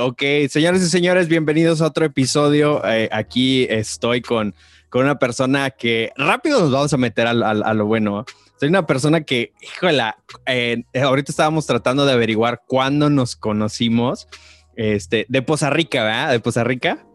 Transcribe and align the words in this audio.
Ok, 0.00 0.22
señores 0.50 0.82
y 0.82 0.88
señores, 0.90 1.28
bienvenidos 1.28 1.80
a 1.80 1.86
otro 1.86 2.04
episodio. 2.04 2.82
Eh, 2.84 3.08
aquí 3.10 3.66
estoy 3.70 4.20
con, 4.20 4.54
con 4.90 5.04
una 5.04 5.18
persona 5.18 5.70
que 5.70 6.12
rápido 6.16 6.60
nos 6.60 6.70
vamos 6.70 6.92
a 6.92 6.98
meter 6.98 7.26
a, 7.26 7.32
lo 7.32 7.86
bueno. 7.86 8.26
Soy 8.60 8.68
una 8.68 8.84
persona 8.84 9.22
que, 9.22 9.54
híjola, 9.62 10.18
eh, 10.44 10.82
ahorita 10.94 11.32
estábamos 11.32 11.66
tratando 11.66 12.04
de 12.04 12.12
averiguar 12.12 12.64
cuándo 12.66 13.08
nos 13.08 13.34
conocimos. 13.34 14.28
Este, 14.76 15.24
de 15.30 15.40
Poza 15.40 15.70
Rica, 15.70 16.04
¿verdad? 16.04 16.32
De 16.32 16.40
Poza 16.40 16.62
Rica. 16.64 17.06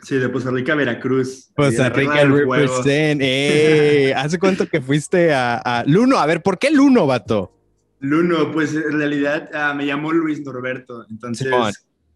Sí, 0.00 0.18
de 0.18 0.28
Poza 0.28 0.50
Rica 0.52 0.76
Veracruz. 0.76 1.50
Poza 1.56 1.88
Rica. 1.88 2.20
¿Hace 4.16 4.38
cuánto 4.38 4.68
que 4.68 4.80
fuiste 4.80 5.34
a, 5.34 5.56
a 5.56 5.84
Luno? 5.86 6.18
A 6.18 6.26
ver, 6.26 6.40
¿por 6.40 6.60
qué 6.60 6.70
Luno, 6.70 7.06
vato? 7.06 7.61
Luno, 8.02 8.50
pues 8.50 8.74
en 8.74 8.98
realidad 8.98 9.48
ah, 9.54 9.72
me 9.74 9.86
llamó 9.86 10.12
Luis 10.12 10.42
Norberto. 10.44 11.06
Entonces, 11.08 11.46
Simón. 11.46 11.72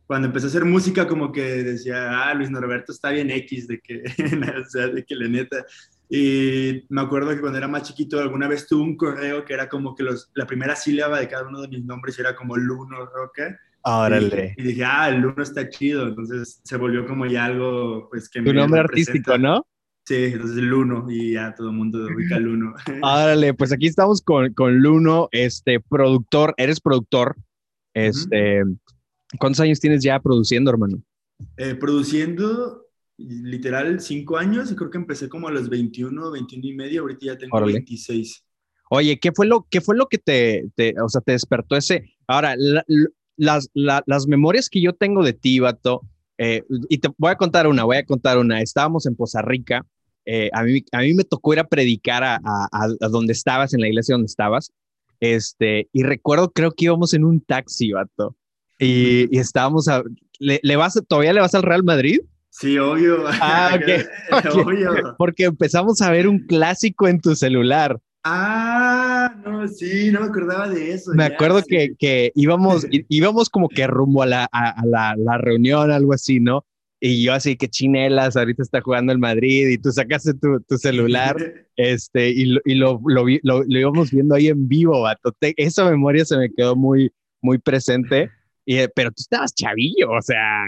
cuando 0.07 0.27
empecé 0.27 0.47
a 0.47 0.49
hacer 0.49 0.65
música, 0.65 1.07
como 1.07 1.31
que 1.31 1.63
decía, 1.63 2.29
ah, 2.29 2.35
Luis 2.35 2.51
Norberto 2.51 2.91
está 2.93 3.11
bien 3.11 3.31
X, 3.31 3.69
de 3.69 3.81
que, 3.81 4.03
o 4.61 4.69
sea, 4.69 4.89
de 4.89 5.05
que 5.05 5.15
la 5.15 5.29
neta. 5.29 5.65
Y 6.09 6.85
me 6.89 7.01
acuerdo 7.03 7.31
que 7.31 7.41
cuando 7.41 7.59
era 7.59 7.69
más 7.69 7.85
chiquito, 7.85 8.19
alguna 8.21 8.49
vez 8.49 8.67
tuve 8.67 8.83
un 8.83 8.97
correo 8.97 9.45
que 9.45 9.55
era 9.55 9.69
como 9.69 9.95
que 9.95 10.03
los, 10.03 10.31
la 10.35 10.47
primera 10.47 10.75
sílaba 10.77 11.21
de 11.21 11.29
cada 11.29 11.47
uno 11.49 11.61
de 11.63 11.69
mis 11.69 11.85
nombres 11.85 12.19
era 12.19 12.35
como 12.35 12.57
Luno 12.57 13.07
Roca. 13.07 13.59
Órale. 13.83 14.55
Y, 14.57 14.63
y 14.63 14.65
dije, 14.67 14.85
ah, 14.85 15.09
Luno 15.11 15.41
está 15.43 15.69
chido. 15.69 16.09
Entonces 16.09 16.61
se 16.65 16.77
volvió 16.77 17.07
como 17.07 17.27
ya 17.27 17.45
algo, 17.45 18.09
pues 18.11 18.29
que 18.29 18.41
Tu 18.43 18.53
me 18.53 18.55
nombre 18.55 18.83
representa. 18.83 19.11
artístico, 19.13 19.39
¿no? 19.39 19.67
Sí, 20.07 20.15
entonces 20.15 20.57
Luno, 20.59 21.07
y 21.11 21.33
ya 21.33 21.53
todo 21.55 21.71
el 21.71 21.75
mundo 21.77 22.07
ubica 22.15 22.39
Luno. 22.41 22.75
Órale, 23.03 23.55
pues 23.55 23.73
aquí 23.73 23.87
estamos 23.89 24.23
con, 24.23 24.53
con 24.55 24.79
Luno, 24.79 25.29
este 25.33 25.81
productor, 25.81 26.55
eres 26.57 26.81
productor. 26.81 27.37
Este, 27.93 28.63
¿cuántos 29.41 29.61
años 29.61 29.81
tienes 29.81 30.03
ya 30.05 30.21
produciendo, 30.21 30.71
hermano? 30.71 31.03
Eh, 31.57 31.75
produciendo 31.75 32.87
literal 33.19 34.01
cinco 34.01 34.37
años 34.37 34.71
y 34.71 34.77
creo 34.77 34.91
que 34.91 34.99
empecé 34.99 35.29
como 35.29 35.49
a 35.49 35.51
los 35.51 35.69
21, 35.69 36.31
21 36.31 36.67
y 36.67 36.75
medio, 36.75 37.01
ahorita 37.03 37.27
ya 37.27 37.39
tengo 37.39 37.57
Órale. 37.57 37.73
26. 37.75 38.45
Oye, 38.91 39.19
¿qué 39.19 39.33
fue 39.33 39.47
lo, 39.47 39.67
qué 39.69 39.81
fue 39.81 39.97
lo 39.97 40.07
que 40.07 40.19
te, 40.19 40.67
te- 40.77 40.95
o 41.03 41.09
sea, 41.09 41.21
te 41.21 41.33
despertó 41.33 41.75
ese? 41.77 42.15
Ahora, 42.29 42.55
la- 42.57 42.85
la- 42.87 43.09
las, 43.37 43.71
la- 43.75 44.05
las 44.07 44.29
memorias 44.29 44.69
que 44.69 44.81
yo 44.81 44.93
tengo 44.93 45.25
de 45.25 45.33
ti, 45.33 45.59
vato, 45.59 46.03
eh, 46.39 46.63
y 46.89 46.99
te 46.99 47.09
voy 47.19 47.33
a 47.33 47.37
contar 47.37 47.67
una, 47.67 47.85
voy 47.85 47.97
a 47.97 48.05
contar 48.05 48.39
una. 48.39 48.61
Estábamos 48.61 49.07
en 49.07 49.17
Poza 49.17 49.43
Rica, 49.43 49.85
eh, 50.27 50.51
a, 50.53 50.63
mí, 50.65 50.85
a 50.93 50.99
mí 51.01 51.15
me 51.15 51.25
tocó 51.25 51.53
ir 51.55 51.61
a 51.61 51.67
predicar 51.69 52.23
a, 52.25 52.35
a, 52.37 52.69
a- 52.73 53.09
donde 53.09 53.33
estabas, 53.33 53.73
en 53.75 53.81
la 53.81 53.89
iglesia 53.89 54.15
donde 54.15 54.27
estabas, 54.27 54.73
este, 55.21 55.89
y 55.93 56.03
recuerdo, 56.03 56.51
creo 56.53 56.73
que 56.73 56.85
íbamos 56.87 57.15
en 57.15 57.25
un 57.25 57.41
taxi, 57.41 57.93
vato, 57.93 58.37
y, 58.79 59.35
y 59.35 59.39
estábamos 59.39 59.89
a, 59.89 60.03
¿le, 60.39 60.61
le 60.63 60.77
vas, 60.77 61.01
¿todavía 61.09 61.33
le 61.33 61.41
vas 61.41 61.55
al 61.55 61.63
Real 61.63 61.83
Madrid? 61.85 62.21
Sí, 62.51 62.77
obvio. 62.79 63.25
Ah, 63.27 63.79
ok, 64.33 64.47
ok. 64.55 64.67
obvio. 64.67 65.15
Porque 65.19 65.45
empezamos 65.45 66.01
a 66.03 66.11
ver 66.11 66.27
un 66.29 66.41
clásico 66.47 67.07
en 67.09 67.21
tu 67.21 67.35
celular. 67.37 67.99
Ah, 68.25 69.35
no, 69.45 69.69
sí, 69.69 70.11
no 70.11 70.21
me 70.21 70.27
acordaba 70.27 70.69
de 70.69 70.93
eso. 70.93 71.13
Me 71.15 71.29
ya, 71.29 71.35
acuerdo 71.35 71.61
sí. 71.61 71.67
que, 71.69 71.95
que 71.99 72.33
íbamos, 72.35 72.87
íbamos 73.09 73.51
como 73.51 73.69
que 73.69 73.87
rumbo 73.87 74.23
a 74.23 74.27
la, 74.27 74.49
a, 74.51 74.71
a 74.81 74.87
la, 74.87 75.15
la 75.17 75.39
reunión, 75.39 75.91
algo 75.91 76.13
así, 76.13 76.41
¿no? 76.41 76.65
Y 77.01 77.23
yo 77.23 77.35
así 77.35 77.57
que 77.57 77.69
chinelas, 77.69 78.37
ahorita 78.37 78.63
está 78.63 78.81
jugando 78.81 79.13
el 79.13 79.19
Madrid 79.19 79.69
y 79.69 79.79
tú 79.79 79.91
sacaste 79.93 80.33
tu, 80.35 80.61
tu 80.61 80.79
celular, 80.79 81.37
este, 81.77 82.31
y, 82.31 82.47
lo, 82.47 82.61
y 82.65 82.75
lo, 82.75 83.01
lo, 83.07 83.25
lo- 83.43 83.65
lo 83.65 83.79
íbamos 83.79 84.11
viendo 84.11 84.35
ahí 84.35 84.49
en 84.49 84.67
vivo, 84.67 85.03
vato. 85.03 85.33
Te- 85.39 85.55
esa 85.59 85.89
memoria 85.91 86.25
se 86.25 86.37
me 86.39 86.51
quedó 86.53 86.75
muy, 86.75 87.13
muy 87.43 87.59
presente. 87.59 88.31
Y, 88.65 88.79
eh, 88.79 88.89
pero 88.95 89.11
tú 89.11 89.17
estabas 89.21 89.55
chavillo, 89.55 90.11
o 90.11 90.23
sea, 90.23 90.65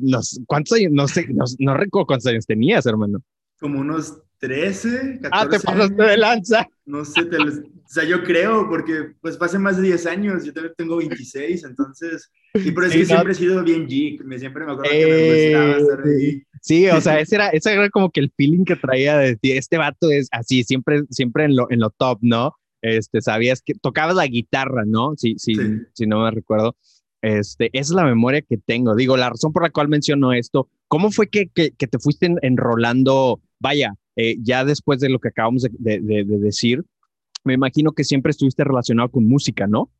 nos, 0.00 0.40
¿cuántos 0.46 0.78
años? 0.78 0.92
No 0.92 1.06
sé, 1.08 1.26
no, 1.28 1.44
no 1.58 1.74
recuerdo 1.76 2.06
cuántos 2.06 2.26
años 2.28 2.46
tenías, 2.46 2.86
hermano. 2.86 3.20
Como 3.60 3.80
unos 3.80 4.22
13, 4.48 5.18
14 5.22 5.28
Ah, 5.32 5.48
te 5.48 5.60
pasaste 5.60 6.02
de 6.02 6.16
lanza. 6.16 6.66
No 6.86 7.04
sé, 7.04 7.24
te 7.24 7.38
los- 7.38 7.58
o 7.58 7.86
sea, 7.88 8.04
yo 8.04 8.22
creo, 8.24 8.68
porque 8.68 9.12
pues 9.20 9.40
hace 9.40 9.58
más 9.58 9.76
de 9.76 9.84
10 9.84 10.06
años, 10.06 10.44
yo 10.44 10.52
tengo 10.76 10.96
26, 10.96 11.64
entonces, 11.64 12.30
y 12.54 12.70
pero 12.72 12.86
es 12.86 12.92
Sí, 12.92 12.98
que 12.98 13.04
no. 13.04 13.08
siempre 13.08 13.32
he 13.32 13.36
sido 13.36 13.62
bien 13.62 13.86
geek, 13.86 14.24
me, 14.24 14.38
siempre 14.38 14.64
me 14.64 14.72
acuerdo 14.72 14.90
que 14.90 15.02
Eh, 15.02 15.52
me 15.52 15.72
gustaba 15.72 15.78
estar 15.78 16.06
ahí. 16.08 16.42
Sí, 16.60 16.88
o 16.88 17.00
sea, 17.00 17.20
ese 17.20 17.34
era, 17.36 17.48
ese 17.50 17.72
era 17.72 17.88
como 17.90 18.10
que 18.10 18.20
el 18.20 18.32
feeling 18.36 18.64
que 18.64 18.76
traía 18.76 19.18
de 19.18 19.36
ti. 19.36 19.52
Este 19.52 19.76
vato 19.78 20.10
es 20.10 20.28
así, 20.32 20.62
siempre, 20.64 21.02
siempre 21.10 21.44
en 21.44 21.56
lo, 21.56 21.70
en 21.70 21.80
lo 21.80 21.90
top, 21.90 22.18
¿no? 22.22 22.54
Este, 22.82 23.20
sabías 23.22 23.62
que 23.62 23.74
tocabas 23.74 24.14
la 24.16 24.26
guitarra, 24.26 24.84
¿no? 24.86 25.14
Sí, 25.16 25.34
sí, 25.38 25.54
Sí. 25.54 25.62
si 25.92 26.06
no 26.06 26.22
me 26.22 26.30
recuerdo. 26.30 26.76
Este, 27.22 27.70
esa 27.72 27.92
es 27.92 27.96
la 27.96 28.04
memoria 28.04 28.42
que 28.42 28.58
tengo. 28.58 28.94
Digo, 28.94 29.16
la 29.16 29.30
razón 29.30 29.52
por 29.52 29.62
la 29.62 29.70
cual 29.70 29.88
menciono 29.88 30.32
esto, 30.34 30.68
¿cómo 30.88 31.10
fue 31.10 31.28
que, 31.28 31.48
que, 31.48 31.70
que 31.70 31.86
te 31.86 31.98
fuiste 31.98 32.26
en- 32.26 32.38
enrolando? 32.42 33.40
Vaya, 33.58 33.94
eh, 34.16 34.36
ya 34.42 34.64
después 34.64 35.00
de 35.00 35.08
lo 35.08 35.18
que 35.20 35.28
acabamos 35.28 35.62
de, 35.62 35.70
de- 35.78 36.00
de- 36.00 36.24
de 36.24 36.38
decir, 36.38 36.84
me 37.44 37.54
imagino 37.54 37.92
que 37.92 38.04
siempre 38.04 38.30
estuviste 38.30 38.64
relacionado 38.64 39.10
con 39.10 39.24
música, 39.26 39.66
¿no? 39.66 39.90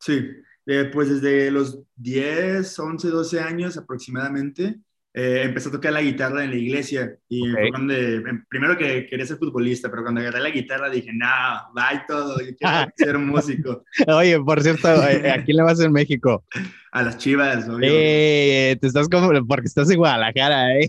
Sí, 0.00 0.20
eh, 0.66 0.90
pues 0.92 1.08
desde 1.08 1.50
los 1.50 1.80
10, 1.96 2.78
11, 2.78 3.08
12 3.08 3.40
años 3.40 3.76
aproximadamente, 3.76 4.80
eh, 5.14 5.42
empecé 5.44 5.68
a 5.68 5.72
tocar 5.72 5.92
la 5.92 6.02
guitarra 6.02 6.42
en 6.44 6.50
la 6.50 6.56
iglesia 6.56 7.18
y 7.28 7.50
Ok. 7.52 7.58
fue 7.58 7.68
cuando, 7.70 7.94
em, 7.94 8.44
primero 8.48 8.76
que 8.78 9.06
quería 9.06 9.26
ser 9.26 9.36
futbolista, 9.36 9.90
pero 9.90 10.02
cuando 10.02 10.20
agarré 10.22 10.40
la 10.40 10.50
guitarra 10.50 10.88
dije, 10.90 11.10
no, 11.12 11.26
bye 11.74 12.02
todo, 12.08 12.38
yo 12.40 12.56
quiero 12.56 12.58
ser 12.96 13.18
músico. 13.18 13.84
Oye, 14.08 14.40
por 14.40 14.62
cierto, 14.62 14.88
eh, 15.08 15.30
¿a 15.30 15.44
quién 15.44 15.56
le 15.58 15.62
vas 15.62 15.80
en 15.80 15.92
México? 15.92 16.44
A 16.92 17.02
las 17.02 17.18
chivas, 17.18 17.68
obvio. 17.68 17.88
Eh, 17.88 18.76
te 18.80 18.86
estás 18.86 19.08
como, 19.08 19.30
porque 19.46 19.66
estás 19.66 19.90
en 19.90 19.98
Guadalajara, 19.98 20.78
¿eh? 20.78 20.88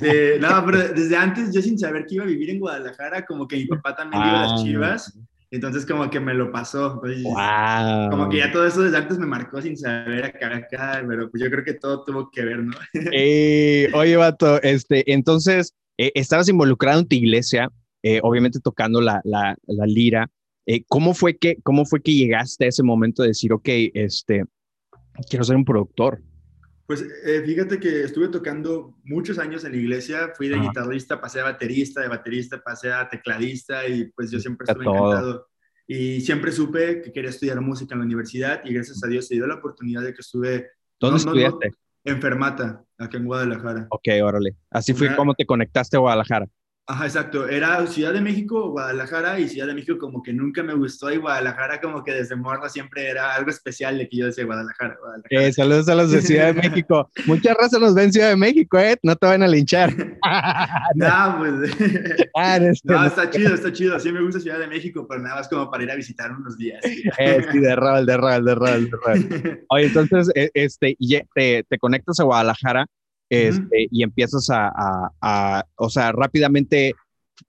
Sí, 0.00 0.40
no, 0.40 0.64
pero 0.66 0.88
desde 0.92 1.16
antes, 1.16 1.52
yo 1.54 1.62
sin 1.62 1.78
saber 1.78 2.06
que 2.06 2.16
iba 2.16 2.24
a 2.24 2.28
vivir 2.28 2.50
en 2.50 2.58
Guadalajara, 2.60 3.24
como 3.24 3.46
que 3.46 3.56
mi 3.56 3.66
papá 3.66 3.94
también 3.96 4.22
iba 4.22 4.40
a 4.40 4.44
Ah. 4.44 4.46
las 4.52 4.62
chivas, 4.64 5.18
entonces 5.50 5.84
como 5.86 6.08
que 6.10 6.18
me 6.20 6.34
lo 6.34 6.50
pasó. 6.50 6.94
Entonces, 6.94 7.22
Wow. 7.22 8.10
Como 8.10 8.28
que 8.28 8.38
ya 8.38 8.50
todo 8.50 8.66
eso 8.66 8.82
desde 8.82 8.96
antes 8.96 9.18
me 9.18 9.26
marcó 9.26 9.60
sin 9.62 9.76
saber 9.76 10.24
acá, 10.24 10.56
acá, 10.56 11.04
pero 11.06 11.30
pues 11.30 11.42
yo 11.42 11.50
creo 11.50 11.62
que 11.64 11.74
todo 11.74 12.04
tuvo 12.04 12.30
que 12.30 12.42
ver, 12.44 12.58
¿no? 12.64 12.72
Eh, 13.14 13.88
oye, 13.94 14.16
vato, 14.16 14.60
este, 14.62 15.10
entonces, 15.12 15.74
eh, 15.98 16.10
estabas 16.14 16.48
involucrado 16.48 17.00
en 17.00 17.06
tu 17.08 17.16
iglesia, 17.16 17.68
eh, 18.02 18.18
obviamente 18.22 18.58
tocando 18.60 19.00
la, 19.00 19.20
la, 19.24 19.56
la 19.66 19.86
lira. 19.86 20.28
Eh, 20.66 20.84
¿cómo, 20.88 21.12
fue 21.14 21.36
que, 21.36 21.56
¿Cómo 21.62 21.84
fue 21.84 22.00
que 22.02 22.14
llegaste 22.14 22.64
a 22.64 22.68
ese 22.68 22.82
momento 22.82 23.22
de 23.22 23.28
decir, 23.28 23.52
ok, 23.52 23.68
este, 23.94 24.44
quiero 25.28 25.44
ser 25.44 25.56
un 25.56 25.64
productor? 25.64 26.20
Pues 26.92 27.06
eh, 27.24 27.42
fíjate 27.46 27.80
que 27.80 28.02
estuve 28.02 28.28
tocando 28.28 28.98
muchos 29.04 29.38
años 29.38 29.64
en 29.64 29.72
la 29.72 29.78
iglesia, 29.78 30.30
fui 30.36 30.48
de 30.48 30.56
Ajá. 30.56 30.64
guitarrista, 30.64 31.18
pasé 31.22 31.40
a 31.40 31.44
baterista, 31.44 32.02
de 32.02 32.08
baterista 32.08 32.62
pasé 32.62 32.92
a 32.92 33.08
tecladista 33.08 33.88
y 33.88 34.12
pues 34.12 34.30
yo 34.30 34.38
siempre 34.38 34.66
estuve 34.68 34.84
todo. 34.84 34.94
encantado. 35.10 35.48
Y 35.86 36.20
siempre 36.20 36.52
supe 36.52 37.00
que 37.00 37.10
quería 37.10 37.30
estudiar 37.30 37.58
música 37.62 37.94
en 37.94 38.00
la 38.00 38.04
universidad 38.04 38.60
y 38.66 38.74
gracias 38.74 39.02
a 39.02 39.06
Dios 39.06 39.26
se 39.26 39.36
dio 39.36 39.46
la 39.46 39.54
oportunidad 39.54 40.02
de 40.02 40.12
que 40.12 40.20
estuve 40.20 40.68
¿Dónde 41.00 41.24
No, 41.24 41.24
no, 41.30 41.34
no. 41.34 41.40
estudiaste? 41.48 41.78
en 42.04 42.20
Fermata, 42.20 42.84
acá 42.98 43.16
en 43.16 43.24
Guadalajara. 43.24 43.86
Ok, 43.88 44.08
órale. 44.22 44.54
Así 44.68 44.92
fue 44.92 45.06
Una- 45.06 45.16
como 45.16 45.32
te 45.34 45.46
conectaste 45.46 45.96
a 45.96 46.00
Guadalajara. 46.00 46.46
Ajá, 46.84 47.06
exacto. 47.06 47.48
Era 47.48 47.86
Ciudad 47.86 48.12
de 48.12 48.20
México 48.20 48.70
Guadalajara 48.70 49.38
y 49.38 49.48
Ciudad 49.48 49.68
de 49.68 49.74
México 49.74 49.98
como 49.98 50.20
que 50.20 50.32
nunca 50.32 50.64
me 50.64 50.74
gustó 50.74 51.12
y 51.12 51.16
Guadalajara 51.16 51.80
como 51.80 52.02
que 52.02 52.12
desde 52.12 52.34
morra 52.34 52.68
siempre 52.68 53.08
era 53.08 53.34
algo 53.34 53.50
especial 53.50 53.98
de 53.98 54.08
que 54.08 54.16
yo 54.16 54.26
decía 54.26 54.44
Guadalajara, 54.44 54.96
Guadalajara. 54.98 55.46
Eh, 55.46 55.52
saludos 55.52 55.88
a 55.88 55.94
los 55.94 56.10
de 56.10 56.20
Ciudad 56.22 56.52
de 56.52 56.54
México. 56.54 57.08
Muchas 57.26 57.56
razas 57.56 57.80
nos 57.80 57.94
ven 57.94 58.12
Ciudad 58.12 58.30
de 58.30 58.36
México, 58.36 58.80
¿eh? 58.80 58.96
No 59.04 59.14
te 59.14 59.26
van 59.26 59.42
a 59.42 59.48
linchar. 59.48 59.94
No, 60.94 61.38
pues... 61.38 61.70
Ah, 62.34 62.58
no, 62.58 62.72
No, 62.84 63.06
está 63.06 63.30
chido, 63.30 63.54
está 63.54 63.72
chido. 63.72 63.98
Sí 64.00 64.10
me 64.10 64.20
gusta 64.20 64.40
Ciudad 64.40 64.58
de 64.58 64.66
México, 64.66 65.06
pero 65.08 65.22
nada 65.22 65.36
más 65.36 65.48
como 65.48 65.70
para 65.70 65.84
ir 65.84 65.90
a 65.90 65.94
visitar 65.94 66.32
unos 66.32 66.58
días. 66.58 66.80
Eh, 66.84 67.46
sí, 67.50 67.58
de 67.58 67.76
rol, 67.76 68.04
de 68.04 68.16
rol, 68.16 68.44
de 68.44 68.54
rol, 68.54 68.90
de 68.90 68.90
rol. 68.90 69.64
Oye, 69.68 69.86
entonces, 69.86 70.30
eh, 70.34 70.50
este, 70.54 70.96
te 71.36 71.78
conectas 71.78 72.18
a 72.20 72.24
Guadalajara 72.24 72.86
este, 73.32 73.86
y 73.90 74.02
empiezas 74.02 74.48
a, 74.50 74.68
a- 74.68 75.10
a- 75.20 75.66
o 75.76 75.88
sea, 75.88 76.12
rápidamente 76.12 76.94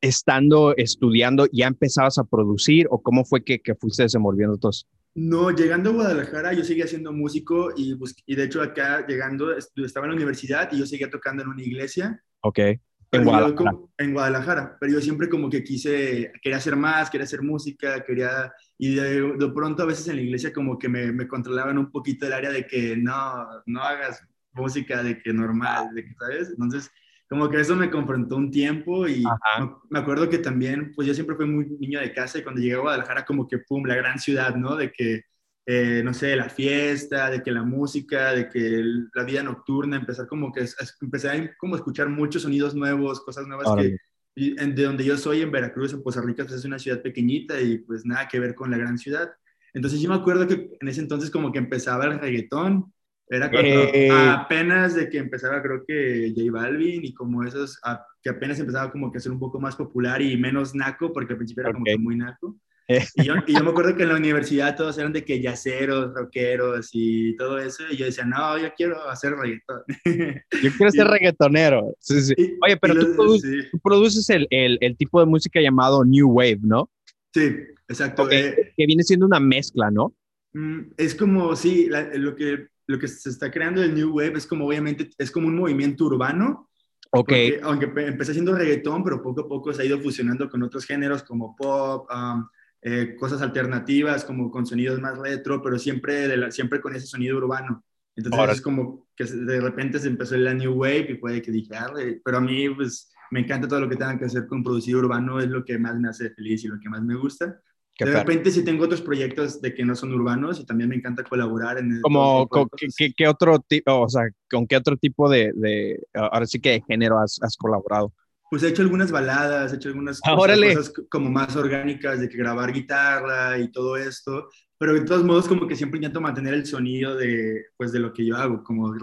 estando 0.02 0.76
estudiando, 0.76 1.48
¿ya 1.52 1.68
empezabas 1.68 2.18
a 2.18 2.24
producir 2.24 2.88
o 2.90 3.02
cómo 3.02 3.26
fue 3.26 3.44
que, 3.44 3.60
que 3.60 3.76
fuiste 3.76 4.04
desenvolviendo 4.04 4.58
todos? 4.58 4.88
No, 5.16 5.52
llegando 5.52 5.92
a 5.92 5.94
Guadalajara 5.94 6.54
yo 6.54 6.64
seguía 6.64 6.88
siendo 6.88 7.14
músico 7.14 7.72
y, 7.78 7.96
y 8.26 8.36
de 8.36 8.44
hecho 8.46 8.62
acá 8.64 9.06
llegando 9.08 9.56
estaba 9.56 10.06
en 10.08 10.12
la 10.12 10.16
universidad 10.16 10.70
y 10.72 10.80
yo 10.80 10.86
seguía 10.88 11.10
tocando 11.10 11.44
en 11.44 11.50
una 11.50 11.62
iglesia. 11.62 12.20
Ok, 12.42 12.60
en 12.60 13.24
Guadalajara. 13.24 13.54
como- 13.72 13.92
en 14.00 14.14
Guadalajara, 14.14 14.78
pero 14.80 14.94
yo 14.94 15.02
siempre 15.02 15.30
como 15.30 15.50
que 15.52 15.64
quise, 15.64 16.32
quería 16.42 16.58
hacer 16.58 16.76
más, 16.76 17.12
quería 17.12 17.26
hacer 17.26 17.44
música, 17.44 18.04
quería, 18.04 18.52
y 18.80 18.96
de, 18.96 19.34
de 19.38 19.50
pronto 19.54 19.84
a 19.84 19.86
veces 19.86 20.08
en 20.08 20.16
la 20.16 20.24
iglesia 20.24 20.52
como 20.52 20.80
que 20.80 20.90
me, 20.90 21.12
me 21.12 21.28
controlaban 21.28 21.78
un 21.78 21.92
poquito 21.92 22.26
el 22.26 22.34
área 22.34 22.52
de 22.52 22.66
que 22.66 22.98
no, 22.98 23.46
no 23.68 23.84
hagas 23.84 24.26
música 24.54 25.04
de 25.04 25.22
que 25.22 25.34
normal, 25.34 25.94
de 25.94 26.06
que, 26.06 26.14
¿sabes? 26.20 26.50
Entonces, 26.50 26.92
como 27.30 27.50
que 27.50 27.60
eso 27.60 27.76
me 27.76 27.90
confrontó 27.90 28.36
un 28.36 28.52
tiempo 28.52 29.08
y 29.08 29.24
Ajá. 29.26 29.72
me- 29.90 30.00
acuerdo 30.00 30.30
que 30.30 30.38
también, 30.38 30.92
pues 30.96 31.08
yo 31.08 31.14
siempre 31.14 31.36
fui 31.36 31.46
muy 31.46 31.66
niño 31.80 32.00
de 32.00 32.14
casa 32.14 32.38
y 32.38 32.44
cuando 32.44 32.62
llegué 32.62 32.76
a 32.76 32.80
Guadalajara 32.80 33.26
como 33.26 33.48
que, 33.48 33.58
pum, 33.60 33.86
la 33.86 33.96
gran 33.96 34.20
ciudad, 34.20 34.56
¿no? 34.56 34.76
De 34.76 34.92
que 34.92 35.24
eh, 35.66 36.02
no 36.04 36.14
sé, 36.14 36.36
la 36.36 36.50
fiesta, 36.50 37.30
de 37.30 37.42
que 37.42 37.50
la 37.52 37.64
música, 37.64 38.34
de 38.34 38.50
que 38.50 38.84
la 39.14 39.24
vida 39.24 39.42
nocturna, 39.44 39.96
empezar 39.96 40.28
como 40.28 40.52
que, 40.52 40.66
empezar 41.02 41.36
a 41.38 41.56
como 41.58 41.76
escuchar 41.78 42.10
muchos 42.10 42.42
sonidos 42.42 42.76
nuevos, 42.76 43.22
cosas 43.22 43.48
nuevas 43.48 43.70
que, 43.78 43.96
de 44.36 44.84
donde 44.84 45.06
yo 45.06 45.18
soy, 45.18 45.42
en 45.42 45.52
Veracruz, 45.52 45.94
en 45.94 46.04
Poza 46.04 46.22
Rica, 46.22 46.44
pues 46.44 46.60
es 46.60 46.66
una 46.66 46.80
ciudad 46.80 47.02
pequeñita 47.02 47.62
y 47.62 47.78
pues 47.78 48.06
nada 48.06 48.28
que 48.28 48.40
ver 48.40 48.56
con 48.56 48.72
la 48.72 48.78
gran 48.78 48.98
ciudad. 48.98 49.32
Entonces 49.74 50.02
yo 50.02 50.10
me 50.10 50.16
acuerdo 50.16 50.48
que 50.48 50.78
en 50.80 50.88
ese 50.88 51.00
entonces 51.00 51.32
como 51.32 51.52
que 51.52 51.60
empezaba 51.60 52.06
el 52.06 52.20
reggaetón, 52.20 52.94
era 53.36 53.50
cuando 53.50 53.70
eh. 53.70 54.10
apenas 54.12 54.96
de 54.96 55.10
que 55.10 55.18
empezaba 55.18 55.62
creo 55.62 55.84
que 55.86 56.34
J 56.36 56.52
Balvin 56.52 57.04
y 57.04 57.14
como 57.14 57.44
esos, 57.44 57.80
que 58.22 58.30
apenas 58.30 58.60
empezaba 58.60 58.92
como 58.92 59.12
que 59.12 59.18
a 59.18 59.22
ser 59.22 59.32
un 59.32 59.40
poco 59.40 59.60
más 59.60 59.76
popular 59.76 60.22
y 60.22 60.38
menos 60.38 60.76
naco, 60.76 61.12
porque 61.12 61.34
al 61.34 61.38
principio 61.38 61.64
era 61.64 61.74
como 61.74 61.86
que 61.86 61.98
muy 61.98 62.16
naco. 62.16 62.58
Y 62.88 63.24
yo, 63.24 63.36
y 63.48 63.54
yo, 63.54 63.64
me 63.64 63.70
acuerdo 63.70 63.96
que 63.96 64.04
en 64.04 64.10
la 64.10 64.18
universidad 64.18 64.76
todos 64.76 64.98
eran 64.98 65.14
de 65.14 65.24
que 65.24 65.42
yaceros, 65.42 66.14
rockeros 66.14 66.90
y 66.92 67.36
todo 67.38 67.58
eso. 67.58 67.84
Y 67.90 67.96
yo 67.96 68.06
decía, 68.06 68.26
no, 68.26 68.58
yo 68.58 68.74
quiero 68.76 69.10
hacer 69.10 69.34
reggaetón. 69.36 69.82
Yo 70.64 70.70
quiero 70.78 70.92
ser 70.92 71.08
reggaetonero. 71.08 71.96
Sí, 72.00 72.22
sí. 72.22 72.34
Oye, 72.62 72.78
pero 72.78 72.96
tú, 73.16 73.40
produces 73.82 74.30
el, 74.30 74.48
el, 74.50 74.78
el, 74.82 74.98
tipo 74.98 75.20
de 75.20 75.26
música 75.26 75.62
llamado 75.62 76.04
New 76.04 76.30
Wave, 76.30 76.60
¿no? 76.62 76.90
Sí, 77.34 77.56
exacto. 77.88 78.30
Eh, 78.30 78.74
que 78.76 78.86
viene 78.86 79.04
siendo 79.04 79.26
una 79.26 79.40
mezcla, 79.40 79.90
¿no? 79.90 80.14
Mm, 80.54 80.92
es 80.98 81.16
como, 81.16 81.56
sí, 81.56 81.90
lo, 81.90 82.36
que, 82.36 82.68
lo 82.88 83.00
que 83.00 83.08
se 83.08 83.30
está 83.30 83.52
creando 83.52 83.82
el 83.82 83.94
New 83.94 84.16
Wave 84.16 84.34
es 84.38 84.48
como, 84.48 84.68
obviamente, 84.68 85.10
es 85.18 85.32
como 85.32 85.48
un 85.48 85.56
movimiento 85.56 86.06
urbano. 86.06 86.70
Ok. 87.16 87.32
aunque 87.62 87.86
empecé 87.86 88.32
haciendo 88.32 88.56
reggaetón, 88.56 89.04
pero 89.04 89.22
poco 89.22 89.42
a 89.42 89.48
poco 89.48 89.72
se 89.72 89.84
ha 89.84 89.86
ido 89.86 90.00
fusionando 90.00 90.50
con 90.50 90.64
otros 90.64 90.84
géneros 90.84 91.22
como 91.22 91.56
pop, 91.56 92.10
um, 92.12 92.48
eh, 92.82 93.16
cosas 93.20 93.42
alternativas, 93.44 94.26
como 94.26 94.50
con 94.50 94.66
sonidos 94.66 95.00
más 95.00 95.18
retro, 95.20 95.62
pero 95.62 95.78
siempre, 95.78 96.28
de 96.28 96.38
la, 96.38 96.52
siempre 96.52 96.82
con 96.82 96.96
ese 96.96 97.06
sonido 97.06 97.38
urbano. 97.38 97.84
Entonces 98.16 98.58
es 98.58 98.62
como 98.62 99.08
que 99.16 99.26
de 99.26 99.62
repente 99.62 100.00
se 100.00 100.08
empezó 100.08 100.36
la 100.38 100.54
New 100.54 100.74
Wave 100.74 101.12
y 101.12 101.16
puede 101.16 101.42
que 101.42 101.52
dije, 101.52 101.76
ah, 101.76 101.92
pero 102.24 102.38
a 102.38 102.42
mí 102.42 102.70
pues 102.70 103.12
me 103.32 103.40
encanta 103.40 103.68
todo 103.68 103.82
lo 103.82 103.90
que 103.90 103.96
tenga 103.96 104.18
que 104.18 104.26
hacer 104.26 104.46
con 104.48 104.64
producir 104.64 104.96
urbano, 104.96 105.40
es 105.40 105.50
lo 105.50 105.64
que 105.64 105.80
más 105.80 105.96
me 105.98 106.10
hace 106.10 106.30
feliz 106.32 106.64
y 106.64 106.68
lo 106.68 106.80
que 106.80 106.90
más 106.90 107.02
me 107.02 107.16
gusta. 107.16 107.60
De 108.00 108.06
repente 108.06 108.52
sí 108.52 108.64
tengo 108.64 108.86
otros 108.86 109.02
proyectos 109.02 109.62
de 109.62 109.74
que 109.74 109.86
no 109.86 109.96
son 109.96 110.14
urbanos 110.14 110.60
y 110.60 110.66
también 110.66 110.90
me 110.90 110.96
encanta 110.96 111.24
colaborar 111.24 111.78
en... 111.78 112.02
Como, 112.02 112.50
¿qué, 112.78 113.14
qué, 113.16 113.28
otro 113.28 113.60
tipo, 113.60 114.00
o 114.02 114.10
sea, 114.10 114.24
con 114.50 114.68
qué 114.68 114.78
otro 114.78 114.98
tipo 114.98 115.30
de, 115.30 115.52
de 115.56 116.00
ahora 116.14 116.46
sí 116.46 116.60
que 116.60 116.72
de 116.72 116.84
género 116.88 117.20
has, 117.20 117.40
has 117.42 117.56
colaborado? 117.56 118.14
pues 118.54 118.62
he 118.62 118.68
hecho 118.68 118.84
algunas 118.84 119.12
baladas, 119.12 119.74
he 119.74 119.78
hecho 119.78 119.90
algunas 119.90 120.20
ah, 120.24 120.36
cosas, 120.36 120.94
como 121.10 121.28
más 121.32 121.56
orgánicas 121.56 122.20
de 122.20 122.30
que 122.30 122.38
grabar 122.38 122.72
guitarra 122.72 123.58
y 123.58 123.72
todo 123.72 123.98
esto, 123.98 124.48
pero 124.78 124.94
de 124.94 125.02
todos 125.02 125.24
modos 125.24 125.48
como 125.48 125.66
que 125.66 125.76
siempre 125.76 125.98
intento 125.98 126.22
mantener 126.22 126.54
el 126.54 126.68
sonido 126.68 127.16
de, 127.16 127.66
pues, 127.76 127.92
de 127.92 127.98
lo 127.98 128.14
que 128.14 128.24
yo 128.24 128.38
hago, 128.38 128.64
como 128.64 128.94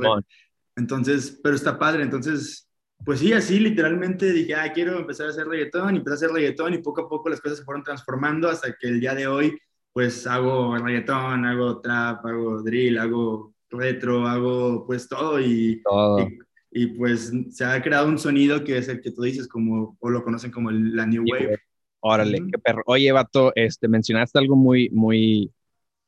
entonces, 0.77 1.41
pero 1.43 1.57
está 1.57 1.77
padre, 1.81 2.05
entonces, 2.05 2.70
pues 3.05 3.21
sí, 3.21 3.33
así 3.33 3.59
literalmente 3.61 4.33
dije, 4.33 4.55
ah, 4.55 4.73
quiero 4.73 4.99
empezar 4.99 5.27
a 5.27 5.31
hacer 5.31 5.47
reggaetón, 5.47 5.95
y 5.95 5.99
empecé 5.99 6.13
a 6.13 6.17
hacer 6.17 6.31
reggaetón 6.31 6.75
y 6.75 6.79
poco 6.79 7.03
a 7.03 7.09
poco 7.09 7.29
las 7.29 7.41
cosas 7.41 7.59
se 7.59 7.65
fueron 7.65 7.83
transformando 7.83 8.49
hasta 8.49 8.75
que 8.79 8.89
el 8.89 9.01
día 9.01 9.15
de 9.15 9.27
hoy, 9.27 9.59
pues 9.93 10.27
hago 10.27 10.77
reggaetón, 10.77 11.45
hago 11.45 11.81
trap, 11.81 12.25
hago 12.27 12.63
drill, 12.63 12.99
hago 12.99 13.55
retro, 13.71 14.27
hago 14.27 14.85
pues 14.87 15.09
todo 15.09 15.41
y, 15.41 15.81
todo. 15.83 16.21
y 16.21 16.39
y 16.71 16.87
pues 16.87 17.33
se 17.51 17.65
ha 17.65 17.83
creado 17.83 18.09
un 18.09 18.19
sonido 18.19 18.63
que 18.63 18.79
es 18.79 18.89
el 18.89 19.01
que 19.01 19.11
tú 19.11 19.23
dices, 19.23 19.49
como, 19.49 19.97
o 19.99 20.11
lo 20.11 20.23
conocen 20.23 20.51
como 20.51 20.71
la 20.71 21.05
New 21.05 21.25
Wave. 21.29 21.59
Órale, 22.01 22.39
qué 22.51 22.59
perro. 22.59 22.83
Oye, 22.87 23.11
Vato, 23.13 23.53
este, 23.55 23.89
mencionaste 23.89 24.39
algo 24.39 24.57
muy, 24.57 24.89
muy, 24.91 25.51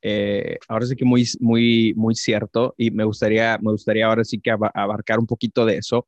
eh, 0.00 0.58
ahora 0.68 0.86
sí 0.86 0.96
que 0.96 1.04
muy, 1.04 1.26
muy, 1.40 1.92
muy 1.96 2.14
cierto 2.14 2.74
y 2.78 2.90
me 2.90 3.04
gustaría, 3.04 3.58
me 3.60 3.72
gustaría 3.72 4.06
ahora 4.06 4.24
sí 4.24 4.40
que 4.40 4.50
abarcar 4.50 5.18
un 5.18 5.26
poquito 5.26 5.66
de 5.66 5.78
eso. 5.78 6.06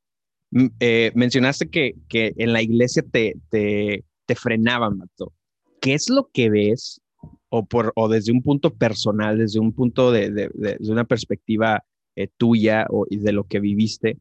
Eh, 0.81 1.11
mencionaste 1.14 1.69
que, 1.69 1.94
que 2.08 2.32
en 2.37 2.52
la 2.52 2.62
iglesia 2.62 3.02
te, 3.02 3.35
te, 3.50 4.05
te 4.26 4.35
frenaban, 4.35 4.99
Vato. 4.99 5.32
¿Qué 5.81 5.94
es 5.94 6.08
lo 6.08 6.31
que 6.32 6.50
ves 6.50 7.00
o, 7.49 7.67
por, 7.67 7.93
o 7.96 8.08
desde 8.08 8.32
un 8.32 8.43
punto 8.43 8.75
personal, 8.75 9.38
desde 9.38 9.61
un 9.61 9.73
punto 9.73 10.12
de, 10.12 10.31
de, 10.31 10.50
de, 10.55 10.79
una 10.91 11.05
perspectiva 11.05 11.85
eh, 12.17 12.29
tuya 12.37 12.87
o 12.91 13.06
de 13.11 13.32
lo 13.32 13.44
que 13.44 13.61
viviste? 13.61 14.19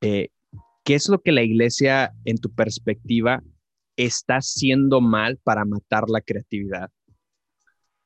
Eh, 0.00 0.28
¿qué 0.86 0.94
es 0.94 1.08
lo 1.08 1.20
que 1.20 1.32
la 1.32 1.42
iglesia, 1.42 2.14
en 2.24 2.38
tu 2.38 2.50
perspectiva, 2.54 3.42
está 3.96 4.36
haciendo 4.36 5.00
mal 5.00 5.38
para 5.42 5.64
matar 5.64 6.04
la 6.08 6.20
creatividad? 6.20 6.90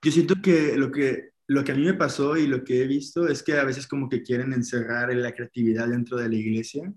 Yo 0.02 0.10
siento 0.10 0.36
que 0.42 0.76
lo 0.76 0.90
que, 0.90 1.30
lo 1.46 1.62
que 1.62 1.72
a 1.72 1.74
mí 1.74 1.82
me 1.82 1.94
pasó 1.94 2.38
y 2.38 2.46
lo 2.46 2.64
que 2.64 2.82
he 2.82 2.86
visto 2.86 3.28
es 3.28 3.42
que 3.42 3.52
a 3.52 3.64
veces 3.64 3.86
como 3.86 4.08
que 4.08 4.22
quieren 4.22 4.54
encerrar 4.54 5.14
la 5.14 5.34
creatividad 5.34 5.88
dentro 5.88 6.16
de 6.16 6.30
la 6.30 6.36
iglesia, 6.36 6.90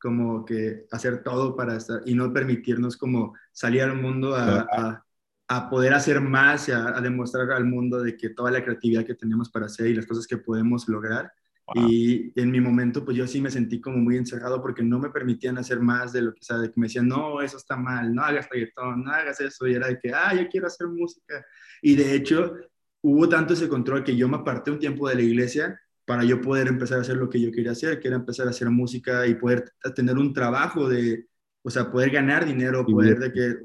como 0.00 0.44
que 0.44 0.86
hacer 0.90 1.22
todo 1.22 1.56
para 1.56 1.76
estar 1.76 2.02
y 2.06 2.14
no 2.14 2.32
permitirnos 2.32 2.96
como 2.96 3.34
salir 3.52 3.82
al 3.82 3.96
mundo 3.96 4.34
a, 4.36 5.04
a, 5.48 5.70
poder 5.70 5.94
hacer 5.94 6.20
más 6.20 6.68
y 6.68 6.72
a, 6.72 6.96
a, 6.96 7.00
demostrar 7.00 7.50
al 7.52 7.64
mundo 7.64 8.02
de 8.02 8.16
que 8.16 8.30
toda 8.30 8.50
la 8.50 8.62
creatividad 8.64 9.04
que 9.04 9.14
tenemos 9.14 9.50
para 9.50 9.66
hacer 9.66 9.88
y 9.88 9.94
las 9.94 10.06
cosas 10.06 10.26
que 10.26 10.38
podemos 10.38 10.88
lograr 10.88 11.32
y 11.74 12.32
en 12.40 12.50
mi 12.50 12.60
momento, 12.60 13.04
pues 13.04 13.16
yo 13.16 13.26
sí 13.26 13.40
me 13.40 13.50
sentí 13.50 13.80
como 13.80 13.98
muy 13.98 14.16
encerrado 14.16 14.62
porque 14.62 14.82
no 14.82 14.98
me 14.98 15.10
permitían 15.10 15.58
hacer 15.58 15.80
más 15.80 16.12
de 16.12 16.22
lo 16.22 16.34
que, 16.34 16.42
sabe 16.42 16.70
que 16.70 16.80
me 16.80 16.86
decían, 16.86 17.06
no, 17.06 17.42
eso 17.42 17.58
está 17.58 17.76
mal, 17.76 18.14
no 18.14 18.22
hagas 18.22 18.48
reggaetón, 18.48 19.04
no 19.04 19.12
hagas 19.12 19.40
eso. 19.40 19.66
Y 19.66 19.74
era 19.74 19.88
de 19.88 19.98
que, 19.98 20.12
ah, 20.12 20.34
yo 20.34 20.48
quiero 20.48 20.66
hacer 20.66 20.86
música. 20.86 21.44
Y 21.82 21.94
de 21.94 22.14
hecho, 22.14 22.54
hubo 23.02 23.28
tanto 23.28 23.52
ese 23.52 23.68
control 23.68 24.02
que 24.02 24.16
yo 24.16 24.28
me 24.28 24.38
aparté 24.38 24.70
un 24.70 24.78
tiempo 24.78 25.08
de 25.08 25.16
la 25.16 25.22
iglesia 25.22 25.78
para 26.08 26.24
yo 26.24 26.40
poder 26.40 26.68
empezar 26.68 26.96
a 26.96 27.02
hacer 27.02 27.18
lo 27.18 27.28
que 27.28 27.38
yo 27.38 27.52
quería 27.52 27.72
hacer, 27.72 28.00
que 28.00 28.08
era 28.08 28.16
empezar 28.16 28.46
a 28.46 28.50
hacer 28.50 28.70
música 28.70 29.26
y 29.26 29.34
poder 29.34 29.72
tener 29.94 30.16
un 30.16 30.32
trabajo 30.32 30.88
de, 30.88 31.26
o 31.62 31.68
sea, 31.68 31.92
poder 31.92 32.08
ganar 32.08 32.46
dinero, 32.46 32.86
poder 32.86 33.18
de 33.18 33.30
que 33.30 33.56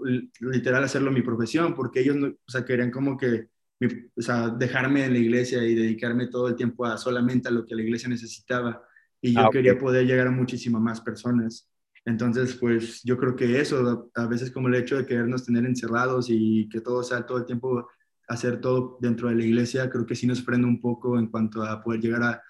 literal 0.41 0.83
hacerlo 0.83 1.09
mi 1.09 1.21
profesión, 1.21 1.73
porque 1.73 2.01
ellos, 2.01 2.17
no, 2.17 2.27
o 2.27 2.51
sea, 2.51 2.65
querían 2.65 2.91
como 2.91 3.17
que 3.17 3.47
o 4.15 4.21
sea, 4.21 4.49
dejarme 4.49 5.05
en 5.05 5.13
la 5.13 5.19
iglesia 5.19 5.63
y 5.63 5.73
dedicarme 5.73 6.27
todo 6.27 6.49
el 6.49 6.55
tiempo 6.55 6.85
a 6.85 6.97
solamente 6.97 7.47
a 7.47 7.51
lo 7.51 7.65
que 7.65 7.75
la 7.75 7.81
iglesia 7.81 8.09
necesitaba. 8.09 8.83
Y 9.21 9.33
yo 9.33 9.41
ah, 9.41 9.49
quería 9.49 9.77
poder 9.77 10.05
llegar 10.05 10.27
a 10.27 10.31
muchísimas 10.31 10.81
más 10.81 10.99
personas. 10.99 11.69
Entonces, 12.05 12.55
pues 12.55 13.01
yo 13.03 13.17
creo 13.17 13.37
que 13.37 13.61
eso, 13.61 14.11
a 14.15 14.27
veces 14.27 14.51
como 14.51 14.67
el 14.67 14.75
hecho 14.75 14.97
de 14.97 15.05
querernos 15.05 15.45
tener 15.45 15.65
encerrados 15.65 16.27
y 16.29 16.67
que 16.67 16.81
todo 16.81 17.03
sea 17.03 17.25
todo 17.25 17.37
el 17.37 17.45
tiempo 17.45 17.87
hacer 18.27 18.61
todo 18.61 18.97
dentro 19.01 19.29
de 19.29 19.35
la 19.35 19.45
iglesia, 19.45 19.89
creo 19.89 20.05
que 20.05 20.15
sí 20.15 20.27
nos 20.27 20.43
frena 20.43 20.67
un 20.67 20.79
poco 20.79 21.17
en 21.19 21.27
cuanto 21.27 21.63
a 21.63 21.81
poder 21.81 22.01
llegar 22.01 22.23
a, 22.23 22.41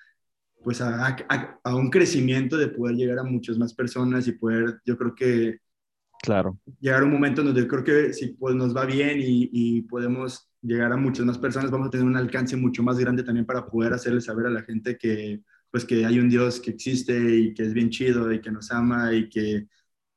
pues 0.63 0.81
a, 0.81 1.17
a, 1.63 1.75
un 1.75 1.89
crecimiento 1.89 2.57
de 2.57 2.67
poder 2.67 2.95
llegar 2.95 3.19
a 3.19 3.23
muchas 3.23 3.57
más 3.57 3.73
personas 3.73 4.27
y 4.27 4.33
poder, 4.33 4.79
yo 4.85 4.97
creo 4.97 5.15
que... 5.15 5.59
Claro. 6.21 6.57
Llegar 6.79 7.01
a 7.01 7.05
un 7.05 7.11
momento 7.11 7.43
donde 7.43 7.67
creo 7.67 7.83
que 7.83 8.13
si 8.13 8.27
pues, 8.27 8.55
nos 8.55 8.75
va 8.75 8.85
bien 8.85 9.19
y, 9.19 9.49
y 9.51 9.81
podemos 9.81 10.49
llegar 10.61 10.93
a 10.93 10.97
muchas 10.97 11.25
más 11.25 11.37
personas, 11.37 11.69
vamos 11.69 11.87
a 11.87 11.91
tener 11.91 12.05
un 12.05 12.15
alcance 12.15 12.55
mucho 12.55 12.81
más 12.81 12.97
grande 12.97 13.23
también 13.23 13.45
para 13.45 13.65
poder 13.65 13.93
hacerle 13.93 14.21
saber 14.21 14.45
a 14.45 14.49
la 14.49 14.63
gente 14.63 14.97
que, 14.97 15.41
pues, 15.69 15.83
que 15.83 16.05
hay 16.05 16.19
un 16.19 16.29
Dios 16.29 16.61
que 16.61 16.71
existe 16.71 17.35
y 17.35 17.53
que 17.53 17.63
es 17.63 17.73
bien 17.73 17.89
chido 17.89 18.31
y 18.31 18.39
que 18.39 18.51
nos 18.51 18.71
ama 18.71 19.13
y 19.13 19.27
que, 19.27 19.67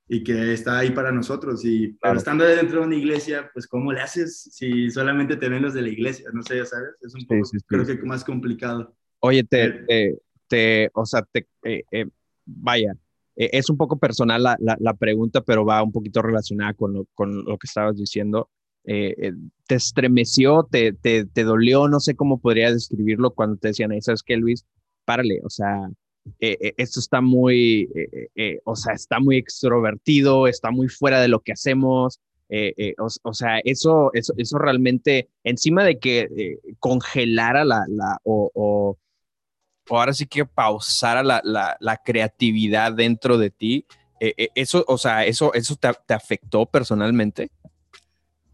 y 0.08 0.22
que 0.22 0.52
está 0.52 0.78
ahí 0.78 0.90
para 0.90 1.12
nosotros. 1.12 1.64
Y 1.64 1.96
pero 2.00 2.16
estando 2.16 2.44
dentro 2.44 2.80
de 2.80 2.86
una 2.86 2.96
iglesia, 2.96 3.50
pues, 3.52 3.66
¿cómo 3.66 3.92
le 3.92 4.00
haces 4.00 4.48
si 4.52 4.90
solamente 4.90 5.36
te 5.36 5.48
ven 5.48 5.62
los 5.62 5.74
de 5.74 5.82
la 5.82 5.88
iglesia? 5.88 6.30
No 6.32 6.42
sé, 6.42 6.64
¿sabes? 6.64 6.90
Es 7.00 7.14
un 7.14 7.26
poco, 7.26 7.48
creo 7.66 7.84
que 7.84 7.96
más 8.06 8.24
complicado. 8.24 8.94
Oye, 9.20 9.44
te, 9.44 10.18
te, 10.48 10.90
o 10.94 11.04
sea, 11.04 11.22
te, 11.22 11.46
eh, 11.64 11.82
eh, 11.90 12.06
vaya, 12.44 12.94
eh, 13.36 13.50
es 13.52 13.68
un 13.70 13.76
poco 13.76 13.98
personal 13.98 14.42
la, 14.42 14.56
la, 14.60 14.76
la, 14.80 14.94
pregunta, 14.94 15.42
pero 15.42 15.64
va 15.64 15.82
un 15.82 15.92
poquito 15.92 16.22
relacionada 16.22 16.72
con 16.74 16.94
lo, 16.94 17.06
con 17.14 17.44
lo 17.44 17.58
que 17.58 17.66
estabas 17.66 17.96
diciendo. 17.96 18.48
Eh, 18.84 19.14
eh, 19.18 19.32
te 19.66 19.74
estremeció, 19.74 20.66
te, 20.70 20.92
te, 20.92 21.26
te, 21.26 21.44
dolió, 21.44 21.88
no 21.88 22.00
sé 22.00 22.14
cómo 22.14 22.40
podría 22.40 22.72
describirlo 22.72 23.32
cuando 23.34 23.56
te 23.56 23.68
decían, 23.68 23.90
¿sabes 24.00 24.22
qué, 24.22 24.36
Luis? 24.36 24.64
Párale, 25.04 25.40
o 25.44 25.50
sea, 25.50 25.90
eh, 26.40 26.74
esto 26.76 27.00
está 27.00 27.20
muy, 27.20 27.88
o 28.64 28.76
sea, 28.76 28.94
está 28.94 29.20
muy 29.20 29.36
extrovertido, 29.36 30.46
está 30.46 30.70
muy 30.70 30.88
fuera 30.88 31.20
de 31.20 31.28
lo 31.28 31.40
que 31.40 31.52
hacemos. 31.52 32.20
O, 32.98 33.08
o, 33.22 33.34
sea, 33.34 33.58
eso, 33.64 34.10
eso, 34.14 34.32
eso 34.36 34.58
realmente, 34.58 35.28
encima 35.42 35.84
de 35.84 35.98
que 35.98 36.58
congelara 36.78 37.64
la, 37.64 37.84
la 37.88 38.18
o, 38.22 38.50
o, 38.54 38.98
o, 39.88 39.98
ahora 39.98 40.12
sí 40.12 40.26
que 40.26 40.44
pausara 40.46 41.22
la, 41.22 41.40
la, 41.44 41.76
la 41.80 41.96
creatividad 41.96 42.92
dentro 42.92 43.38
de 43.38 43.50
ti, 43.50 43.86
eso, 44.20 44.84
o 44.88 44.96
sea, 44.98 45.24
eso, 45.24 45.52
eso 45.54 45.76
te, 45.76 45.90
te 46.06 46.14
afectó 46.14 46.66
personalmente. 46.66 47.50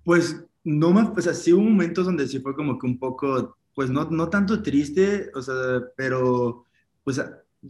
Pues 0.04 0.42
no 0.64 0.90
más, 0.90 1.10
pues 1.10 1.26
así 1.26 1.52
hubo 1.52 1.62
momentos 1.62 2.06
donde 2.06 2.26
sí 2.28 2.38
fue 2.40 2.54
como 2.54 2.78
que 2.78 2.86
un 2.86 2.98
poco, 2.98 3.56
pues 3.74 3.90
no, 3.90 4.04
no 4.10 4.28
tanto 4.28 4.62
triste, 4.62 5.30
o 5.34 5.42
sea, 5.42 5.54
pero 5.96 6.66
pues 7.04 7.20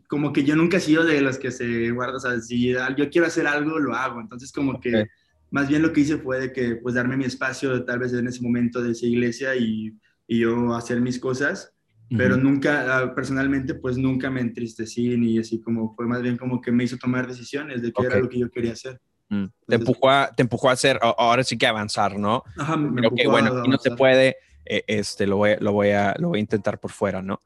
como 0.09 0.33
que 0.33 0.45
yo 0.45 0.57
nunca 0.57 0.79
he 0.79 0.81
sido 0.81 1.05
de 1.05 1.21
los 1.21 1.39
que 1.39 1.51
se 1.51 1.91
guarda, 1.91 2.17
o 2.17 2.21
sea, 2.21 2.41
si 2.41 2.73
yo 2.97 3.11
quiero 3.11 3.27
hacer 3.27 3.47
algo, 3.47 3.79
lo 3.79 3.95
hago. 3.95 4.21
Entonces 4.21 4.53
como 4.53 4.81
que 4.81 5.07
más 5.51 5.69
bien 5.69 5.83
lo 5.83 5.93
que 5.93 6.01
hice 6.01 6.17
fue 6.19 6.41
de 6.41 6.53
que 6.53 6.77
pues 6.77 6.95
darme 6.95 7.17
mi 7.17 7.25
espacio 7.25 7.85
tal 7.85 7.99
vez 7.99 8.13
en 8.15 8.27
ese 8.27 8.43
momento 8.43 8.83
de 8.83 8.93
esa 8.93 9.07
iglesia 9.07 9.55
y, 9.55 9.95
y 10.27 10.41
yo 10.41 10.75
hacer 10.75 11.01
mis 11.01 11.19
cosas, 11.19 11.75
pero 12.17 12.37
nunca, 12.37 12.99
ah, 12.99 13.15
personalmente, 13.15 13.75
pues 13.75 13.97
nunca 13.97 14.31
me 14.31 14.41
entristecí 14.41 15.17
ni 15.17 15.39
así 15.39 15.61
como 15.61 15.95
fue 15.95 16.07
más 16.07 16.21
bien 16.21 16.37
como 16.37 16.61
que 16.61 16.71
me 16.71 16.85
hizo 16.85 16.99
tomar 16.99 17.27
decisiones 17.27 17.81
de 17.81 17.93
qué 17.93 18.07
era 18.07 18.19
lo 18.19 18.29
que 18.29 18.39
yo 18.39 18.51
quería 18.51 18.73
hacer. 18.73 19.01
Mm. 19.29 19.47
te, 19.67 19.77
empujó 19.77 20.11
a, 20.11 20.31
te 20.31 20.43
empujó 20.43 20.69
a 20.69 20.73
hacer, 20.73 20.99
ahora 21.01 21.43
sí 21.43 21.57
que 21.57 21.67
avanzar, 21.67 22.19
¿no? 22.19 22.43
Ajá, 22.59 22.77
me 22.77 23.07
okay, 23.07 23.27
bueno, 23.27 23.61
aquí 23.61 23.71
no 23.71 23.79
se 23.79 23.93
puede, 23.93 24.37
eh, 24.67 24.85
este, 24.87 25.27
lo 25.27 25.39
voy, 25.39 25.57
lo, 25.59 25.73
voy 25.73 25.89
a, 25.89 26.15
lo 26.19 26.29
voy 26.29 26.39
a 26.39 26.41
intentar 26.41 26.79
por 26.79 26.91
fuera, 26.91 27.23
¿no? 27.23 27.41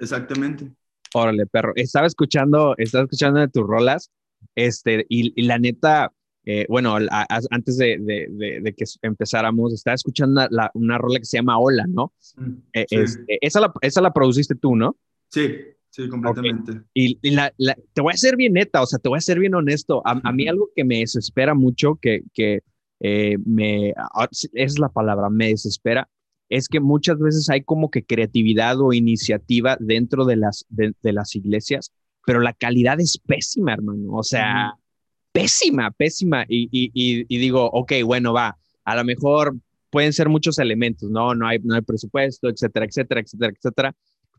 Exactamente. 0.00 0.72
Órale, 1.14 1.46
perro. 1.46 1.72
Estaba 1.76 2.06
escuchando, 2.06 2.74
estaba 2.76 3.04
escuchando 3.04 3.38
de 3.38 3.48
tus 3.48 3.64
rolas, 3.64 4.10
este, 4.56 5.06
y, 5.08 5.40
la 5.42 5.58
neta, 5.58 6.12
eh, 6.44 6.66
bueno, 6.68 6.96
antes 7.50 7.76
de, 7.78 7.98
de, 8.00 8.74
que 8.74 8.84
empezáramos, 9.02 9.72
estaba 9.72 9.94
escuchando 9.94 10.46
una, 10.50 10.70
una, 10.74 10.98
rola 10.98 11.20
que 11.20 11.24
se 11.24 11.38
llama 11.38 11.58
Hola, 11.58 11.86
¿no? 11.88 12.12
Mm, 12.36 12.52
eh, 12.72 12.86
este, 12.90 13.38
esa, 13.40 13.60
la, 13.60 13.72
esa 13.80 14.00
la 14.00 14.12
produciste 14.12 14.56
tú, 14.56 14.74
¿no? 14.74 14.96
Sí, 15.28 15.54
sí, 15.88 16.08
completamente. 16.08 16.80
Y, 16.92 17.30
la, 17.30 17.52
te 17.92 18.02
voy 18.02 18.12
a 18.12 18.16
ser 18.16 18.36
bien 18.36 18.54
neta, 18.54 18.82
o 18.82 18.86
sea, 18.86 18.98
te 18.98 19.08
voy 19.08 19.18
a 19.18 19.20
ser 19.20 19.38
bien 19.38 19.54
honesto. 19.54 20.02
A, 20.04 20.32
mí 20.32 20.48
algo 20.48 20.70
que 20.74 20.84
me 20.84 20.98
desespera 20.98 21.54
mucho, 21.54 21.96
que, 22.02 22.22
que 22.32 22.62
eh, 22.98 23.38
me, 23.44 23.94
ah, 23.96 24.28
es 24.52 24.78
la 24.80 24.88
palabra, 24.88 25.30
me 25.30 25.48
desespera, 25.48 26.08
es 26.56 26.68
que 26.68 26.78
muchas 26.78 27.18
veces 27.18 27.50
hay 27.50 27.62
como 27.62 27.90
que 27.90 28.04
creatividad 28.04 28.80
o 28.80 28.92
iniciativa 28.92 29.76
dentro 29.80 30.24
de 30.24 30.36
las, 30.36 30.64
de, 30.68 30.94
las 31.02 31.34
iglesias, 31.34 31.92
pero 32.24 32.40
la 32.40 32.52
calidad 32.52 33.00
es 33.00 33.18
pésima, 33.18 33.72
hermano. 33.72 34.12
O 34.12 34.22
sea, 34.22 34.74
pésima, 35.32 35.90
pésima. 35.90 36.44
Y, 36.48 36.68
y, 36.70 36.90
y, 36.94 37.38
digo, 37.38 37.68
ok, 37.72 37.94
bueno, 38.04 38.32
va, 38.32 38.56
a 38.84 38.94
lo 38.94 39.04
mejor 39.04 39.56
pueden 39.90 40.12
ser 40.12 40.28
muchos 40.28 40.60
elementos, 40.60 41.10
¿no? 41.10 41.34
No 41.34 41.48
hay, 41.48 41.58
no 41.58 41.74
hay 41.74 41.82
presupuesto, 41.82 42.48
etcétera, 42.48 42.86
etcétera, 42.86 43.20
etcétera, 43.20 43.52
etcétera. 43.56 43.96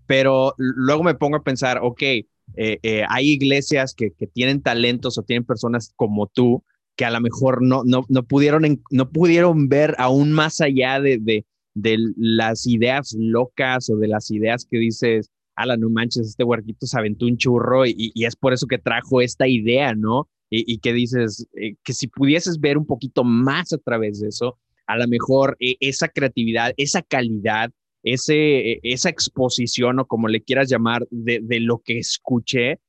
Pero 0.07 0.53
luego 0.57 1.03
me 1.03 1.15
pongo 1.15 1.35
a 1.35 1.43
pensar, 1.43 1.79
ok, 1.81 2.01
eh, 2.01 2.27
eh, 2.55 3.03
hay 3.09 3.29
iglesias 3.29 3.93
que, 3.93 4.11
que, 4.11 4.27
tienen 4.27 4.61
talentos 4.61 5.17
o 5.17 5.23
tienen 5.23 5.43
personas 5.43 5.91
como 5.97 6.27
tú 6.27 6.63
que 6.95 7.03
a 7.03 7.11
lo 7.11 7.19
mejor 7.19 7.61
no, 7.61 7.83
no, 7.83 8.05
no, 8.07 8.23
pudieron, 8.23 8.81
no 8.89 9.09
pudieron 9.09 9.67
ver 9.67 9.95
aún 9.97 10.31
más 10.31 10.61
allá 10.61 11.01
de, 11.01 11.17
de, 11.17 11.45
de 11.75 11.97
las 12.15 12.65
ideas 12.65 13.15
locas 13.17 13.89
o 13.89 13.97
de 13.97 14.07
las 14.07 14.31
ideas 14.31 14.65
que 14.69 14.77
dices, 14.77 15.29
ala, 15.55 15.77
no 15.77 15.89
manches, 15.89 16.29
este 16.29 16.43
huerquito 16.43 16.87
se 16.87 16.97
aventó 16.97 17.25
un 17.25 17.37
churro 17.37 17.85
y, 17.85 18.11
es 18.15 18.35
por 18.35 18.53
eso 18.53 18.65
que 18.65 18.77
trajo 18.77 19.21
esta 19.21 19.47
idea, 19.47 19.93
¿no? 19.93 20.27
Y, 20.49 20.77
que 20.77 20.93
dices, 20.93 21.47
eh, 21.53 21.75
que 21.83 21.91
si 21.91 22.07
pudieses 22.07 22.59
ver 22.61 22.77
un 22.77 22.85
poquito 22.85 23.25
más 23.25 23.73
a 23.73 23.77
través 23.77 24.21
de 24.21 24.29
eso, 24.29 24.57
a 24.87 24.97
lo 24.97 25.05
mejor 25.07 25.57
eh, 25.59 25.75
esa 25.81 26.07
creatividad, 26.07 26.71
esa 26.77 27.01
calidad, 27.01 27.71
ese, 28.03 28.71
eh, 28.71 28.79
esa 28.83 29.09
exposición 29.09 29.99
o 29.99 30.05
como 30.05 30.29
le 30.29 30.41
quieras 30.41 30.69
llamar 30.69 31.05
de, 31.09 31.41
lo 31.59 31.79
que 31.79 31.97
escuché, 31.97 32.79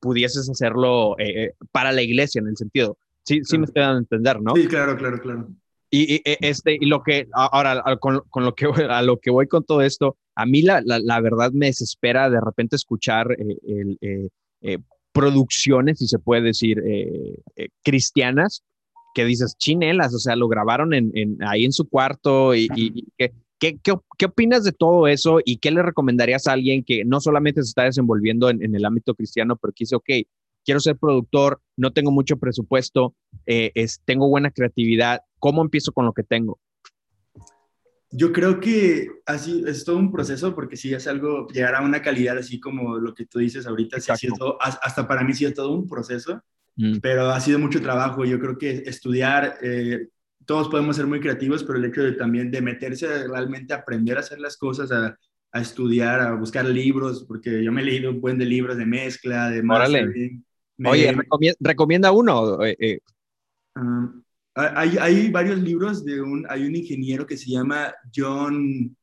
pudieses 0.00 0.48
hacerlo 0.48 1.16
para 1.72 1.92
la 1.92 2.02
iglesia 2.02 2.40
en 2.40 2.48
el 2.48 2.56
sentido. 2.56 2.98
Sí, 3.24 3.40
sí 3.42 3.58
me 3.58 3.64
estoy 3.64 3.82
dando 3.82 3.96
a 3.96 4.00
entender, 4.00 4.40
¿no? 4.40 4.54
Sí, 4.54 4.66
claro, 4.68 4.96
claro, 4.96 5.20
claro. 5.20 5.48
Y, 5.90 6.16
e, 6.16 6.38
este, 6.40 6.76
y 6.80 6.86
lo 6.86 7.02
que, 7.02 7.28
ahora, 7.32 7.82
con, 8.00 8.22
con, 8.28 8.44
lo 8.44 8.54
que, 8.54 8.66
a 8.66 9.02
lo 9.02 9.18
que 9.18 9.30
voy 9.30 9.46
con 9.46 9.64
todo 9.64 9.82
esto, 9.82 10.16
a 10.34 10.44
mí 10.46 10.62
la, 10.62 10.82
la, 10.84 11.20
verdad 11.20 11.52
me 11.52 11.66
desespera 11.66 12.28
de 12.28 12.40
repente 12.40 12.76
escuchar 12.76 13.32
eh, 13.32 13.96
eh, 14.00 14.28
eh, 14.60 14.78
producciones, 15.12 15.98
si 15.98 16.08
se 16.08 16.18
puede 16.18 16.42
decir, 16.42 16.82
cristianas, 17.82 18.62
que 19.14 19.24
dices 19.24 19.56
chinelas, 19.56 20.12
o 20.14 20.18
sea, 20.18 20.36
lo 20.36 20.46
grabaron 20.46 20.92
en, 20.92 21.38
ahí 21.40 21.64
en 21.64 21.72
su 21.72 21.88
cuarto 21.88 22.54
y, 22.54 22.68
y 22.76 23.06
¿qué, 23.16 23.32
qué, 23.58 23.78
qué, 24.18 24.26
opinas 24.26 24.62
de 24.62 24.72
todo 24.72 25.08
eso 25.08 25.38
y 25.42 25.56
qué 25.56 25.70
le 25.70 25.82
recomendarías 25.82 26.46
a 26.46 26.52
alguien 26.52 26.84
que 26.84 27.06
no 27.06 27.20
solamente 27.20 27.62
se 27.62 27.68
está 27.68 27.84
desenvolviendo 27.84 28.50
en, 28.50 28.62
en 28.62 28.74
el 28.74 28.84
ámbito 28.84 29.14
cristiano, 29.14 29.56
pero 29.56 29.72
que 29.72 29.84
dice, 29.84 29.96
ok, 29.96 30.10
quiero 30.66 30.80
ser 30.80 30.96
productor, 30.96 31.62
no 31.76 31.92
tengo 31.92 32.10
mucho 32.10 32.36
presupuesto, 32.36 33.14
eh, 33.46 33.70
es, 33.74 34.02
tengo 34.04 34.28
buena 34.28 34.50
creatividad, 34.50 35.20
¿cómo 35.38 35.62
empiezo 35.62 35.92
con 35.92 36.04
lo 36.04 36.12
que 36.12 36.24
tengo? 36.24 36.58
Yo 38.10 38.32
creo 38.32 38.60
que 38.60 39.08
así 39.26 39.62
es 39.66 39.84
todo 39.84 39.96
un 39.96 40.12
proceso 40.12 40.54
porque 40.54 40.76
si 40.76 40.92
es 40.92 41.06
algo, 41.06 41.46
llegar 41.48 41.76
a 41.76 41.82
una 41.82 42.02
calidad 42.02 42.36
así 42.38 42.58
como 42.60 42.98
lo 42.98 43.14
que 43.14 43.26
tú 43.26 43.38
dices 43.38 43.66
ahorita, 43.66 44.00
sí 44.00 44.28
hasta 44.60 45.08
para 45.08 45.22
mí 45.22 45.34
sí 45.34 45.44
es 45.44 45.54
todo 45.54 45.72
un 45.72 45.88
proceso, 45.88 46.42
mm. 46.76 46.98
pero 47.00 47.30
ha 47.30 47.40
sido 47.40 47.58
mucho 47.58 47.80
trabajo. 47.80 48.24
Yo 48.24 48.38
creo 48.40 48.58
que 48.58 48.82
estudiar, 48.86 49.58
eh, 49.62 50.08
todos 50.46 50.68
podemos 50.68 50.96
ser 50.96 51.06
muy 51.06 51.20
creativos, 51.20 51.64
pero 51.64 51.78
el 51.78 51.84
hecho 51.84 52.02
de 52.02 52.12
también 52.12 52.50
de 52.50 52.62
meterse 52.62 53.28
realmente 53.28 53.74
a 53.74 53.78
aprender 53.78 54.16
a 54.16 54.20
hacer 54.20 54.40
las 54.40 54.56
cosas, 54.56 54.90
a, 54.92 55.18
a 55.52 55.60
estudiar, 55.60 56.20
a 56.20 56.34
buscar 56.34 56.64
libros, 56.64 57.24
porque 57.26 57.62
yo 57.62 57.72
me 57.72 57.82
he 57.82 57.84
leído 57.84 58.10
un 58.10 58.20
buen 58.20 58.38
de 58.38 58.44
libros 58.44 58.76
de 58.76 58.86
mezcla, 58.86 59.50
de 59.50 59.62
mastering, 59.62 60.45
Oye, 60.84 61.16
recomienda, 61.60 62.12
uno. 62.12 62.62
Eh, 62.64 62.76
eh. 62.78 62.98
Ah, 63.74 64.72
hay, 64.76 64.96
hay, 64.98 65.30
varios 65.30 65.58
libros 65.58 66.04
de 66.04 66.20
un, 66.20 66.46
hay 66.48 66.64
un 66.64 66.74
ingeniero 66.74 67.26
que 67.26 67.36
se 67.36 67.50
llama 67.50 67.94
John, 68.14 68.96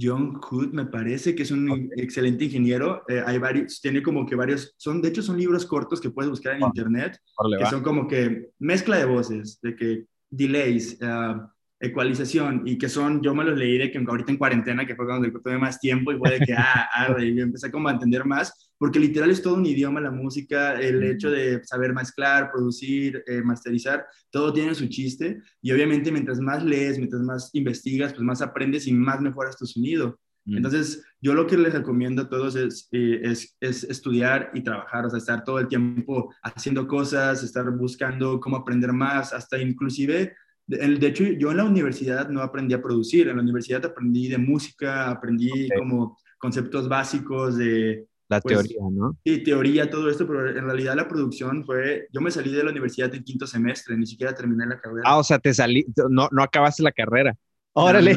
John 0.00 0.40
Hood, 0.40 0.72
me 0.72 0.86
parece, 0.86 1.34
que 1.34 1.42
es 1.42 1.50
un 1.50 1.90
excelente 1.96 2.44
ingeniero. 2.44 3.02
Eh, 3.08 3.22
hay 3.24 3.38
varios, 3.38 3.80
tiene 3.80 4.02
como 4.02 4.24
que 4.24 4.36
varios, 4.36 4.74
son, 4.76 5.02
de 5.02 5.08
hecho 5.08 5.22
son 5.22 5.38
libros 5.38 5.66
cortos 5.66 6.00
que 6.00 6.10
puedes 6.10 6.30
buscar 6.30 6.54
en 6.54 6.62
internet, 6.62 7.18
que 7.58 7.66
son 7.66 7.82
como 7.82 8.06
que 8.06 8.50
mezcla 8.58 8.96
de 8.96 9.04
voces, 9.04 9.60
de 9.60 9.74
que 9.76 10.04
delays, 10.30 10.98
uh, 11.02 11.48
ecualización 11.82 12.62
y 12.64 12.78
que 12.78 12.88
son, 12.88 13.20
yo 13.22 13.34
me 13.34 13.42
los 13.42 13.58
leí 13.58 13.76
de 13.76 13.90
que 13.90 13.98
ahorita 13.98 14.30
en 14.30 14.38
cuarentena, 14.38 14.86
que 14.86 14.94
fue 14.94 15.04
cuando 15.04 15.28
tuve 15.40 15.58
más 15.58 15.80
tiempo 15.80 16.12
y 16.12 16.16
fue 16.16 16.38
de 16.38 16.46
que, 16.46 16.54
ah, 16.56 16.88
ah, 16.94 17.16
y 17.20 17.40
empecé 17.40 17.72
como 17.72 17.88
a 17.88 17.92
entender 17.92 18.24
más, 18.24 18.72
porque 18.78 19.00
literal 19.00 19.30
es 19.30 19.42
todo 19.42 19.54
un 19.54 19.66
idioma 19.66 20.00
la 20.00 20.12
música, 20.12 20.80
el 20.80 21.02
hecho 21.02 21.28
de 21.30 21.62
saber 21.64 21.92
mezclar, 21.92 22.52
producir, 22.52 23.24
eh, 23.26 23.42
masterizar, 23.42 24.06
todo 24.30 24.52
tiene 24.52 24.76
su 24.76 24.86
chiste 24.86 25.40
y 25.60 25.72
obviamente 25.72 26.12
mientras 26.12 26.38
más 26.38 26.64
lees, 26.64 26.98
mientras 26.98 27.22
más 27.22 27.50
investigas, 27.52 28.12
pues 28.12 28.22
más 28.22 28.42
aprendes 28.42 28.86
y 28.86 28.92
más 28.92 29.20
mejoras 29.20 29.56
tu 29.56 29.66
sonido. 29.66 30.18
Entonces, 30.44 31.04
yo 31.20 31.34
lo 31.34 31.46
que 31.46 31.56
les 31.56 31.72
recomiendo 31.72 32.22
a 32.22 32.28
todos 32.28 32.56
es, 32.56 32.88
eh, 32.90 33.20
es, 33.22 33.56
es, 33.60 33.84
estudiar 33.84 34.50
y 34.54 34.62
trabajar, 34.62 35.06
o 35.06 35.10
sea, 35.10 35.18
estar 35.18 35.44
todo 35.44 35.60
el 35.60 35.68
tiempo 35.68 36.34
haciendo 36.42 36.88
cosas, 36.88 37.44
estar 37.44 37.70
buscando 37.70 38.40
cómo 38.40 38.56
aprender 38.56 38.92
más, 38.92 39.32
hasta 39.32 39.58
inclusive 39.58 40.34
de 40.66 41.06
hecho, 41.06 41.24
yo 41.24 41.50
en 41.50 41.56
la 41.56 41.64
universidad 41.64 42.28
no 42.28 42.40
aprendí 42.40 42.74
a 42.74 42.82
producir, 42.82 43.28
en 43.28 43.36
la 43.36 43.42
universidad 43.42 43.84
aprendí 43.84 44.28
de 44.28 44.38
música, 44.38 45.10
aprendí 45.10 45.68
como 45.76 46.18
conceptos 46.38 46.88
básicos 46.88 47.56
de... 47.56 48.06
La 48.28 48.40
pues, 48.40 48.56
teoría, 48.56 48.80
¿no? 48.90 49.18
Sí, 49.24 49.42
teoría, 49.42 49.90
todo 49.90 50.08
esto, 50.08 50.26
pero 50.26 50.48
en 50.48 50.64
realidad 50.64 50.96
la 50.96 51.06
producción 51.06 51.64
fue, 51.66 52.08
yo 52.10 52.22
me 52.22 52.30
salí 52.30 52.50
de 52.50 52.64
la 52.64 52.70
universidad 52.70 53.14
en 53.14 53.24
quinto 53.24 53.46
semestre, 53.46 53.94
ni 53.96 54.06
siquiera 54.06 54.34
terminé 54.34 54.64
la 54.64 54.80
carrera. 54.80 55.02
Ah, 55.04 55.18
o 55.18 55.24
sea, 55.24 55.38
te 55.38 55.52
salí, 55.52 55.84
no, 56.08 56.28
no 56.32 56.42
acabaste 56.42 56.82
la 56.82 56.92
carrera. 56.92 57.36
Órale. 57.74 58.16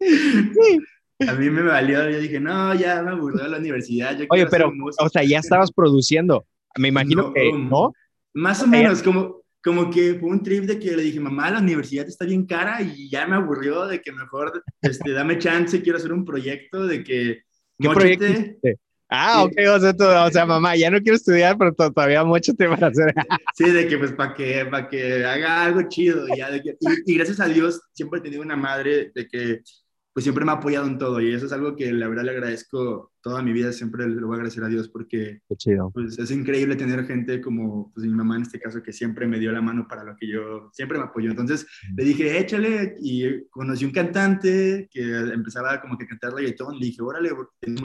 A 1.26 1.32
mí 1.32 1.50
me 1.50 1.62
valió, 1.62 2.08
yo 2.08 2.20
dije, 2.20 2.38
no, 2.38 2.74
ya 2.74 3.02
me 3.02 3.10
aburrió 3.10 3.48
la 3.48 3.58
universidad. 3.58 4.16
Oye, 4.30 4.46
pero, 4.46 4.72
o 5.00 5.08
sea, 5.08 5.24
ya 5.24 5.40
estabas 5.40 5.72
produciendo. 5.72 6.46
Me 6.76 6.88
imagino 6.88 7.32
que, 7.32 7.52
¿no? 7.52 7.92
Más 8.34 8.62
o 8.62 8.68
menos, 8.68 9.02
como, 9.02 9.42
como 9.62 9.90
que 9.90 10.14
fue 10.14 10.30
un 10.30 10.42
trip 10.42 10.64
de 10.64 10.78
que 10.78 10.96
le 10.96 11.02
dije, 11.02 11.20
mamá, 11.20 11.50
la 11.50 11.60
universidad 11.60 12.06
está 12.06 12.24
bien 12.24 12.46
cara 12.46 12.80
y 12.82 13.10
ya 13.10 13.26
me 13.26 13.36
aburrió 13.36 13.86
de 13.86 14.00
que 14.00 14.12
mejor, 14.12 14.62
este, 14.82 15.12
dame 15.12 15.38
chance, 15.38 15.82
quiero 15.82 15.98
hacer 15.98 16.12
un 16.12 16.24
proyecto 16.24 16.86
de 16.86 17.02
que... 17.02 17.42
¿Qué 17.78 17.88
proyecto? 17.88 18.26
Ah, 19.10 19.42
ok, 19.42 19.54
o 19.74 19.80
sea, 19.80 20.24
o 20.26 20.30
sea, 20.30 20.44
mamá, 20.44 20.76
ya 20.76 20.90
no 20.90 21.00
quiero 21.00 21.16
estudiar, 21.16 21.56
pero 21.56 21.72
todavía 21.72 22.24
mucho 22.24 22.52
te 22.52 22.66
van 22.66 22.84
a 22.84 22.88
hacer. 22.88 23.14
Sí, 23.54 23.70
de 23.70 23.88
que 23.88 23.96
pues 23.96 24.12
para 24.12 24.34
que, 24.34 24.66
para 24.66 24.88
que 24.88 25.24
haga 25.24 25.64
algo 25.64 25.82
chido, 25.88 26.26
ya, 26.36 26.50
de 26.50 26.62
que, 26.62 26.76
y, 26.78 27.12
y, 27.12 27.16
gracias 27.16 27.40
a 27.40 27.46
Dios 27.46 27.80
siempre 27.92 28.20
he 28.20 28.22
tenido 28.22 28.42
una 28.42 28.56
madre 28.56 29.10
de 29.14 29.26
que 29.26 29.62
pues 30.18 30.24
siempre 30.24 30.44
me 30.44 30.50
ha 30.50 30.56
apoyado 30.56 30.88
en 30.88 30.98
todo 30.98 31.20
y 31.20 31.32
eso 31.32 31.46
es 31.46 31.52
algo 31.52 31.76
que 31.76 31.92
la 31.92 32.08
verdad 32.08 32.24
le 32.24 32.32
agradezco 32.32 33.12
toda 33.20 33.40
mi 33.40 33.52
vida, 33.52 33.72
siempre 33.72 34.08
le 34.08 34.20
voy 34.20 34.32
a 34.32 34.34
agradecer 34.38 34.64
a 34.64 34.66
Dios 34.66 34.88
porque 34.88 35.42
Pues, 35.46 36.18
es 36.18 36.30
increíble 36.32 36.74
tener 36.74 37.06
gente 37.06 37.40
como 37.40 37.92
pues, 37.94 38.04
mi 38.04 38.12
mamá 38.12 38.34
en 38.34 38.42
este 38.42 38.58
caso 38.58 38.82
que 38.82 38.92
siempre 38.92 39.28
me 39.28 39.38
dio 39.38 39.52
la 39.52 39.62
mano 39.62 39.86
para 39.86 40.02
lo 40.02 40.16
que 40.16 40.26
yo, 40.26 40.70
siempre 40.72 40.98
me 40.98 41.04
apoyó. 41.04 41.30
Entonces 41.30 41.68
le 41.94 42.02
dije, 42.02 42.36
échale 42.36 42.96
y 43.00 43.44
conocí 43.48 43.84
un 43.84 43.92
cantante 43.92 44.88
que 44.90 45.02
empezaba 45.02 45.80
como 45.80 45.96
que 45.96 46.02
a 46.02 46.08
cantar 46.08 46.32
reggaetón, 46.32 46.80
le 46.80 46.86
dije, 46.86 47.00
órale. 47.00 47.30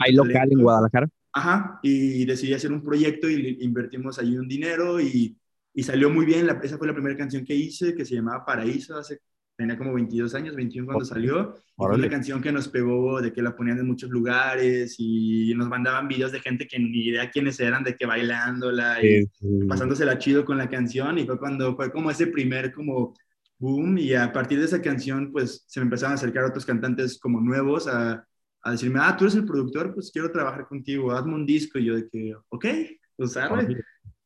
¿Hay 0.00 0.12
local 0.12 0.48
en 0.50 0.60
Guadalajara? 0.60 1.08
Ajá, 1.34 1.78
y 1.84 2.24
decidí 2.24 2.52
hacer 2.52 2.72
un 2.72 2.82
proyecto 2.82 3.30
y 3.30 3.58
invertimos 3.60 4.18
ahí 4.18 4.36
un 4.36 4.48
dinero 4.48 5.00
y, 5.00 5.38
y 5.72 5.82
salió 5.84 6.10
muy 6.10 6.26
bien. 6.26 6.48
La, 6.48 6.54
esa 6.54 6.78
fue 6.78 6.88
la 6.88 6.94
primera 6.94 7.16
canción 7.16 7.44
que 7.44 7.54
hice 7.54 7.94
que 7.94 8.04
se 8.04 8.16
llamaba 8.16 8.44
Paraíso 8.44 8.96
hace 8.96 9.20
tenía 9.56 9.78
como 9.78 9.94
22 9.94 10.34
años, 10.34 10.56
21 10.56 10.86
cuando 10.86 11.04
salió. 11.04 11.54
Y 11.56 11.72
fue 11.76 11.94
una 11.94 12.08
canción 12.08 12.42
que 12.42 12.52
nos 12.52 12.68
pegó, 12.68 13.20
de 13.20 13.32
que 13.32 13.42
la 13.42 13.56
ponían 13.56 13.78
en 13.78 13.86
muchos 13.86 14.10
lugares 14.10 14.96
y 14.98 15.52
nos 15.54 15.68
mandaban 15.68 16.08
videos 16.08 16.32
de 16.32 16.40
gente 16.40 16.66
que 16.66 16.78
ni 16.78 17.06
idea 17.06 17.30
quiénes 17.30 17.58
eran, 17.60 17.84
de 17.84 17.96
que 17.96 18.06
bailándola 18.06 19.04
y 19.04 19.26
pasándosela 19.68 20.18
chido 20.18 20.44
con 20.44 20.58
la 20.58 20.68
canción. 20.68 21.18
Y 21.18 21.24
fue 21.24 21.38
cuando 21.38 21.76
fue 21.76 21.90
como 21.92 22.10
ese 22.10 22.26
primer 22.26 22.72
como 22.72 23.14
boom, 23.58 23.98
y 23.98 24.14
a 24.14 24.32
partir 24.32 24.58
de 24.58 24.66
esa 24.66 24.82
canción, 24.82 25.32
pues 25.32 25.64
se 25.66 25.80
me 25.80 25.84
empezaron 25.84 26.12
a 26.12 26.14
acercar 26.16 26.44
otros 26.44 26.66
cantantes 26.66 27.18
como 27.18 27.40
nuevos 27.40 27.86
a, 27.88 28.26
a 28.62 28.70
decirme, 28.70 28.98
ah, 29.02 29.16
tú 29.16 29.24
eres 29.24 29.36
el 29.36 29.44
productor, 29.44 29.94
pues 29.94 30.10
quiero 30.12 30.30
trabajar 30.30 30.66
contigo, 30.66 31.12
hazme 31.12 31.34
un 31.34 31.46
disco, 31.46 31.78
y 31.78 31.84
yo 31.84 31.94
de 31.94 32.08
que, 32.08 32.34
ok, 32.48 32.66
pues 33.16 33.36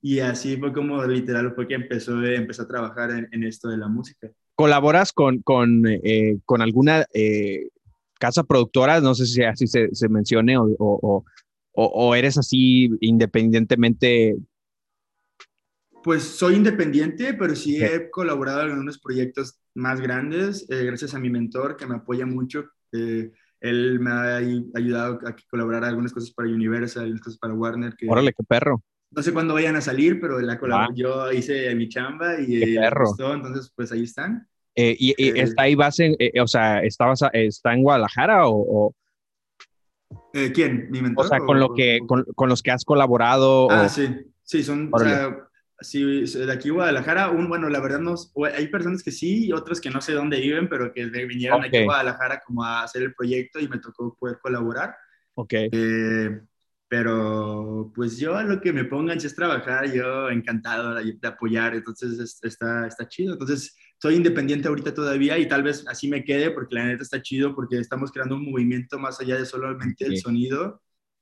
Y 0.00 0.20
así 0.20 0.56
fue 0.56 0.72
como 0.72 1.04
literal 1.04 1.54
fue 1.54 1.66
que 1.66 1.74
empezó, 1.74 2.22
empezó 2.22 2.62
a 2.62 2.68
trabajar 2.68 3.10
en, 3.10 3.28
en 3.32 3.44
esto 3.44 3.68
de 3.68 3.76
la 3.76 3.88
música. 3.88 4.30
¿Colaboras 4.58 5.12
con, 5.12 5.40
con, 5.42 5.84
eh, 5.86 6.40
con 6.44 6.62
alguna 6.62 7.06
eh, 7.14 7.68
casa 8.18 8.42
productora? 8.42 9.00
No 9.00 9.14
sé 9.14 9.26
si 9.26 9.44
así 9.44 9.68
se, 9.68 9.94
se 9.94 10.08
mencione 10.08 10.58
o, 10.58 10.66
o, 10.80 11.24
o, 11.72 12.14
eres 12.16 12.36
así 12.38 12.90
independientemente 13.00 14.36
pues 16.02 16.22
soy 16.24 16.56
independiente, 16.56 17.34
pero 17.34 17.54
sí 17.54 17.84
he 17.84 18.10
colaborado 18.10 18.62
en 18.62 18.70
algunos 18.70 18.98
proyectos 18.98 19.60
más 19.74 20.00
grandes, 20.00 20.66
eh, 20.70 20.84
gracias 20.84 21.14
a 21.14 21.20
mi 21.20 21.30
mentor 21.30 21.76
que 21.76 21.86
me 21.86 21.96
apoya 21.96 22.26
mucho. 22.26 22.64
Eh, 22.92 23.30
él 23.60 24.00
me 24.00 24.10
ha 24.10 24.36
ayudado 24.36 25.20
a 25.26 25.36
colaborar 25.50 25.84
algunas 25.84 26.12
cosas 26.12 26.32
para 26.32 26.48
Universal, 26.48 27.02
algunas 27.02 27.22
cosas 27.22 27.38
para 27.38 27.54
Warner. 27.54 27.94
Que 27.94 28.08
Órale, 28.08 28.32
qué 28.32 28.42
perro. 28.42 28.82
No 29.10 29.22
sé 29.22 29.32
cuándo 29.32 29.54
vayan 29.54 29.76
a 29.76 29.80
salir, 29.80 30.18
pero 30.20 30.40
la 30.40 30.58
ah. 30.72 30.88
yo 30.94 31.30
hice 31.30 31.74
mi 31.74 31.88
chamba 31.88 32.40
y 32.40 32.58
qué 32.58 32.76
perro. 32.80 33.14
entonces 33.34 33.70
pues 33.76 33.92
ahí 33.92 34.04
están. 34.04 34.47
Eh, 34.80 34.94
¿Y, 34.96 35.40
está 35.40 35.62
ahí 35.62 35.74
base, 35.74 36.16
o 36.40 36.46
sea, 36.46 36.84
está, 36.84 37.12
está 37.32 37.74
en 37.74 37.82
Guadalajara 37.82 38.42
o, 38.46 38.94
¿Quién? 40.54 40.88
¿Mi 40.90 41.02
mentor? 41.02 41.26
O 41.26 41.28
sea, 41.28 41.40
con, 41.40 41.58
lo 41.58 41.74
que, 41.74 41.98
con, 42.06 42.24
con, 42.36 42.48
los 42.48 42.62
que 42.62 42.70
has 42.70 42.84
colaborado. 42.84 43.68
Ah, 43.70 43.88
sí. 43.88 44.08
Sí, 44.44 44.62
son, 44.62 44.90
Sí, 45.80 46.24
de 46.24 46.52
aquí 46.52 46.70
Guadalajara, 46.70 47.30
un, 47.30 47.48
bueno, 47.48 47.68
la 47.68 47.80
verdad 47.80 48.00
no, 48.00 48.14
hay 48.52 48.66
personas 48.66 49.02
que 49.02 49.12
sí 49.12 49.46
y 49.46 49.52
otras 49.52 49.80
que 49.80 49.90
no 49.90 50.00
sé 50.00 50.12
dónde 50.12 50.40
viven, 50.40 50.68
pero 50.68 50.92
que 50.92 51.06
vinieron 51.06 51.62
aquí 51.62 51.78
a 51.78 51.84
Guadalajara 51.84 52.42
como 52.44 52.64
a 52.64 52.82
hacer 52.82 53.02
el 53.02 53.14
proyecto 53.14 53.60
y 53.60 53.68
me 53.68 53.78
tocó 53.78 54.16
poder 54.18 54.38
colaborar. 54.40 54.96
Ok. 55.34 55.52
Eh, 55.52 56.40
pero 56.88 57.92
pues 57.94 58.18
yo 58.18 58.36
a 58.36 58.42
lo 58.42 58.60
que 58.60 58.72
me 58.72 58.84
pongan 58.84 59.20
si 59.20 59.28
es 59.28 59.36
trabajar, 59.36 59.92
yo 59.92 60.30
encantado 60.30 60.94
de, 60.94 61.16
apoyar, 61.22 61.76
entonces 61.76 62.40
está, 62.42 62.86
está 62.86 63.06
chido. 63.06 63.34
Entonces 63.34 63.76
soy 64.00 64.14
independiente 64.14 64.68
ahorita 64.68 64.94
todavía 64.94 65.38
y 65.38 65.48
tal 65.48 65.62
vez 65.62 65.84
así 65.88 66.08
me 66.08 66.24
quede 66.24 66.50
porque 66.50 66.74
la 66.74 66.86
neta 66.86 67.02
está 67.02 67.20
chido 67.20 67.54
porque 67.54 67.78
estamos 67.78 68.12
creando 68.12 68.36
un 68.36 68.50
movimiento 68.50 68.98
más 68.98 69.20
allá 69.20 69.36
de 69.36 69.44
solamente 69.44 70.06
el 70.06 70.18
sonido 70.18 70.80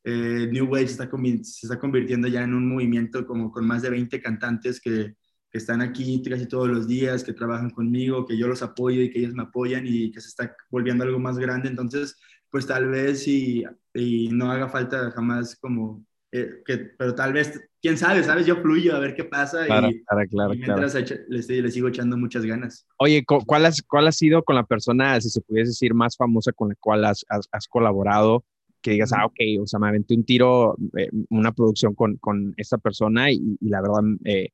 eh, 0.09 0.49
New 0.53 0.67
Wave 0.67 0.87
se 0.87 0.93
está, 0.93 1.11
se 1.43 1.67
está 1.67 1.81
convirtiendo 1.81 2.29
ya 2.29 2.45
en 2.45 2.55
un 2.55 2.69
movimiento 2.69 3.27
como 3.27 3.51
con 3.51 3.67
más 3.67 3.83
de 3.83 3.91
20 3.91 4.23
cantantes 4.23 4.81
que, 4.81 5.17
que, 5.51 5.59
están 5.59 5.81
aquí 5.83 6.23
casi 6.23 6.47
todos 6.47 6.69
los 6.69 6.87
días, 6.87 7.25
que 7.25 7.33
trabajan 7.33 7.71
conmigo, 7.71 8.25
que 8.25 8.39
yo 8.39 8.47
los 8.47 8.63
apoyo 8.63 9.03
y 9.03 9.11
que 9.11 9.19
ellos 9.19 9.35
me 9.35 9.43
apoyan 9.43 9.85
y 9.85 10.13
que 10.13 10.21
se 10.21 10.29
está 10.29 10.55
volviendo 10.71 11.03
algo 11.03 11.19
más 11.19 11.39
grande. 11.39 11.69
Entonces, 11.69 12.17
pues 12.51 12.69
tal 12.69 12.87
vez 12.87 13.27
y, 13.27 13.65
y 13.95 14.29
no 14.29 14.53
haga 14.53 14.69
falta 14.69 15.11
jamás 15.11 15.57
como, 15.57 16.07
eh, 16.33 16.63
que, 16.65 16.79
pero 16.99 17.15
tal 17.15 17.33
vez, 17.33 17.69
quién 17.81 17.97
sabe, 17.97 18.23
¿sabes? 18.23 18.47
Yo 18.47 18.57
fluyo 18.57 18.97
a 18.97 18.99
ver 18.99 19.15
qué 19.15 19.25
pasa 19.25 19.65
y, 19.65 20.03
claro, 20.29 20.55
mientras 20.55 20.95
Le, 21.29 21.63
le, 21.63 21.71
sigo 21.71 21.89
echando 21.89 22.17
muchas 22.17 22.45
ganas. 22.45 22.87
Oye, 22.99 23.25
¿cuál, 23.25 23.67
has, 23.67 23.83
¿cuál 23.83 24.09
ha 24.09 24.13
sido 24.13 24.43
con 24.43 24.57
la 24.57 24.65
persona, 24.65 25.21
si 25.21 25.31
se 25.31 25.41
pudiese 25.41 25.71
decir, 25.71 25.95
más 25.95 26.17
famosa 26.17 26.53
con 26.53 26.71
la 26.71 26.75
cual 26.81 27.05
has, 27.05 27.25
has, 27.29 27.49
has 27.53 27.67
colaborado? 27.69 28.45
que 28.87 28.93
digas, 28.93 29.13
ah, 29.13 29.27
ok, 29.27 29.41
o 29.61 29.67
sea, 29.67 29.81
me 29.81 29.89
aventé 29.89 30.15
un 30.15 30.25
tiro, 30.25 30.77
eh, 30.97 31.09
una 31.31 31.51
producción 31.51 31.95
con, 31.95 32.19
con 32.19 32.55
esta 32.57 32.79
persona 32.79 33.33
y, 33.33 33.59
la 33.61 33.81
verdad 33.81 34.01
eh, 34.25 34.51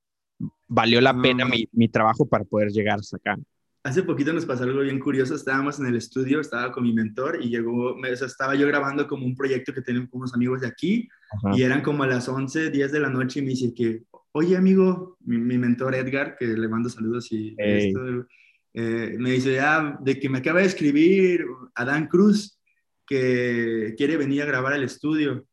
valió 0.68 1.02
la 1.02 1.20
pena 1.20 1.44
mi, 1.44 1.68
mi, 1.72 1.88
trabajo 1.88 2.24
para 2.26 2.44
poder 2.44 2.70
llegar 2.70 3.00
hasta 3.00 3.18
acá. 3.18 3.38
Hace 3.84 4.04
poquito 4.04 4.32
nos 4.32 4.46
pasó 4.46 4.62
algo 4.62 4.80
bien 4.82 5.00
curioso, 5.00 5.34
estábamos 5.34 5.80
en 5.80 5.86
el 5.86 5.96
estudio, 5.96 6.40
estaba 6.40 6.70
con 6.70 6.84
mi 6.84 6.92
mentor 6.92 7.38
y 7.42 7.48
llegó, 7.48 7.94
o 7.94 8.16
sea, 8.16 8.28
estaba 8.28 8.54
yo 8.54 8.66
grabando 8.68 9.08
como 9.08 9.26
un 9.26 9.34
proyecto 9.34 9.74
que 9.74 9.82
tenemos 9.82 10.08
con 10.08 10.20
unos 10.20 10.34
amigos 10.34 10.60
de 10.60 10.68
aquí 10.68 11.08
y 11.54 11.62
eran 11.62 11.82
como 11.82 12.04
a 12.04 12.06
las 12.06 12.28
11, 12.28 12.70
10 12.70 12.92
de 12.92 13.00
la 13.00 13.10
noche 13.10 13.40
y 13.40 13.42
me 13.42 13.50
dice 13.50 13.74
que, 13.74 14.04
oye 14.32 14.56
amigo, 14.56 15.16
mi, 15.24 15.58
mentor 15.58 15.96
Edgar, 15.96 16.36
que 16.38 16.46
le 16.46 16.68
mando 16.68 16.88
saludos 16.88 17.32
y 17.32 17.56
esto, 17.58 18.26
eh, 18.74 19.16
me 19.18 19.32
dice, 19.32 19.58
ah, 19.58 19.98
de 20.00 20.18
que 20.20 20.28
me 20.28 20.38
acaba 20.38 20.60
de 20.60 20.66
escribir 20.66 21.44
Adán 21.74 22.06
Cruz, 22.06 22.60
que 23.04 23.94
quiere 23.96 24.16
venir 24.16 24.42
a 24.42 24.46
grabar 24.46 24.74
al 24.74 24.84
estudio. 24.84 25.44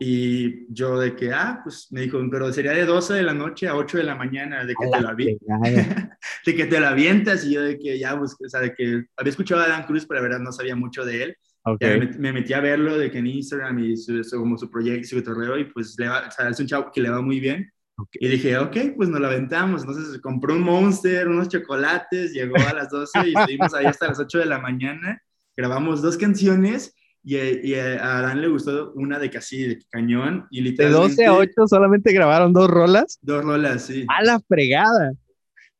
Y 0.00 0.72
yo 0.72 0.98
de 0.98 1.16
que, 1.16 1.32
ah, 1.32 1.60
pues 1.62 1.88
me 1.90 2.02
dijo, 2.02 2.20
pero 2.30 2.52
sería 2.52 2.72
de 2.72 2.84
12 2.84 3.14
de 3.14 3.22
la 3.22 3.34
noche 3.34 3.66
a 3.66 3.74
8 3.74 3.98
de 3.98 4.04
la 4.04 4.14
mañana, 4.14 4.64
de 4.64 4.74
que 4.74 4.86
te 4.86 5.00
la 5.00 5.14
de 6.46 6.54
que 6.54 6.66
te 6.66 6.80
la 6.80 6.90
avientas. 6.90 7.44
Y 7.44 7.54
yo 7.54 7.62
de 7.62 7.78
que 7.78 7.98
ya, 7.98 8.16
pues, 8.16 8.36
o 8.44 8.48
sea, 8.48 8.60
de 8.60 8.74
que 8.74 9.04
había 9.16 9.30
escuchado 9.30 9.62
a 9.62 9.68
Dan 9.68 9.84
Cruz, 9.84 10.06
pero 10.06 10.20
la 10.20 10.28
verdad 10.28 10.40
no 10.40 10.52
sabía 10.52 10.76
mucho 10.76 11.04
de 11.04 11.24
él. 11.24 11.36
Me, 12.18 12.32
metí 12.32 12.52
a 12.52 12.60
verlo 12.60 12.96
de 12.96 13.10
que 13.10 13.18
en 13.18 13.26
Instagram 13.26 13.78
y 13.80 13.96
su, 13.96 14.22
como 14.30 14.56
su 14.56 14.70
proyecto, 14.70 15.08
su 15.08 15.22
torreo, 15.22 15.58
y 15.58 15.64
pues 15.64 15.96
le 15.98 16.08
va, 16.08 16.28
o 16.28 16.30
sea, 16.30 16.48
es 16.48 16.58
un 16.60 16.66
chavo 16.66 16.90
que 16.92 17.02
le 17.02 17.10
va 17.10 17.20
muy 17.20 17.40
bien. 17.40 17.70
Y 18.14 18.28
dije, 18.28 18.56
ok, 18.56 18.76
pues 18.96 19.08
nos 19.08 19.20
la 19.20 19.26
aventamos. 19.26 19.82
Entonces 19.82 20.20
compró 20.20 20.54
un 20.54 20.62
Monster, 20.62 21.28
unos 21.28 21.48
chocolates, 21.48 22.32
llegó 22.32 22.56
a 22.56 22.72
las 22.72 22.88
12 22.90 23.28
y 23.28 23.34
estuvimos 23.36 23.74
ahí 23.74 23.86
hasta 23.86 24.06
las 24.06 24.20
8 24.20 24.38
de 24.38 24.46
la 24.46 24.60
mañana 24.60 25.20
grabamos 25.58 26.00
dos 26.00 26.16
canciones 26.16 26.94
y, 27.36 27.74
a 27.74 28.18
Adán 28.18 28.40
le 28.40 28.48
gustó 28.48 28.92
una 28.94 29.18
de 29.18 29.30
casi 29.30 29.64
de 29.64 29.78
cañón 29.90 30.46
y 30.50 30.62
literalmente... 30.62 31.22
De 31.22 31.26
12 31.26 31.26
a 31.26 31.34
8 31.34 31.52
solamente 31.66 32.12
grabaron 32.12 32.52
dos 32.52 32.70
rolas. 32.70 33.18
Dos 33.20 33.44
rolas, 33.44 33.82
sí. 33.82 34.06
A 34.08 34.22
la 34.22 34.40
fregada. 34.40 35.12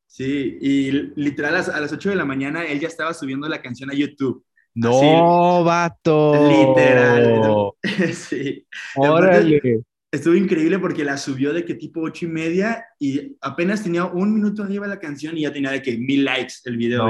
Sí, 0.05 0.57
y 0.61 0.91
literal 1.15 1.55
a 1.55 1.79
las 1.79 1.91
8 1.91 2.09
de 2.09 2.15
la 2.15 2.25
mañana 2.25 2.65
él 2.65 2.79
ya 2.79 2.87
estaba 2.87 3.13
subiendo 3.13 3.47
la 3.47 3.61
canción 3.61 3.89
a 3.89 3.93
YouTube. 3.93 4.43
No, 4.75 5.63
vato. 5.63 6.33
Literal. 6.47 7.71
sí. 8.13 8.67
Órale 8.95 9.81
estuvo 10.11 10.35
increíble 10.35 10.79
porque 10.79 11.03
la 11.03 11.17
subió 11.17 11.53
de 11.53 11.65
que 11.65 11.75
tipo 11.75 12.01
ocho 12.01 12.25
y 12.25 12.29
media 12.29 12.85
y 12.99 13.37
apenas 13.41 13.83
tenía 13.83 14.05
un 14.05 14.33
minuto 14.33 14.63
arriba 14.63 14.87
la 14.87 14.99
canción 14.99 15.37
y 15.37 15.41
ya 15.41 15.53
tenía 15.53 15.71
de 15.71 15.81
que 15.81 15.97
mil 15.97 16.25
likes 16.25 16.55
el 16.65 16.77
video. 16.77 17.09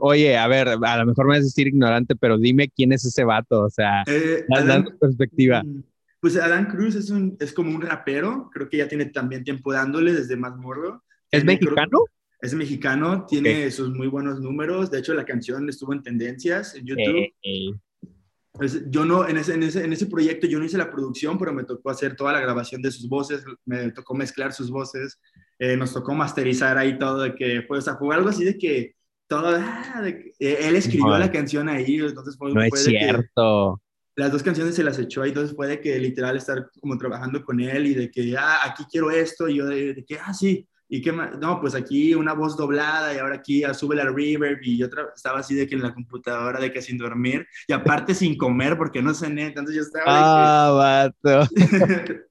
Oye, 0.00 0.36
a 0.36 0.48
ver, 0.48 0.68
a 0.68 0.96
lo 0.98 1.06
mejor 1.06 1.26
me 1.26 1.34
vas 1.34 1.40
a 1.40 1.44
decir 1.44 1.68
ignorante, 1.68 2.16
pero 2.16 2.38
dime 2.38 2.70
quién 2.70 2.92
es 2.92 3.04
ese 3.04 3.24
vato, 3.24 3.62
o 3.62 3.70
sea, 3.70 4.04
eh, 4.06 4.44
dando 4.48 4.96
perspectiva. 4.98 5.62
Mm, 5.62 5.82
pues 6.20 6.36
Adán 6.36 6.66
Cruz 6.66 6.94
es, 6.94 7.10
un, 7.10 7.36
es 7.40 7.52
como 7.52 7.74
un 7.74 7.82
rapero, 7.82 8.50
creo 8.52 8.68
que 8.68 8.78
ya 8.78 8.88
tiene 8.88 9.06
también 9.06 9.44
tiempo 9.44 9.72
dándole 9.72 10.12
desde 10.12 10.36
más 10.36 10.56
morro. 10.56 11.02
¿Es 11.30 11.44
mexicano? 11.44 11.98
es 12.42 12.54
mexicano, 12.54 13.26
tiene 13.26 13.70
sus 13.70 13.94
muy 13.94 14.06
buenos 14.06 14.40
números, 14.40 14.90
de 14.90 15.00
hecho 15.00 15.12
la 15.12 15.26
canción 15.26 15.68
estuvo 15.68 15.92
en 15.92 16.02
tendencias 16.02 16.74
en 16.74 16.86
YouTube. 16.86 17.28
Pues, 18.60 18.90
yo 18.90 19.06
no, 19.06 19.26
en 19.26 19.38
ese, 19.38 19.54
en, 19.54 19.62
ese, 19.62 19.82
en 19.82 19.94
ese 19.94 20.04
proyecto 20.04 20.46
yo 20.46 20.58
no 20.58 20.66
hice 20.66 20.76
la 20.76 20.90
producción, 20.90 21.38
pero 21.38 21.54
me 21.54 21.64
tocó 21.64 21.88
hacer 21.88 22.14
toda 22.14 22.34
la 22.34 22.40
grabación 22.40 22.82
de 22.82 22.90
sus 22.90 23.08
voces, 23.08 23.42
me 23.64 23.90
tocó 23.90 24.14
mezclar 24.14 24.52
sus 24.52 24.70
voces, 24.70 25.18
eh, 25.58 25.78
nos 25.78 25.94
tocó 25.94 26.12
masterizar 26.12 26.76
ahí 26.76 26.98
todo, 26.98 27.22
de 27.22 27.34
que, 27.34 27.62
pues, 27.66 27.88
a 27.88 27.94
jugar 27.94 28.18
algo 28.18 28.28
así 28.28 28.44
de 28.44 28.58
que 28.58 28.96
todo, 29.26 29.56
ah, 29.58 30.02
de 30.02 30.34
eh, 30.38 30.58
él 30.60 30.76
escribió 30.76 31.16
la 31.16 31.32
canción 31.32 31.70
ahí, 31.70 32.00
entonces 32.00 32.36
fue, 32.36 32.52
no 32.52 32.62
es 32.62 32.84
cierto. 32.84 33.80
las 34.14 34.30
dos 34.30 34.42
canciones 34.42 34.74
se 34.74 34.84
las 34.84 34.98
echó 34.98 35.22
ahí, 35.22 35.30
entonces 35.30 35.56
puede 35.56 35.80
que 35.80 35.98
literal 35.98 36.36
estar 36.36 36.68
como 36.82 36.98
trabajando 36.98 37.42
con 37.42 37.60
él 37.60 37.86
y 37.86 37.94
de 37.94 38.10
que, 38.10 38.36
ah, 38.36 38.58
aquí 38.66 38.84
quiero 38.92 39.10
esto, 39.10 39.48
y 39.48 39.56
yo 39.56 39.64
de, 39.64 39.94
de 39.94 40.04
que, 40.04 40.18
ah, 40.18 40.34
sí, 40.34 40.68
¿Y 40.92 41.00
qué 41.00 41.12
más? 41.12 41.38
No, 41.38 41.60
pues 41.60 41.76
aquí 41.76 42.14
una 42.14 42.32
voz 42.32 42.56
doblada 42.56 43.14
y 43.14 43.18
ahora 43.18 43.36
aquí 43.36 43.62
sube 43.74 43.94
la 43.94 44.04
reverb 44.04 44.58
y 44.60 44.76
yo 44.76 44.88
estaba 45.14 45.38
así 45.38 45.54
de 45.54 45.68
que 45.68 45.76
en 45.76 45.82
la 45.82 45.94
computadora 45.94 46.58
de 46.58 46.72
que 46.72 46.82
sin 46.82 46.98
dormir 46.98 47.46
y 47.68 47.72
aparte 47.72 48.12
sin 48.12 48.36
comer 48.36 48.76
porque 48.76 49.00
no 49.00 49.14
cené, 49.14 49.46
entonces 49.46 49.76
yo 49.76 49.82
estaba... 49.82 50.04
Ah, 50.08 50.70
vato. 50.72 51.48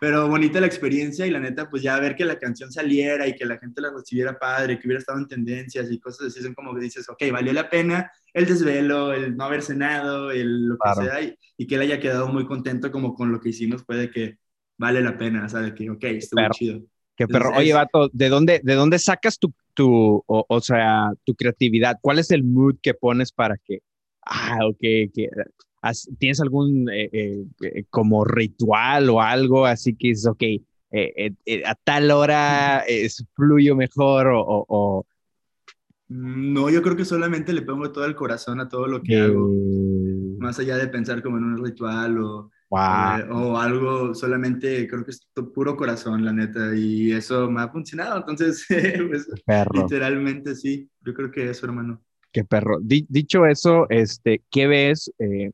Pero 0.00 0.28
bonita 0.28 0.60
la 0.60 0.68
experiencia 0.68 1.26
y 1.26 1.30
la 1.32 1.40
neta, 1.40 1.68
pues 1.68 1.82
ya 1.82 1.98
ver 1.98 2.14
que 2.14 2.24
la 2.24 2.38
canción 2.38 2.70
saliera 2.70 3.26
y 3.26 3.34
que 3.34 3.44
la 3.44 3.58
gente 3.58 3.80
la 3.80 3.90
recibiera 3.90 4.38
padre, 4.38 4.78
que 4.78 4.86
hubiera 4.86 5.00
estado 5.00 5.18
en 5.18 5.26
tendencias 5.26 5.90
y 5.90 5.98
cosas 5.98 6.28
así, 6.28 6.40
son 6.40 6.54
como 6.54 6.72
que 6.72 6.82
dices, 6.82 7.08
ok, 7.08 7.24
valió 7.32 7.52
la 7.52 7.68
pena 7.68 8.12
el 8.32 8.46
desvelo, 8.46 9.12
el 9.12 9.36
no 9.36 9.42
haber 9.42 9.62
cenado, 9.62 10.30
el 10.30 10.68
lo 10.68 10.78
que 10.78 11.02
sea, 11.02 11.20
y, 11.20 11.36
y, 11.56 11.66
que 11.66 11.74
él 11.74 11.80
haya 11.80 11.98
quedado 11.98 12.28
muy 12.28 12.46
contento 12.46 12.92
como 12.92 13.14
con 13.14 13.32
lo 13.32 13.40
que 13.40 13.48
hicimos, 13.48 13.84
puede 13.84 14.08
que 14.08 14.38
vale 14.78 15.02
la 15.02 15.18
pena, 15.18 15.48
¿sabes? 15.48 15.72
Que, 15.72 15.90
ok, 15.90 16.04
estuvo 16.04 16.48
chido. 16.52 16.82
Qué 17.20 17.28
perro. 17.28 17.50
Oye, 17.54 17.74
vato, 17.74 18.08
¿de 18.14 18.30
dónde, 18.30 18.62
de 18.64 18.74
dónde 18.74 18.98
sacas 18.98 19.38
tu, 19.38 19.52
tu 19.74 20.24
o, 20.26 20.60
sea, 20.62 21.12
tu 21.22 21.34
creatividad? 21.34 21.98
¿Cuál 22.00 22.18
es 22.18 22.30
el 22.30 22.44
mood 22.44 22.76
que 22.80 22.94
pones 22.94 23.30
para 23.30 23.58
que, 23.58 23.80
ah, 24.24 24.60
ok, 24.66 24.78
que, 24.80 25.28
¿tienes 26.18 26.40
algún 26.40 26.88
eh, 26.88 27.10
eh, 27.12 27.44
eh, 27.60 27.84
como 27.90 28.24
ritual 28.24 29.10
o 29.10 29.20
algo 29.20 29.66
así 29.66 29.94
que 29.96 30.12
es, 30.12 30.26
ok, 30.26 30.42
a 31.66 31.74
tal 31.84 32.10
hora 32.10 32.84
fluyo 33.36 33.76
mejor 33.76 34.28
o, 34.28 34.64
o, 34.66 35.06
No, 36.08 36.70
yo 36.70 36.80
creo 36.80 36.96
que 36.96 37.04
solamente 37.04 37.52
le 37.52 37.60
pongo 37.60 37.92
todo 37.92 38.06
el 38.06 38.14
corazón 38.14 38.60
a 38.60 38.68
todo 38.70 38.86
lo 38.86 39.02
que 39.02 39.20
hago. 39.20 39.46
Más 40.38 40.58
allá 40.58 40.78
de 40.78 40.88
pensar 40.88 41.22
como 41.22 41.36
en 41.36 41.44
un 41.44 41.62
ritual 41.62 42.16
o 42.16 42.50
Eh, 42.72 43.26
o 43.32 43.58
algo 43.58 44.14
solamente, 44.14 44.86
creo 44.86 45.04
que 45.04 45.10
es 45.10 45.26
puro 45.52 45.76
corazón, 45.76 46.24
la 46.24 46.32
neta, 46.32 46.72
y 46.76 47.10
eso 47.10 47.50
me 47.50 47.62
ha 47.62 47.68
funcionado. 47.68 48.18
Entonces, 48.18 48.64
pues, 49.08 49.28
literalmente 49.72 50.54
sí, 50.54 50.88
yo 51.00 51.12
creo 51.12 51.32
que 51.32 51.50
eso, 51.50 51.66
hermano. 51.66 52.00
Qué 52.32 52.44
perro. 52.44 52.78
dicho 52.80 53.44
eso, 53.44 53.90
este, 53.90 54.44
¿qué 54.50 54.68
ves 54.68 55.12
eh, 55.18 55.50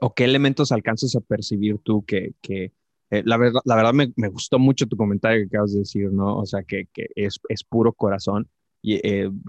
o 0.00 0.14
qué 0.14 0.24
elementos 0.24 0.72
alcanzas 0.72 1.14
a 1.14 1.20
percibir 1.20 1.76
tú 1.82 2.06
que, 2.06 2.32
que 2.40 2.72
eh, 3.10 3.22
la 3.26 3.36
verdad, 3.36 3.60
la 3.66 3.76
verdad 3.76 3.92
me, 3.92 4.10
me, 4.16 4.28
gustó 4.28 4.58
mucho 4.58 4.86
tu 4.86 4.96
comentario 4.96 5.42
que 5.42 5.56
acabas 5.56 5.74
de 5.74 5.80
decir, 5.80 6.10
¿no? 6.10 6.38
O 6.38 6.46
sea, 6.46 6.62
que, 6.62 6.86
que 6.90 7.08
es, 7.14 7.38
es, 7.50 7.64
puro 7.64 7.92
corazón. 7.92 8.48
Y 8.80 9.00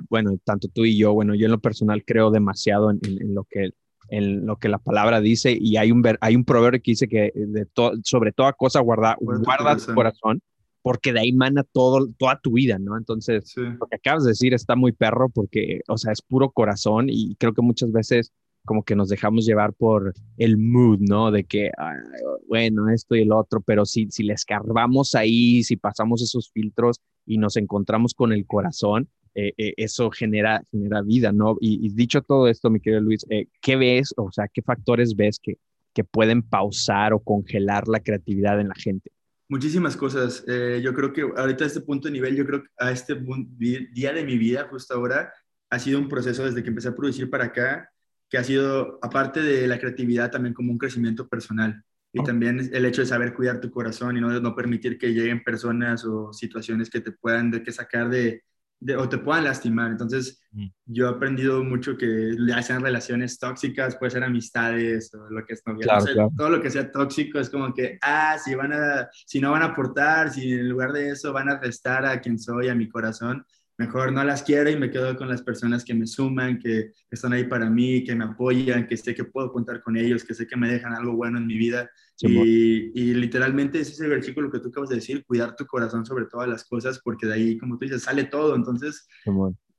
bueno, 0.09 0.37
tanto 0.43 0.67
tú 0.69 0.85
y 0.85 0.97
yo, 0.97 1.13
bueno, 1.13 1.35
yo 1.35 1.45
en 1.45 1.51
lo 1.51 1.59
personal 1.59 2.03
creo 2.05 2.31
demasiado 2.31 2.89
en, 2.89 2.99
en, 3.03 3.21
en 3.21 3.35
lo 3.35 3.43
que 3.45 3.71
en 4.09 4.45
lo 4.45 4.57
que 4.57 4.69
la 4.69 4.77
palabra 4.77 5.21
dice 5.21 5.57
y 5.59 5.77
hay 5.77 5.91
un, 5.91 6.03
hay 6.21 6.35
un 6.35 6.45
proverbio 6.45 6.81
que 6.81 6.91
dice 6.91 7.07
que 7.07 7.31
de 7.35 7.67
sobre 8.03 8.31
toda 8.31 8.53
cosa 8.53 8.79
guarda, 8.79 9.17
guarda 9.19 9.77
tu 9.77 9.93
corazón 9.93 10.41
porque 10.85 11.13
de 11.13 11.19
ahí 11.19 11.33
mana 11.33 11.63
todo, 11.63 12.07
toda 12.19 12.39
tu 12.39 12.51
vida, 12.51 12.77
¿no? 12.77 12.95
Entonces, 12.95 13.55
lo 13.57 13.87
que 13.87 13.95
acabas 13.95 14.23
de 14.23 14.29
decir 14.29 14.53
está 14.53 14.75
muy 14.75 14.91
perro 14.91 15.29
porque, 15.29 15.81
o 15.87 15.97
sea, 15.97 16.11
es 16.11 16.21
puro 16.21 16.51
corazón 16.51 17.07
y 17.09 17.35
creo 17.37 17.53
que 17.53 17.63
muchas 17.63 17.91
veces 17.91 18.31
como 18.65 18.83
que 18.83 18.95
nos 18.95 19.09
dejamos 19.09 19.47
llevar 19.47 19.73
por 19.73 20.13
el 20.37 20.59
mood, 20.59 20.99
¿no? 20.99 21.31
De 21.31 21.43
que, 21.45 21.71
bueno, 22.47 22.89
esto 22.89 23.15
y 23.15 23.21
el 23.21 23.31
otro, 23.31 23.61
pero 23.61 23.83
si, 23.85 24.11
si 24.11 24.21
le 24.21 24.33
escarbamos 24.33 25.15
ahí, 25.15 25.63
si 25.63 25.75
pasamos 25.75 26.21
esos 26.21 26.51
filtros 26.51 26.99
y 27.25 27.39
nos 27.39 27.57
encontramos 27.57 28.13
con 28.13 28.31
el 28.31 28.45
corazón, 28.45 29.09
eh, 29.37 29.53
eh, 29.57 29.73
eso 29.75 30.09
genera, 30.11 30.63
genera 30.71 31.01
vida, 31.01 31.33
¿no? 31.33 31.57
Y, 31.59 31.89
dicho 31.89 32.21
todo 32.21 32.47
esto, 32.47 32.69
mi 32.69 32.79
querido 32.79 33.01
Luis, 33.01 33.25
eh, 33.29 33.47
¿qué 33.61 33.75
ves, 33.75 34.13
o 34.15 34.31
sea, 34.31 34.47
qué 34.47 34.61
factores 34.61 35.13
ves 35.13 35.39
que, 35.43 35.57
que 35.93 36.05
pueden 36.05 36.41
pausar 36.41 37.11
o 37.11 37.19
congelar 37.19 37.89
la 37.89 37.99
creatividad 37.99 38.61
en 38.61 38.69
la 38.69 38.75
gente? 38.75 39.11
Muchísimas 39.49 39.97
cosas. 39.97 40.43
yo 40.81 40.93
creo 40.93 41.11
que 41.11 41.21
ahorita 41.21 41.65
a 41.65 41.67
este 41.67 41.81
punto 41.81 42.07
de 42.07 42.13
nivel, 42.13 42.35
yo 42.35 42.45
creo 42.45 42.63
que 42.63 42.69
a 42.79 42.91
este 42.91 43.15
día 43.91 44.13
de 44.13 44.23
mi 44.23 44.37
vida, 44.37 44.67
justo 44.69 44.93
ahora, 44.93 45.31
ha 45.69 45.79
sido 45.79 45.99
un 45.99 46.07
proceso 46.07 46.45
desde 46.45 46.63
que 46.63 46.69
empecé 46.69 46.87
a 46.87 46.95
producir 46.95 47.29
para 47.29 47.45
acá, 47.45 47.89
que 48.29 48.37
ha 48.37 48.43
sido, 48.43 48.97
aparte 49.01 49.41
de 49.41 49.67
la 49.67 49.77
creatividad, 49.77 50.31
también 50.31 50.53
como 50.53 50.71
un 50.71 50.77
crecimiento 50.77 51.27
personal. 51.27 51.83
Y 52.13 52.23
también 52.23 52.69
el 52.71 52.85
hecho 52.85 53.01
de 53.01 53.07
saber 53.07 53.33
cuidar 53.33 53.59
tu 53.59 53.69
corazón 53.69 54.15
y 54.15 54.21
no, 54.21 54.39
no 54.39 54.55
permitir 54.55 54.97
que 54.97 55.13
lleguen 55.13 55.43
personas 55.43 56.05
o 56.05 56.31
situaciones 56.31 56.89
que 56.89 57.01
te 57.01 57.11
puedan 57.11 57.51
de 57.51 57.61
que 57.61 57.73
sacar 57.73 58.09
de, 58.09 58.41
o 58.97 59.09
te 59.09 59.17
puedan 59.17 59.45
lastimar. 59.45 59.91
Entonces, 59.91 60.41
mm. 60.51 60.67
yo 60.85 61.07
he 61.07 61.09
aprendido 61.09 61.63
mucho 61.63 61.97
que 61.97 62.35
ya 62.47 62.61
sean 62.61 62.81
relaciones 62.81 63.39
tóxicas, 63.39 63.95
puede 63.95 64.11
ser 64.11 64.23
amistades 64.23 65.13
o 65.13 65.29
lo 65.29 65.45
que 65.45 65.53
es 65.53 65.63
Todo 66.37 66.49
lo 66.49 66.61
que 66.61 66.69
sea 66.69 66.91
tóxico 66.91 67.39
es 67.39 67.49
como 67.49 67.73
que, 67.73 67.97
ah, 68.01 68.37
si, 68.43 68.55
van 68.55 68.73
a, 68.73 69.09
si 69.25 69.39
no 69.39 69.51
van 69.51 69.63
a 69.63 69.67
aportar, 69.67 70.31
si 70.31 70.53
en 70.53 70.69
lugar 70.69 70.91
de 70.91 71.09
eso 71.09 71.33
van 71.33 71.49
a 71.49 71.59
restar 71.59 72.05
a 72.05 72.19
quien 72.19 72.37
soy, 72.37 72.67
a 72.67 72.75
mi 72.75 72.89
corazón, 72.89 73.45
mejor 73.77 74.13
no 74.13 74.23
las 74.23 74.43
quiero 74.43 74.69
y 74.69 74.77
me 74.77 74.89
quedo 74.89 75.15
con 75.17 75.27
las 75.27 75.41
personas 75.41 75.83
que 75.83 75.93
me 75.93 76.07
suman, 76.07 76.59
que 76.59 76.91
están 77.09 77.33
ahí 77.33 77.45
para 77.45 77.69
mí, 77.69 78.03
que 78.03 78.15
me 78.15 78.25
apoyan, 78.25 78.87
que 78.87 78.97
sé 78.97 79.13
que 79.13 79.25
puedo 79.25 79.51
contar 79.51 79.81
con 79.81 79.97
ellos, 79.97 80.23
que 80.23 80.33
sé 80.33 80.47
que 80.47 80.55
me 80.55 80.69
dejan 80.69 80.93
algo 80.93 81.13
bueno 81.13 81.37
en 81.37 81.47
mi 81.47 81.57
vida. 81.57 81.89
Y, 82.19 82.91
y, 82.93 83.13
literalmente 83.13 83.79
es 83.79 83.89
ese 83.89 84.07
versículo 84.07 84.49
que 84.49 84.59
tú 84.59 84.69
acabas 84.69 84.89
de 84.89 84.95
decir, 84.95 85.25
cuidar 85.25 85.55
tu 85.55 85.65
corazón 85.65 86.05
sobre 86.05 86.25
todas 86.25 86.47
las 86.47 86.63
cosas, 86.63 86.99
porque 87.03 87.27
de 87.27 87.33
ahí, 87.33 87.57
como 87.57 87.77
tú 87.77 87.85
dices, 87.85 88.03
sale 88.03 88.23
todo. 88.23 88.55
Entonces, 88.55 89.07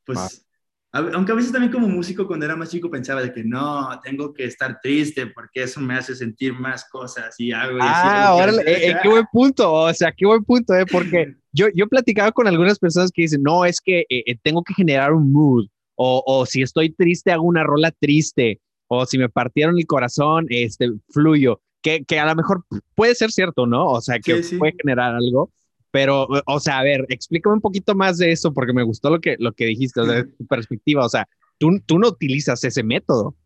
pues 0.05 0.47
aunque 0.93 1.33
a 1.33 1.35
veces 1.35 1.53
también 1.53 1.73
como 1.73 1.89
músico 1.89 2.27
cuando 2.27 2.47
era 2.47 2.57
más 2.57 2.71
chico 2.71 2.91
pensaba 2.91 3.21
de 3.23 3.33
que 3.33 3.45
no, 3.45 3.89
tengo 4.03 4.33
que 4.33 4.45
estar 4.45 4.79
triste 4.81 5.27
porque 5.27 5.65
eso 5.65 5.81
me 5.81 5.95
hace 5.95 6.15
sentir 6.15 6.55
más 6.55 6.89
cosas 6.89 7.35
y 7.39 7.53
hago. 7.53 7.79
ah, 7.81 8.29
ahora, 8.29 8.53
eh, 8.65 8.91
eh, 8.91 8.97
qué 9.03 9.09
buen 9.09 9.27
punto, 9.31 9.73
o 9.73 9.93
sea, 9.93 10.13
qué 10.13 10.27
buen 10.27 10.45
punto, 10.45 10.75
eh, 10.75 10.87
porque 10.91 11.35
yo, 11.53 11.67
yo 11.75 11.85
he 11.85 11.89
platicado 11.89 12.33
con 12.33 12.47
algunas 12.47 12.79
personas 12.79 13.11
que 13.13 13.23
dicen, 13.23 13.43
no, 13.43 13.65
es 13.65 13.81
que 13.81 14.05
eh, 14.09 14.37
tengo 14.43 14.63
que 14.63 14.75
generar 14.75 15.13
un 15.13 15.33
mood, 15.33 15.67
o, 15.97 16.23
o, 16.27 16.47
si 16.47 16.63
estoy 16.63 16.91
triste 16.91 17.33
hago 17.33 17.45
una 17.45 17.65
rola 17.65 17.91
triste, 17.91 18.61
o 18.89 19.05
si 19.07 19.19
me 19.19 19.29
partieron 19.29 19.79
el 19.79 19.87
corazón, 19.87 20.47
este, 20.49 20.91
fluyo, 21.11 21.61
que, 21.87 22.05
que 22.05 22.19
a 22.19 22.27
lo 22.27 22.35
mejor 22.35 22.65
puede 22.97 23.15
ser 23.15 23.31
cierto, 23.31 23.65
¿no? 23.65 23.87
O 23.87 24.01
sea, 24.01 24.19
que 24.19 24.43
puede 24.59 24.75
generar 24.77 25.15
algo, 25.15 25.53
pero, 25.93 26.27
o 26.45 26.59
sea, 26.59 26.81
a 26.81 26.83
ver, 26.83 27.07
explícame 27.09 27.55
un 27.55 27.61
poquito 27.61 27.95
más 27.95 28.19
de 28.19 28.33
eso 28.33 28.53
porque 28.53 28.73
me 28.73 28.83
gustó 28.83 29.09
lo 29.09 29.21
que, 29.21 29.37
lo 29.39 29.53
que 29.53 29.67
dijiste, 29.67 30.01
de 30.01 30.25
tu 30.25 30.45
perspectiva. 30.47 31.07
O 31.07 31.09
sea, 31.09 31.29
tú, 31.59 31.81
tú 31.87 32.01
no 32.01 32.09
utilizas 32.09 32.65
ese 32.65 32.83
método. 32.83 33.37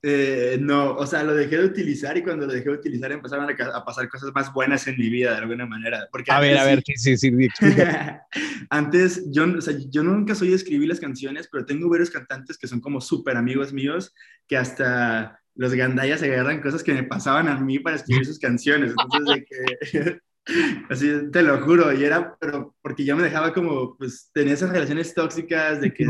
Eh, 0.00 0.58
no, 0.60 0.94
o 0.94 1.06
sea, 1.08 1.24
lo 1.24 1.34
dejé 1.34 1.56
de 1.56 1.64
utilizar 1.64 2.16
y 2.16 2.22
cuando 2.22 2.46
lo 2.46 2.52
dejé 2.52 2.66
de 2.66 2.76
utilizar 2.76 3.10
empezaron 3.10 3.48
a, 3.50 3.84
pasar 3.84 4.08
cosas 4.08 4.30
más 4.32 4.52
buenas 4.52 4.86
en 4.86 4.96
mi 4.96 5.08
vida 5.08 5.32
de 5.32 5.38
alguna 5.38 5.66
manera. 5.66 6.08
Porque 6.12 6.30
a 6.30 6.38
ver, 6.38 6.58
a 6.58 6.64
ver, 6.64 6.84
sí, 6.86 6.94
sí, 6.96 7.16
sí. 7.16 7.32
antes, 8.70 9.28
yo, 9.32 9.44
o 9.58 9.60
sea, 9.60 9.74
yo 9.90 10.04
nunca 10.04 10.36
soy 10.36 10.50
de 10.50 10.56
escribir 10.56 10.88
las 10.88 11.00
canciones, 11.00 11.48
pero 11.50 11.66
tengo 11.66 11.90
varios 11.90 12.10
cantantes 12.10 12.56
que 12.58 12.68
son 12.68 12.80
como 12.80 13.00
súper 13.00 13.36
amigos 13.36 13.72
míos 13.72 14.14
que 14.46 14.56
hasta 14.56 15.41
los 15.54 15.74
gandayas 15.74 16.20
se 16.20 16.32
agarran 16.32 16.60
cosas 16.60 16.82
que 16.82 16.94
me 16.94 17.04
pasaban 17.04 17.48
a 17.48 17.58
mí 17.60 17.78
para 17.78 17.96
escribir 17.96 18.26
sus 18.26 18.38
canciones. 18.38 18.94
Entonces, 18.98 19.34
de 19.34 19.44
que 19.44 20.18
Así, 20.88 21.30
te 21.30 21.42
lo 21.42 21.60
juro, 21.62 21.92
y 21.92 22.04
era, 22.04 22.36
pero 22.40 22.74
porque 22.82 23.04
yo 23.04 23.16
me 23.16 23.22
dejaba 23.22 23.52
como, 23.52 23.96
pues, 23.96 24.30
tenía 24.32 24.54
esas 24.54 24.70
relaciones 24.70 25.14
tóxicas 25.14 25.80
de 25.80 25.92
que 25.92 26.06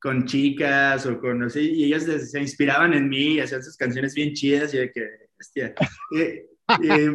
con 0.00 0.24
chicas 0.24 1.04
o 1.04 1.20
con, 1.20 1.40
no 1.40 1.50
sé, 1.50 1.62
y 1.62 1.84
ellas 1.84 2.04
se, 2.04 2.40
inspiraban 2.40 2.94
en 2.94 3.08
mí 3.08 3.34
y 3.34 3.40
hacían 3.40 3.62
sus 3.62 3.76
canciones 3.76 4.14
bien 4.14 4.32
chidas 4.32 4.72
y 4.72 4.78
de 4.78 4.90
que, 4.90 5.06
hostia, 5.38 5.74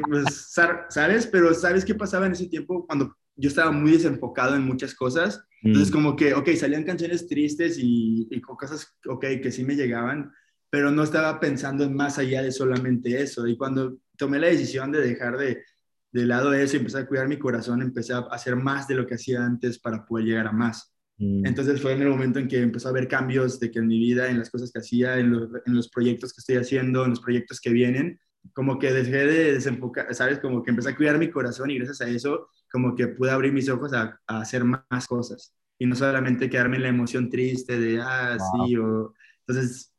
pues, 0.08 0.54
¿sabes? 0.89 1.26
Pero 1.28 1.54
¿sabes 1.56 1.84
qué 1.84 1.96
pasaba 1.96 2.28
en 2.28 2.34
ese 2.34 2.48
tiempo 2.48 2.86
cuando 2.86 3.15
yo 3.36 3.50
estaba 3.50 3.72
muy 3.72 3.94
desenfocado 3.94 4.56
en 4.56 4.62
muchas 4.62 4.94
cosas? 4.94 5.44
Entonces, 5.63 5.89
mm. 5.89 5.94
como 5.96 6.15
que, 6.15 6.36
ok, 6.36 6.52
salían 6.52 6.84
canciones 6.84 7.28
tristes 7.28 7.80
y, 7.80 8.28
y 8.30 8.39
cosas, 8.41 8.96
ok, 9.08 9.26
que 9.41 9.52
sí 9.52 9.63
me 9.63 9.76
llegaban, 9.76 10.32
pero 10.75 10.91
no 10.91 11.03
estaba 11.03 11.39
pensando 11.39 11.85
en 11.85 11.95
más 11.95 12.17
allá 12.19 12.41
de 12.41 12.51
solamente 12.51 13.21
eso. 13.21 13.47
Y 13.47 13.55
cuando 13.55 13.97
tomé 14.17 14.39
la 14.39 14.47
decisión 14.47 14.91
de 14.91 14.99
dejar 14.99 15.38
de 15.38 15.63
de 16.11 16.25
lado 16.25 16.53
eso 16.53 16.75
y 16.75 16.79
empecé 16.79 16.99
a 16.99 17.07
cuidar 17.07 17.29
mi 17.29 17.38
corazón, 17.38 17.81
empecé 17.81 18.13
a 18.13 18.19
hacer 18.31 18.57
más 18.57 18.85
de 18.88 18.95
lo 18.95 19.05
que 19.05 19.15
hacía 19.15 19.45
antes 19.45 19.79
para 19.79 20.05
poder 20.05 20.25
llegar 20.25 20.47
a 20.47 20.51
más. 20.53 20.93
Mm. 21.17 21.45
Entonces 21.45 21.81
fue 21.81 21.93
en 21.93 22.01
el 22.01 22.09
momento 22.09 22.39
en 22.39 22.49
que 22.49 22.61
empezó 22.61 22.89
a 22.89 22.91
haber 22.91 23.09
cambios 23.09 23.57
de 23.59 23.71
que 23.71 23.79
en 23.79 23.88
mi 23.88 23.99
vida, 23.99 24.29
en 24.29 24.39
las 24.39 24.49
cosas 24.49 24.71
que 24.71 24.79
hacía, 24.79 25.17
en 25.17 25.31
los, 25.31 25.49
en 25.65 25.75
los 25.75 25.89
proyectos 25.89 26.33
que 26.33 26.39
estoy 26.39 26.55
haciendo, 26.55 27.03
en 27.03 27.11
los 27.11 27.21
proyectos 27.21 27.61
que 27.61 27.69
vienen, 27.69 28.19
como 28.53 28.79
que 28.79 28.91
dejé 28.93 29.25
de 29.25 29.53
desenfocar, 29.53 30.13
¿sabes? 30.13 30.39
Como 30.39 30.61
que 30.63 30.71
empecé 30.71 30.89
a 30.89 30.95
cuidar 30.95 31.17
mi 31.17 31.29
corazón 31.29 31.69
y 31.69 31.77
gracias 31.77 32.01
a 32.01 32.09
eso, 32.09 32.47
como 32.69 32.95
que 32.95 33.07
pude 33.07 33.31
abrir 33.31 33.53
mis 33.53 33.69
ojos 33.69 33.93
a, 33.93 34.19
a 34.27 34.39
hacer 34.39 34.63
más 34.63 35.07
cosas 35.07 35.53
y 35.77 35.85
no 35.85 35.95
solamente 35.95 36.49
quedarme 36.49 36.77
en 36.77 36.83
la 36.83 36.89
emoción 36.89 37.29
triste 37.29 37.79
de, 37.79 37.99
ah, 38.01 38.38
sí, 38.39 38.75
o... 38.77 39.13
Entonces, 39.47 39.93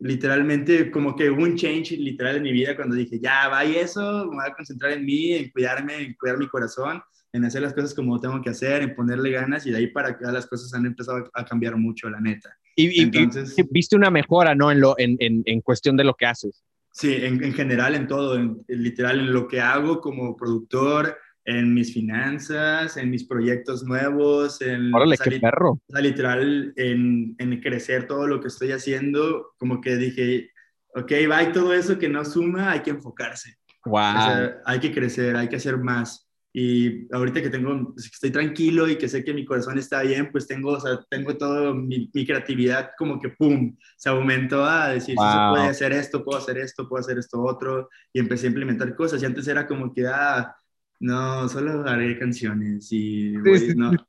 literalmente 0.00 0.90
como 0.90 1.16
que 1.16 1.30
hubo 1.30 1.42
un 1.42 1.56
change 1.56 1.92
literal 1.92 2.36
en 2.36 2.42
mi 2.42 2.52
vida 2.52 2.76
cuando 2.76 2.94
dije, 2.94 3.18
ya, 3.20 3.48
va 3.48 3.64
y 3.64 3.76
eso, 3.76 4.26
me 4.26 4.36
voy 4.36 4.44
a 4.46 4.54
concentrar 4.54 4.92
en 4.92 5.04
mí, 5.04 5.32
en 5.32 5.50
cuidarme, 5.50 5.96
en 5.96 6.14
cuidar 6.14 6.38
mi 6.38 6.48
corazón, 6.48 7.02
en 7.32 7.44
hacer 7.44 7.62
las 7.62 7.74
cosas 7.74 7.94
como 7.94 8.20
tengo 8.20 8.40
que 8.40 8.50
hacer, 8.50 8.82
en 8.82 8.94
ponerle 8.94 9.30
ganas 9.30 9.66
y 9.66 9.70
de 9.70 9.78
ahí 9.78 9.86
para 9.88 10.10
acá 10.10 10.30
las 10.32 10.46
cosas 10.46 10.72
han 10.74 10.86
empezado 10.86 11.28
a 11.32 11.44
cambiar 11.44 11.76
mucho, 11.76 12.08
la 12.08 12.20
neta. 12.20 12.50
Y, 12.76 13.02
Entonces, 13.02 13.56
viste 13.70 13.96
una 13.96 14.10
mejora, 14.10 14.54
¿no? 14.54 14.70
En, 14.70 14.80
lo, 14.80 14.96
en, 14.98 15.16
en, 15.18 15.42
en 15.46 15.60
cuestión 15.60 15.96
de 15.96 16.04
lo 16.04 16.14
que 16.14 16.26
haces. 16.26 16.62
Sí, 16.92 17.12
en, 17.14 17.42
en 17.42 17.52
general, 17.52 17.94
en 17.94 18.06
todo, 18.06 18.36
en, 18.36 18.64
literal, 18.68 19.18
en 19.18 19.32
lo 19.32 19.48
que 19.48 19.60
hago 19.60 20.00
como 20.00 20.36
productor, 20.36 21.16
en 21.48 21.72
mis 21.72 21.94
finanzas, 21.94 22.98
en 22.98 23.08
mis 23.08 23.24
proyectos 23.24 23.82
nuevos, 23.82 24.60
en 24.60 24.94
Órale, 24.94 25.16
qué 25.16 25.40
perro. 25.40 25.80
literal, 25.98 26.74
en, 26.76 27.34
en, 27.38 27.60
crecer 27.62 28.06
todo 28.06 28.26
lo 28.26 28.38
que 28.38 28.48
estoy 28.48 28.70
haciendo, 28.70 29.54
como 29.56 29.80
que 29.80 29.96
dije, 29.96 30.50
ok, 30.94 31.10
va, 31.30 31.42
y 31.42 31.52
todo 31.52 31.72
eso 31.72 31.98
que 31.98 32.10
no 32.10 32.22
suma, 32.26 32.72
hay 32.72 32.80
que 32.80 32.90
enfocarse. 32.90 33.56
Wow. 33.86 34.60
hay 34.66 34.78
que 34.78 34.92
crecer, 34.92 35.36
hay 35.36 35.48
que 35.48 35.56
hacer 35.56 35.78
más. 35.78 36.28
Y 36.52 37.06
ahorita 37.14 37.40
que 37.40 37.48
tengo, 37.48 37.94
pues, 37.94 38.10
estoy 38.12 38.30
tranquilo 38.30 38.86
y 38.86 38.96
que 38.96 39.08
sé 39.08 39.24
que 39.24 39.32
mi 39.32 39.46
corazón 39.46 39.78
está 39.78 40.02
bien, 40.02 40.30
pues 40.30 40.46
tengo, 40.46 40.72
o 40.72 40.80
sea, 40.80 41.00
tengo 41.08 41.34
todo 41.38 41.74
mi, 41.74 42.10
mi 42.12 42.26
creatividad 42.26 42.90
como 42.98 43.18
que, 43.18 43.30
¡pum!, 43.30 43.74
se 43.96 44.10
aumentó 44.10 44.66
a 44.66 44.88
decir, 44.90 45.14
se 45.14 45.50
puede 45.50 45.68
hacer 45.68 45.92
esto, 45.92 46.22
puedo 46.22 46.38
hacer 46.38 46.58
esto, 46.58 46.86
puedo 46.86 47.00
hacer 47.00 47.16
esto 47.16 47.42
otro, 47.42 47.88
y 48.12 48.18
empecé 48.18 48.46
a 48.46 48.50
implementar 48.50 48.94
cosas. 48.94 49.22
Y 49.22 49.24
antes 49.24 49.48
era 49.48 49.66
como 49.66 49.94
que, 49.94 50.06
ah, 50.06 50.54
no, 51.00 51.48
solo 51.48 51.86
haré 51.88 52.18
canciones 52.18 52.92
y 52.92 53.34
no. 53.76 53.92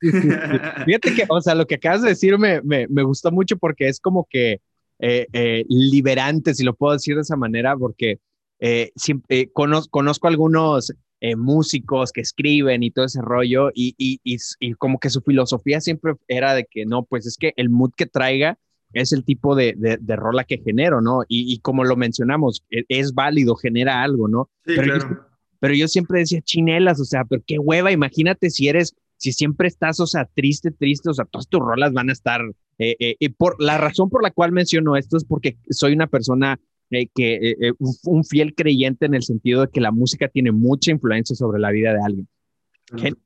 Fíjate 0.86 1.14
que, 1.14 1.24
o 1.28 1.40
sea, 1.40 1.54
lo 1.54 1.66
que 1.66 1.76
acabas 1.76 2.02
de 2.02 2.10
decir 2.10 2.36
me, 2.38 2.60
me, 2.62 2.88
me 2.88 3.02
gustó 3.02 3.30
mucho 3.30 3.56
porque 3.56 3.88
es 3.88 4.00
como 4.00 4.26
que 4.28 4.60
eh, 4.98 5.26
eh, 5.32 5.64
liberante, 5.68 6.54
si 6.54 6.64
lo 6.64 6.74
puedo 6.74 6.92
decir 6.92 7.14
de 7.14 7.22
esa 7.22 7.36
manera, 7.36 7.76
porque 7.76 8.18
eh, 8.58 8.90
siempre, 8.96 9.50
conozco, 9.52 9.90
conozco 9.90 10.28
algunos 10.28 10.92
músicos 11.36 12.12
que 12.12 12.22
escriben 12.22 12.82
y 12.82 12.90
todo 12.90 13.04
ese 13.04 13.20
rollo 13.20 13.70
y, 13.74 13.94
y, 13.98 14.20
y, 14.24 14.38
y, 14.58 14.72
como 14.72 14.98
que 14.98 15.10
su 15.10 15.20
filosofía 15.20 15.82
siempre 15.82 16.14
era 16.28 16.54
de 16.54 16.64
que 16.64 16.86
no, 16.86 17.02
pues 17.02 17.26
es 17.26 17.36
que 17.36 17.52
el 17.56 17.68
mood 17.68 17.90
que 17.94 18.06
traiga 18.06 18.58
es 18.94 19.12
el 19.12 19.22
tipo 19.24 19.54
de, 19.54 19.74
de, 19.76 20.16
rola 20.16 20.44
que 20.44 20.62
genero, 20.64 21.02
¿no? 21.02 21.20
Y, 21.28 21.58
como 21.60 21.84
lo 21.84 21.94
mencionamos, 21.96 22.64
e, 22.70 22.84
es, 22.88 23.12
válido, 23.12 23.54
genera 23.54 24.02
algo, 24.02 24.28
¿no? 24.28 24.48
Sí, 24.64 24.72
pero, 24.76 24.98
claro. 24.98 25.29
Pero 25.60 25.74
yo 25.74 25.86
siempre 25.86 26.20
decía 26.20 26.40
chinelas, 26.40 26.98
o 27.00 27.04
sea, 27.04 27.24
pero 27.24 27.42
qué 27.46 27.58
hueva, 27.58 27.92
imagínate 27.92 28.50
si 28.50 28.68
eres, 28.68 28.96
si 29.18 29.32
siempre 29.32 29.68
estás, 29.68 30.00
o 30.00 30.06
sea, 30.06 30.24
triste, 30.34 30.70
triste, 30.70 31.10
o 31.10 31.14
sea, 31.14 31.26
todas 31.26 31.46
tus 31.46 31.60
rolas 31.60 31.92
van 31.92 32.08
a 32.08 32.12
estar, 32.12 32.40
eh, 32.78 32.96
eh, 32.98 33.16
y 33.18 33.28
por 33.28 33.62
la 33.62 33.78
razón 33.78 34.08
por 34.08 34.22
la 34.22 34.30
cual 34.30 34.52
menciono 34.52 34.96
esto 34.96 35.18
es 35.18 35.24
porque 35.24 35.58
soy 35.68 35.92
una 35.92 36.06
persona 36.06 36.58
eh, 36.90 37.06
que, 37.14 37.72
un 38.04 38.24
fiel 38.24 38.54
creyente 38.54 39.06
en 39.06 39.14
el 39.14 39.22
sentido 39.22 39.60
de 39.60 39.68
que 39.72 39.82
la 39.82 39.92
música 39.92 40.28
tiene 40.28 40.50
mucha 40.50 40.90
influencia 40.90 41.36
sobre 41.36 41.60
la 41.60 41.70
vida 41.70 41.92
de 41.92 42.00
alguien. 42.02 42.28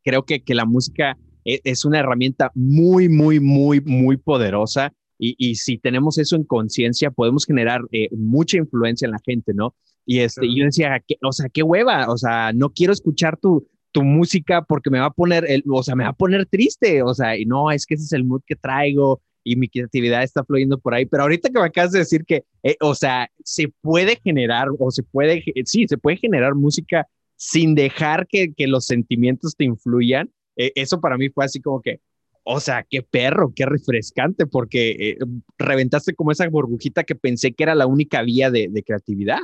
Creo 0.03 0.25
que, 0.27 0.43
que 0.43 0.55
la 0.55 0.67
música 0.67 1.17
es 1.45 1.87
una 1.87 2.01
herramienta 2.01 2.51
muy, 2.55 3.09
muy, 3.09 3.41
muy, 3.41 3.81
muy 3.81 4.19
poderosa 4.19 4.93
y, 5.39 5.55
si 5.55 5.79
tenemos 5.79 6.19
eso 6.19 6.37
en 6.37 6.45
conciencia, 6.45 7.11
podemos 7.11 7.47
generar 7.47 7.83
eh, 7.93 8.09
mucha 8.13 8.59
influencia 8.59 9.07
en 9.07 9.13
la 9.13 9.21
gente, 9.25 9.55
¿no? 9.55 9.75
Y 10.05 10.19
este, 10.21 10.47
yo 10.55 10.65
decía, 10.65 11.03
o 11.23 11.33
sea, 11.33 11.49
qué 11.49 11.63
hueva, 11.63 12.11
o 12.11 12.19
sea, 12.19 12.53
no 12.53 12.71
quiero 12.71 12.93
escuchar 12.93 13.39
tu, 13.39 13.67
tu 13.91 14.03
música 14.03 14.63
porque 14.63 14.91
me 14.91 14.99
va 14.99 15.07
a 15.07 15.13
poner, 15.13 15.45
el, 15.49 15.63
o 15.71 15.83
sea, 15.83 15.95
me 15.95 16.05
va 16.05 16.11
a 16.11 16.15
poner 16.15 16.47
triste, 16.47 17.03
o 17.03 17.15
sea, 17.15 17.39
y 17.39 17.47
no, 17.47 17.71
es 17.71 17.87
que 17.87 17.95
ese 17.95 18.05
es 18.05 18.13
el 18.13 18.25
mood 18.25 18.43
que 18.47 18.57
traigo 18.57 19.23
y 19.45 19.57
mi 19.57 19.69
creatividad 19.69 20.23
está 20.23 20.43
fluyendo 20.45 20.79
por 20.79 20.95
ahí, 20.95 21.07
pero 21.07 21.23
ahorita 21.23 21.49
que 21.49 21.61
me 21.61 21.67
acabas 21.67 21.93
de 21.93 22.01
decir 22.01 22.25
que, 22.25 22.45
eh, 22.63 22.77
o 22.81 22.95
sea, 22.95 23.31
se 23.45 23.73
puede 23.81 24.19
generar, 24.23 24.69
o 24.79 24.91
se 24.91 25.03
puede, 25.05 25.45
sí, 25.65 25.87
se 25.87 25.97
puede 25.97 26.17
generar 26.17 26.55
música 26.55 27.07
sin 27.37 27.75
dejar 27.75 28.27
que, 28.27 28.53
que 28.53 28.67
los 28.67 28.87
sentimientos 28.87 29.55
te 29.55 29.65
influyan, 29.65 30.31
eh, 30.57 30.73
eso 30.75 31.01
para 31.01 31.17
mí 31.17 31.29
fue 31.29 31.45
así 31.45 31.61
como 31.61 31.81
que, 31.81 32.01
o 32.45 32.61
sea, 32.61 32.87
qué 32.89 33.03
perro, 33.03 33.53
qué 33.57 33.65
refrescante, 33.65 34.47
porque 34.47 34.91
eh, 34.91 35.19
reventaste 35.59 36.15
como 36.15 36.31
esa 36.31 36.49
burbujita 36.49 37.03
que 37.03 37.15
pensé 37.15 37.53
que 37.53 37.65
era 37.65 37.75
la 37.75 37.87
única 37.87 38.23
vía 38.23 38.51
de, 38.51 38.71
creatividad. 38.87 39.41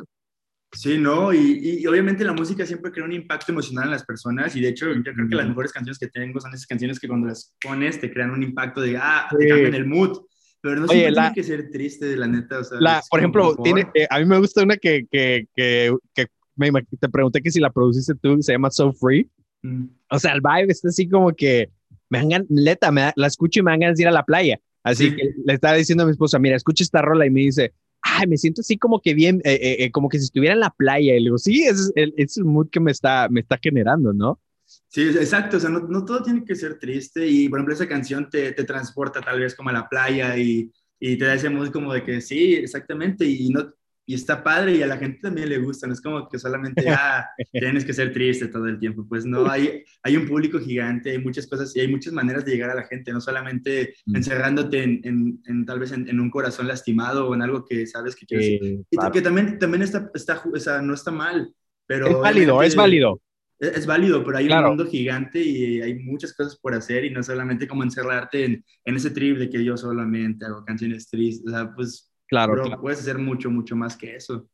Sí, 0.72 0.98
no, 0.98 1.32
y, 1.32 1.84
obviamente 1.86 2.24
la 2.24 2.32
música 2.32 2.64
siempre 2.64 2.92
crea 2.92 3.04
un 3.04 3.12
impacto 3.12 3.50
emocional 3.50 3.86
en 3.86 3.90
las 3.90 4.04
personas 4.04 4.54
y 4.54 4.60
de 4.60 4.68
hecho 4.68 4.92
yo 4.92 5.02
creo 5.02 5.28
que 5.28 5.34
las 5.34 5.48
mejores 5.48 5.72
canciones 5.72 5.98
que 5.98 6.06
tengo 6.06 6.38
son 6.40 6.52
esas 6.52 6.66
canciones 6.66 7.00
que 7.00 7.08
cuando 7.08 7.26
las 7.26 7.56
pones 7.60 8.00
te 8.00 8.12
crean 8.12 8.30
un 8.30 8.42
impacto 8.42 8.80
de, 8.80 8.96
ah, 8.96 9.26
te 9.36 9.48
cambian 9.48 9.74
el 9.74 9.86
mood, 9.86 10.18
pero 10.60 10.76
no 10.76 10.86
siempre 10.86 11.12
tiene 11.12 11.34
que 11.34 11.42
ser 11.42 11.70
triste, 11.70 12.16
la 12.16 12.28
neta. 12.28 12.58
O 12.60 12.64
sea, 12.64 12.78
la, 12.80 13.02
por 13.10 13.18
ejemplo, 13.18 13.56
tiene, 13.64 13.88
eh, 13.94 14.06
a 14.08 14.18
mí 14.20 14.26
me 14.26 14.38
gusta 14.38 14.62
una 14.62 14.76
que, 14.76 15.06
que, 15.10 15.48
que, 15.56 15.96
que 16.14 16.26
me, 16.54 16.70
te 16.82 17.08
pregunté 17.08 17.40
que 17.40 17.50
si 17.50 17.60
la 17.60 17.70
produciste 17.70 18.14
tú, 18.14 18.40
se 18.42 18.52
llama 18.52 18.70
So 18.70 18.92
Free. 18.92 19.28
Mm. 19.62 19.86
O 20.10 20.18
sea, 20.18 20.34
el 20.34 20.40
vibe 20.40 20.70
está 20.70 20.88
así 20.88 21.08
como 21.08 21.32
que 21.32 21.70
me 22.10 22.18
dan 22.18 22.46
neta, 22.48 22.90
me 22.90 23.12
la 23.16 23.26
escucho 23.26 23.60
y 23.60 23.62
me 23.62 23.70
dan 23.70 23.80
ganas 23.80 23.96
de 23.96 24.02
ir 24.02 24.08
a 24.08 24.12
la 24.12 24.24
playa. 24.24 24.60
Así 24.82 25.14
que 25.14 25.34
le 25.44 25.54
estaba 25.54 25.76
diciendo 25.76 26.04
a 26.04 26.06
mi 26.06 26.12
esposa, 26.12 26.38
mira, 26.38 26.56
escucha 26.56 26.84
esta 26.84 27.02
rola 27.02 27.26
y 27.26 27.30
me 27.30 27.40
dice, 27.40 27.72
ay, 28.02 28.26
me 28.26 28.36
siento 28.36 28.62
así 28.62 28.78
como 28.78 29.00
que 29.00 29.14
bien, 29.14 29.40
eh, 29.44 29.58
eh, 29.60 29.84
eh, 29.84 29.90
como 29.90 30.08
que 30.08 30.18
si 30.18 30.24
estuviera 30.24 30.54
en 30.54 30.60
la 30.60 30.70
playa. 30.70 31.14
Y 31.14 31.20
le 31.20 31.24
digo, 31.24 31.38
sí, 31.38 31.64
es 31.64 31.92
el, 31.94 32.14
es 32.16 32.36
el 32.36 32.44
mood 32.44 32.68
que 32.70 32.80
me 32.80 32.90
está, 32.90 33.28
me 33.30 33.40
está 33.40 33.58
generando, 33.62 34.12
¿no? 34.12 34.40
Sí, 34.88 35.02
exacto, 35.02 35.56
o 35.56 35.60
sea, 35.60 35.70
no, 35.70 35.80
no, 35.80 36.04
todo 36.04 36.22
tiene 36.22 36.44
que 36.44 36.54
ser 36.54 36.78
triste 36.78 37.26
y, 37.26 37.48
por 37.48 37.58
ejemplo, 37.58 37.74
esa 37.74 37.88
canción 37.88 38.28
te, 38.30 38.52
te 38.52 38.64
transporta 38.64 39.20
tal 39.20 39.40
vez 39.40 39.54
como 39.54 39.70
a 39.70 39.72
la 39.72 39.88
playa 39.88 40.36
y, 40.36 40.70
y 40.98 41.16
te 41.16 41.24
da 41.24 41.34
ese 41.34 41.50
mood 41.50 41.70
como 41.70 41.92
de 41.92 42.04
que 42.04 42.20
sí, 42.20 42.54
exactamente, 42.54 43.24
y 43.26 43.48
no, 43.50 43.72
y 44.10 44.14
está 44.14 44.42
padre 44.42 44.74
y 44.74 44.82
a 44.82 44.88
la 44.88 44.96
gente 44.96 45.20
también 45.22 45.48
le 45.48 45.58
gusta, 45.58 45.86
no 45.86 45.92
es 45.92 46.00
como 46.00 46.28
que 46.28 46.36
solamente, 46.36 46.84
ah, 46.90 47.28
tienes 47.52 47.84
que 47.84 47.92
ser 47.92 48.12
triste 48.12 48.48
todo 48.48 48.66
el 48.66 48.76
tiempo, 48.76 49.06
pues 49.08 49.24
no, 49.24 49.48
hay, 49.48 49.84
hay 50.02 50.16
un 50.16 50.26
público 50.26 50.58
gigante, 50.58 51.12
hay 51.12 51.18
muchas 51.18 51.46
cosas 51.46 51.76
y 51.76 51.80
hay 51.80 51.86
muchas 51.86 52.12
maneras 52.12 52.44
de 52.44 52.50
llegar 52.50 52.70
a 52.70 52.74
la 52.74 52.82
gente, 52.82 53.12
no 53.12 53.20
solamente 53.20 53.94
mm. 54.06 54.16
encerrándote 54.16 54.82
en, 54.82 55.40
en, 55.46 55.64
tal 55.64 55.78
vez 55.78 55.92
en, 55.92 56.18
un 56.18 56.28
corazón 56.28 56.66
lastimado 56.66 57.28
o 57.28 57.36
en 57.36 57.42
algo 57.42 57.64
que 57.64 57.86
sabes 57.86 58.16
que 58.16 58.26
quieres. 58.26 58.48
y 58.90 59.10
que 59.12 59.22
también, 59.22 59.60
también 59.60 59.82
está, 59.82 60.10
está, 60.12 60.42
o 60.52 60.58
sea, 60.58 60.82
no 60.82 60.94
está 60.94 61.12
mal, 61.12 61.54
pero... 61.86 62.08
Es 62.08 62.18
válido, 62.18 62.62
es 62.64 62.74
válido. 62.74 63.22
Es, 63.60 63.86
válido, 63.86 64.24
pero 64.24 64.38
hay 64.38 64.48
un 64.48 64.64
mundo 64.64 64.86
gigante 64.86 65.40
y 65.40 65.82
hay 65.82 65.94
muchas 65.94 66.32
cosas 66.32 66.56
por 66.56 66.74
hacer 66.74 67.04
y 67.04 67.10
no 67.10 67.22
solamente 67.22 67.68
como 67.68 67.84
encerrarte 67.84 68.44
en, 68.44 68.64
en 68.84 68.96
ese 68.96 69.10
trip 69.10 69.36
de 69.36 69.50
que 69.50 69.62
yo 69.62 69.76
solamente 69.76 70.46
hago 70.46 70.64
canciones 70.64 71.08
tristes, 71.08 71.46
o 71.46 71.50
sea, 71.54 71.72
pues 71.72 72.09
Claro, 72.30 72.54
pero 72.62 72.80
puedes 72.80 73.00
hacer 73.00 73.18
mucho, 73.18 73.50
mucho 73.50 73.76
más 73.76 73.96
que 73.96 74.14
eso. 74.14 74.48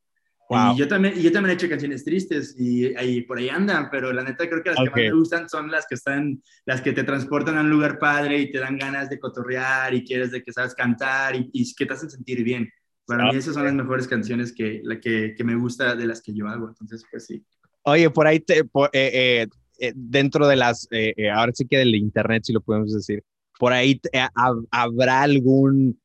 Y 0.49 0.79
yo 0.79 0.87
también, 0.87 1.15
y 1.19 1.23
yo 1.23 1.33
también 1.33 1.51
he 1.51 1.55
hecho 1.55 1.69
canciones 1.69 2.05
tristes 2.05 2.55
y 2.57 2.95
ahí 2.97 3.23
por 3.23 3.39
ahí 3.39 3.49
andan, 3.49 3.89
pero 3.91 4.13
la 4.13 4.23
neta 4.23 4.49
creo 4.49 4.63
que 4.63 4.71
las 4.71 4.79
que 4.79 4.85
más 4.85 4.95
me 4.95 5.13
gustan 5.13 5.49
son 5.49 5.71
las 5.71 5.87
que 5.89 5.97
están, 5.97 6.41
las 6.65 6.81
que 6.81 6.93
te 6.93 7.03
transportan 7.03 7.59
a 7.59 7.63
un 7.63 7.71
lugar 7.71 7.99
padre 7.99 8.39
y 8.39 8.53
te 8.53 8.59
dan 8.59 8.79
ganas 8.79 9.11
de 9.11 9.19
cotorrear 9.19 9.93
y 9.93 10.05
quieres 10.05 10.31
de 10.31 10.45
que 10.45 10.53
sabes 10.53 10.75
cantar 10.75 11.35
y, 11.35 11.75
que 11.75 11.85
te 11.85 11.93
hacen 11.93 12.11
sentir 12.11 12.45
bien. 12.45 12.71
Para 13.07 13.25
mí 13.25 13.37
esas 13.37 13.55
son 13.55 13.65
las 13.65 13.75
mejores 13.75 14.07
canciones 14.07 14.53
que, 14.53 14.81
la 14.85 15.01
que, 15.01 15.35
que, 15.37 15.45
me 15.45 15.57
gusta 15.57 15.95
de 15.97 16.07
las 16.07 16.23
que 16.23 16.33
yo 16.33 16.47
hago, 16.49 16.69
entonces 16.69 17.05
pues 17.11 17.27
sí. 17.27 17.45
Oye, 17.83 18.09
por 18.11 18.27
ahí, 18.27 18.41
te, 18.41 18.59
eh, 18.59 18.67
eh, 18.93 19.47
eh, 19.79 19.93
dentro 19.95 20.47
de 20.47 20.57
las, 20.57 20.89
ahora 21.33 21.53
sí 21.53 21.67
que 21.67 21.79
del 21.79 21.95
internet, 21.95 22.45
si 22.45 22.53
lo 22.53 22.61
podemos 22.61 22.93
decir, 22.93 23.23
por 23.59 23.73
ahí 23.73 24.01
habrá 24.71 25.23
algún, 25.23 26.01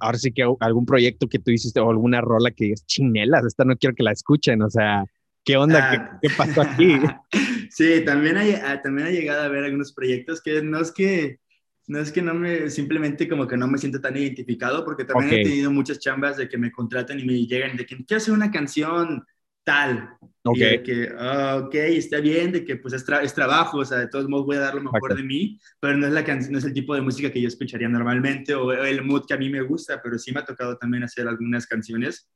ahora 0.00 0.18
sí 0.18 0.32
que 0.32 0.44
algún 0.60 0.86
proyecto 0.86 1.28
que 1.28 1.38
tú 1.38 1.50
hiciste 1.50 1.80
o 1.80 1.90
alguna 1.90 2.20
rola 2.20 2.50
que 2.50 2.64
digas, 2.64 2.86
chinelas, 2.86 3.44
esta 3.44 3.64
no 3.64 3.76
quiero 3.76 3.94
que 3.94 4.02
la 4.02 4.12
escuchen, 4.12 4.62
o 4.62 4.70
sea, 4.70 5.04
¿qué 5.44 5.56
onda? 5.56 5.92
Ah. 5.92 6.18
¿Qué, 6.20 6.28
pasó 6.36 6.62
aquí? 6.62 6.96
sí, 7.70 8.02
también, 8.04 8.36
hay, 8.36 8.52
ah, 8.52 8.80
también 8.82 9.08
ha 9.08 9.10
llegado 9.10 9.42
a 9.42 9.48
ver 9.48 9.64
algunos 9.64 9.92
proyectos 9.92 10.40
que 10.42 10.62
no 10.62 10.80
es 10.80 10.92
que, 10.92 11.38
no 11.86 11.98
es 11.98 12.12
que 12.12 12.22
no 12.22 12.34
me, 12.34 12.68
simplemente 12.70 13.28
como 13.28 13.46
que 13.46 13.56
no 13.56 13.66
me 13.66 13.78
siento 13.78 14.00
tan 14.00 14.16
identificado, 14.16 14.84
porque 14.84 15.04
también 15.04 15.40
he 15.40 15.42
tenido 15.42 15.70
muchas 15.70 15.98
chambas 15.98 16.36
de 16.36 16.48
que 16.48 16.58
me 16.58 16.70
contratan 16.70 17.18
y 17.18 17.24
me 17.24 17.46
llegan 17.46 17.76
de 17.76 17.86
que 17.86 17.96
quiero 18.04 18.18
hacer 18.18 18.34
una 18.34 18.50
canción 18.50 19.24
tal. 19.68 20.08
Ok. 20.44 20.56
de 20.56 20.82
que, 20.82 21.12
ah, 21.18 21.62
ok, 21.62 21.74
está 21.74 22.20
bien, 22.20 22.52
de 22.52 22.64
que 22.64 22.76
pues 22.76 22.94
es, 22.94 23.04
es, 23.22 23.34
trabajo, 23.34 23.78
o 23.78 23.84
sea, 23.84 23.98
de 23.98 24.08
todos 24.08 24.26
modos 24.30 24.46
voy 24.46 24.56
a 24.56 24.60
dar 24.60 24.74
lo 24.74 24.82
mejor 24.82 25.14
de 25.14 25.22
mí, 25.22 25.60
pero 25.78 25.94
no 25.98 26.06
es, 26.06 26.12
la 26.12 26.22
no 26.22 26.58
es 26.58 26.64
el 26.64 26.72
tipo 26.72 26.94
de 26.94 27.02
música 27.02 27.30
que 27.30 27.42
yo 27.42 27.48
escucharía 27.48 27.88
normalmente 27.88 28.54
o 28.54 28.72
el 28.72 29.04
mood 29.04 29.26
que 29.26 29.34
a 29.34 29.36
mí 29.36 29.50
me 29.50 29.60
gusta, 29.60 30.00
pero 30.02 30.18
sí 30.18 30.32
me 30.32 30.40
ha 30.40 30.46
tocado 30.46 30.78
también 30.78 31.02
hacer 31.02 31.28
algunas 31.28 31.66
canciones. 31.66 32.30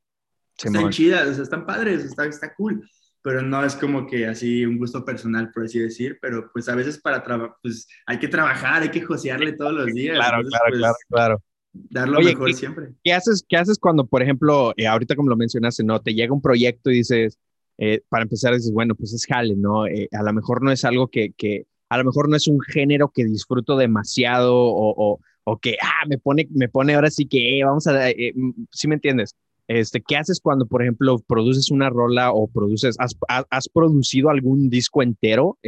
están 0.62 0.90
chidas, 0.90 1.26
o 1.28 1.34
sea, 1.34 1.42
están 1.44 1.64
padres, 1.64 2.04
está, 2.04 2.26
está 2.26 2.52
cool, 2.54 2.86
pero 3.22 3.40
no 3.40 3.64
es 3.64 3.76
como 3.76 4.06
que 4.06 4.26
así 4.26 4.66
un 4.66 4.76
gusto 4.76 5.02
personal, 5.06 5.50
por 5.50 5.64
así 5.64 5.78
decir, 5.78 6.18
pero 6.20 6.50
pues 6.52 6.68
a 6.68 6.74
veces 6.74 7.00
para 7.00 7.22
trabajar, 7.22 7.56
pues 7.62 7.88
hay 8.04 8.18
que 8.18 8.28
trabajar, 8.28 8.82
hay 8.82 8.90
que 8.90 9.00
josearle 9.00 9.54
todos 9.54 9.72
los 9.72 9.86
días. 9.86 10.16
Claro, 10.16 10.42
claro, 10.46 10.64
pues, 10.68 10.78
claro, 10.78 10.96
claro. 11.08 11.42
Dar 11.72 12.08
lo 12.08 12.20
mejor 12.20 12.52
siempre. 12.52 12.92
¿qué 13.02 13.12
haces, 13.12 13.44
¿Qué 13.48 13.56
haces 13.56 13.78
cuando, 13.78 14.06
por 14.06 14.22
ejemplo, 14.22 14.74
eh, 14.76 14.86
ahorita 14.86 15.16
como 15.16 15.30
lo 15.30 15.36
mencionaste, 15.36 15.84
¿no? 15.84 16.00
Te 16.00 16.14
llega 16.14 16.34
un 16.34 16.42
proyecto 16.42 16.90
y 16.90 16.96
dices, 16.96 17.38
eh, 17.78 18.02
para 18.08 18.24
empezar 18.24 18.54
dices, 18.54 18.72
bueno, 18.72 18.94
pues 18.94 19.14
es 19.14 19.24
jale, 19.24 19.56
¿no? 19.56 19.86
Eh, 19.86 20.08
a 20.12 20.22
lo 20.22 20.32
mejor 20.34 20.62
no 20.62 20.70
es 20.70 20.84
algo 20.84 21.08
que, 21.08 21.32
que, 21.32 21.66
a 21.88 21.96
lo 21.96 22.04
mejor 22.04 22.28
no 22.28 22.36
es 22.36 22.46
un 22.46 22.60
género 22.60 23.10
que 23.14 23.24
disfruto 23.24 23.76
demasiado 23.76 24.54
o, 24.54 24.94
o, 24.96 25.20
o 25.44 25.58
que, 25.58 25.76
ah, 25.82 26.06
me 26.08 26.18
pone, 26.18 26.46
me 26.50 26.68
pone 26.68 26.94
ahora 26.94 27.10
sí 27.10 27.26
que, 27.26 27.62
vamos 27.64 27.86
a, 27.86 27.92
mm, 27.94 28.66
¿sí 28.70 28.88
me 28.88 28.96
entiendes? 28.96 29.34
Este, 29.66 30.02
¿Qué 30.02 30.16
haces 30.16 30.40
cuando, 30.40 30.66
por 30.66 30.82
ejemplo, 30.82 31.20
produces 31.26 31.70
una 31.70 31.88
rola 31.88 32.32
o 32.32 32.48
produces, 32.48 32.96
has, 32.98 33.16
has, 33.28 33.68
producido 33.70 34.28
algún 34.28 34.68
disco 34.68 35.02
entero? 35.02 35.58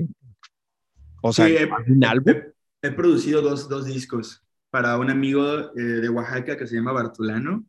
O 1.22 1.32
sea, 1.32 1.46
¿algún 1.46 2.04
álbum? 2.04 2.34
He, 2.82 2.88
he, 2.88 2.90
producido 2.90 3.40
dos, 3.40 3.68
dos 3.68 3.86
discos 3.86 4.43
para 4.74 4.98
un 4.98 5.08
amigo 5.08 5.70
eh, 5.76 5.80
de 5.80 6.08
Oaxaca 6.08 6.56
que 6.56 6.66
se 6.66 6.74
llama 6.74 6.90
Bartolano. 6.90 7.64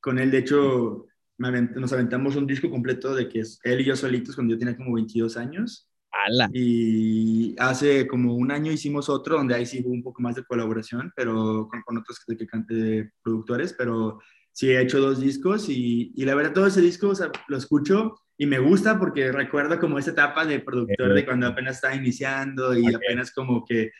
Con 0.00 0.18
él, 0.18 0.30
de 0.30 0.36
hecho, 0.36 1.06
nos 1.38 1.92
aventamos 1.94 2.36
un 2.36 2.46
disco 2.46 2.68
completo 2.68 3.14
de 3.14 3.26
que 3.26 3.40
es 3.40 3.58
él 3.64 3.80
y 3.80 3.84
yo 3.84 3.96
solitos 3.96 4.34
cuando 4.34 4.52
yo 4.52 4.58
tenía 4.58 4.76
como 4.76 4.92
22 4.92 5.38
años. 5.38 5.88
¡Hala! 6.10 6.50
Y 6.52 7.56
hace 7.58 8.06
como 8.06 8.34
un 8.34 8.50
año 8.50 8.70
hicimos 8.70 9.08
otro 9.08 9.38
donde 9.38 9.54
ahí 9.54 9.64
sí 9.64 9.80
hubo 9.82 9.94
un 9.94 10.02
poco 10.02 10.20
más 10.20 10.34
de 10.34 10.44
colaboración, 10.44 11.10
pero 11.16 11.68
con, 11.70 11.80
con 11.84 11.96
otros 11.96 12.18
de, 12.26 12.36
de, 12.68 13.10
productores, 13.22 13.72
pero 13.72 14.18
sí 14.52 14.68
he 14.68 14.82
hecho 14.82 15.00
dos 15.00 15.20
discos 15.20 15.70
y, 15.70 16.12
y 16.14 16.26
la 16.26 16.34
verdad 16.34 16.52
todo 16.52 16.66
ese 16.66 16.82
disco 16.82 17.08
o 17.08 17.14
sea, 17.14 17.32
lo 17.48 17.56
escucho 17.56 18.20
y 18.36 18.44
me 18.44 18.58
gusta 18.58 18.98
porque 18.98 19.32
recuerdo 19.32 19.80
como 19.80 19.98
esa 19.98 20.10
etapa 20.10 20.44
de 20.44 20.60
productor 20.60 21.14
de 21.14 21.24
cuando 21.24 21.46
apenas 21.46 21.76
estaba 21.76 21.94
iniciando 21.94 22.76
y 22.76 22.94
apenas 22.94 23.32
como 23.32 23.64
que 23.64 23.92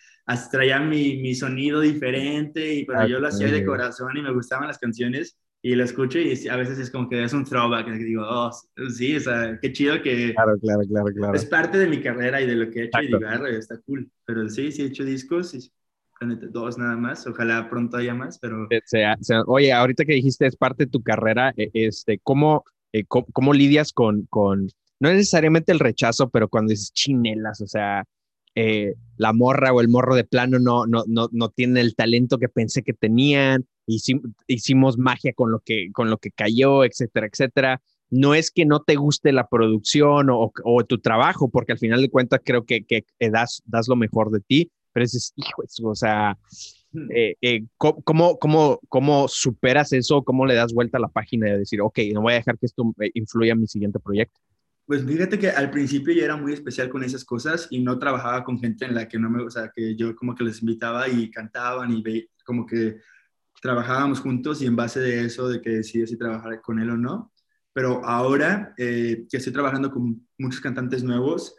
traía 0.51 0.81
mi, 0.81 1.17
mi, 1.19 1.35
sonido 1.35 1.81
diferente, 1.81 2.75
y, 2.75 2.85
pero 2.85 3.07
yo 3.07 3.19
lo 3.19 3.29
hacía 3.29 3.49
de 3.49 3.65
corazón 3.65 4.17
y 4.17 4.23
me 4.23 4.33
gustaban 4.33 4.69
las 4.69 4.79
canciones 4.79 5.37
y 5.65 5.77
lo 5.77 5.85
escucho 5.85 6.19
y 6.19 6.49
a 6.49 6.57
veces 6.57 6.79
es 6.79 6.91
como 6.91 7.09
que 7.09 7.23
es 7.23 7.33
un 7.33 7.45
throwback, 7.45 7.87
que 7.87 7.93
digo, 7.93 8.25
oh, 8.29 8.51
sí, 8.91 9.17
o 9.17 9.21
sea, 9.21 9.59
qué 9.63 9.73
chido 9.73 10.03
que... 10.03 10.35
Claro, 10.35 10.59
claro, 10.61 10.83
claro, 10.89 11.07
claro. 11.15 11.35
Es 11.35 11.47
parte 11.47 11.79
de 11.79 11.87
mi 11.87 12.03
carrera 12.03 12.41
y 12.41 12.47
de 12.47 12.57
lo 12.57 12.69
que 12.69 12.81
he 12.81 12.85
hecho 12.87 13.01
y 13.01 13.07
digo, 13.07 13.21
está 13.47 13.79
cool. 13.87 14.11
Pero 14.25 14.49
sí, 14.49 14.73
sí 14.73 14.83
he 14.83 14.87
hecho 14.87 15.05
discos 15.05 15.55
y 15.55 15.71
dos 16.51 16.79
nada 16.79 16.97
más, 16.97 17.27
ojalá 17.27 17.69
pronto 17.69 17.97
haya 17.97 18.15
más, 18.15 18.39
pero... 18.39 18.69
Sea, 18.85 19.17
sea, 19.21 19.43
oye, 19.47 19.73
ahorita 19.73 20.05
que 20.05 20.15
dijiste 20.15 20.47
es 20.47 20.57
parte 20.57 20.85
de 20.85 20.91
tu 20.91 21.03
carrera, 21.03 21.53
e, 21.57 21.71
este, 21.73 22.21
¿cómo, 22.23 22.65
eh, 22.93 23.05
cómo, 23.07 23.27
cómo, 23.33 23.53
lidias 23.53 23.93
con, 23.93 24.27
con, 24.27 24.69
no 25.01 25.11
necesariamente 25.11 25.73
el 25.73 25.81
rechazo, 25.81 26.31
pero 26.31 26.49
cuando 26.49 26.71
dices 26.71 26.93
chinelas, 26.93 27.61
o 27.61 27.67
sea, 27.67 28.05
eh, 28.55 28.95
la 29.17 29.33
morra 29.33 29.73
o 29.73 29.81
el 29.81 29.88
morro 29.88 30.15
de 30.15 30.25
plano 30.25 30.59
no, 30.59 30.87
no, 30.87 31.05
no, 31.07 31.29
no 31.33 31.49
tiene 31.51 31.81
el 31.81 31.95
talento 31.95 32.38
que 32.38 32.49
pensé 32.49 32.83
que 32.83 32.93
tenían, 32.93 33.67
hicimos 33.87 34.99
magia 34.99 35.33
con 35.33 35.51
lo, 35.51 35.61
que, 35.61 35.91
con 35.93 36.11
lo 36.11 36.19
que 36.19 36.31
cayó, 36.31 36.85
etcétera, 36.85 37.29
etcétera. 37.31 37.83
No 38.11 38.35
es 38.35 38.51
que 38.51 38.67
no 38.67 38.83
te 38.83 38.97
guste 38.97 39.33
la 39.33 39.49
producción 39.49 40.29
o, 40.31 40.53
o 40.65 40.85
tu 40.85 40.99
trabajo, 40.99 41.51
porque 41.51 41.73
al 41.73 41.79
final 41.79 42.03
de 42.03 42.11
cuentas 42.11 42.41
creo 42.45 42.65
que, 42.65 42.85
que 42.85 43.05
das, 43.31 43.62
das 43.65 43.88
lo 43.88 43.97
mejor 43.97 44.31
de 44.31 44.41
ti, 44.41 44.71
pero 44.93 45.05
es, 45.05 45.33
hijo, 45.37 45.62
o 45.85 45.95
sea, 45.95 46.37
hmm. 46.93 47.11
eh, 47.15 47.37
eh, 47.41 47.65
¿cómo, 47.79 48.38
cómo, 48.38 48.81
cómo, 48.88 49.29
superas 49.29 49.93
eso? 49.93 50.23
¿Cómo 50.23 50.47
le 50.47 50.55
das 50.55 50.75
vuelta 50.75 50.99
a 50.99 51.01
la 51.01 51.09
página 51.09 51.47
de 51.47 51.59
decir, 51.59 51.81
ok, 51.81 51.99
no 52.12 52.23
voy 52.23 52.35
a 52.35 52.37
dejar 52.37 52.59
que 52.59 52.67
esto 52.67 52.93
influya 53.15 53.53
en 53.53 53.61
mi 53.61 53.67
siguiente 53.67 53.99
proyecto? 53.99 54.41
Pues 54.87 55.05
fíjate 55.05 55.38
que 55.38 55.51
al 55.51 55.71
principio 55.71 56.12
yo 56.12 56.25
era 56.25 56.37
muy 56.37 56.53
especial 56.53 56.88
con 56.88 57.05
esas 57.05 57.25
cosas 57.25 57.68
y 57.71 57.81
no 57.81 57.99
trabajaba 57.99 58.42
con 58.45 58.59
gente 58.59 58.85
en 58.85 58.95
la 58.95 59.09
que 59.09 59.18
no 59.18 59.31
me, 59.31 59.42
o 59.42 59.51
sea, 59.51 59.71
que 59.75 59.95
yo 59.97 60.14
como 60.16 60.35
que 60.35 60.45
les 60.45 60.61
invitaba 60.61 61.09
y 61.09 61.31
cantaban 61.31 61.92
y 61.92 62.03
ve, 62.03 62.31
como 62.45 62.66
que 62.66 62.99
trabajábamos 63.61 64.21
juntos 64.21 64.61
y 64.61 64.66
en 64.66 64.77
base 64.77 65.01
de 65.01 65.25
eso, 65.25 65.49
de 65.49 65.61
que 65.61 65.71
decidí 65.71 66.07
si 66.07 66.18
trabajar 66.18 66.61
con 66.61 66.81
él 66.81 66.90
o 66.90 66.97
no. 66.97 67.33
Pero 67.73 68.05
ahora 68.05 68.75
eh, 68.77 69.25
que 69.31 69.37
estoy 69.37 69.53
trabajando 69.53 69.90
con 69.90 70.27
muchos 70.37 70.61
cantantes 70.61 71.03
nuevos, 71.03 71.57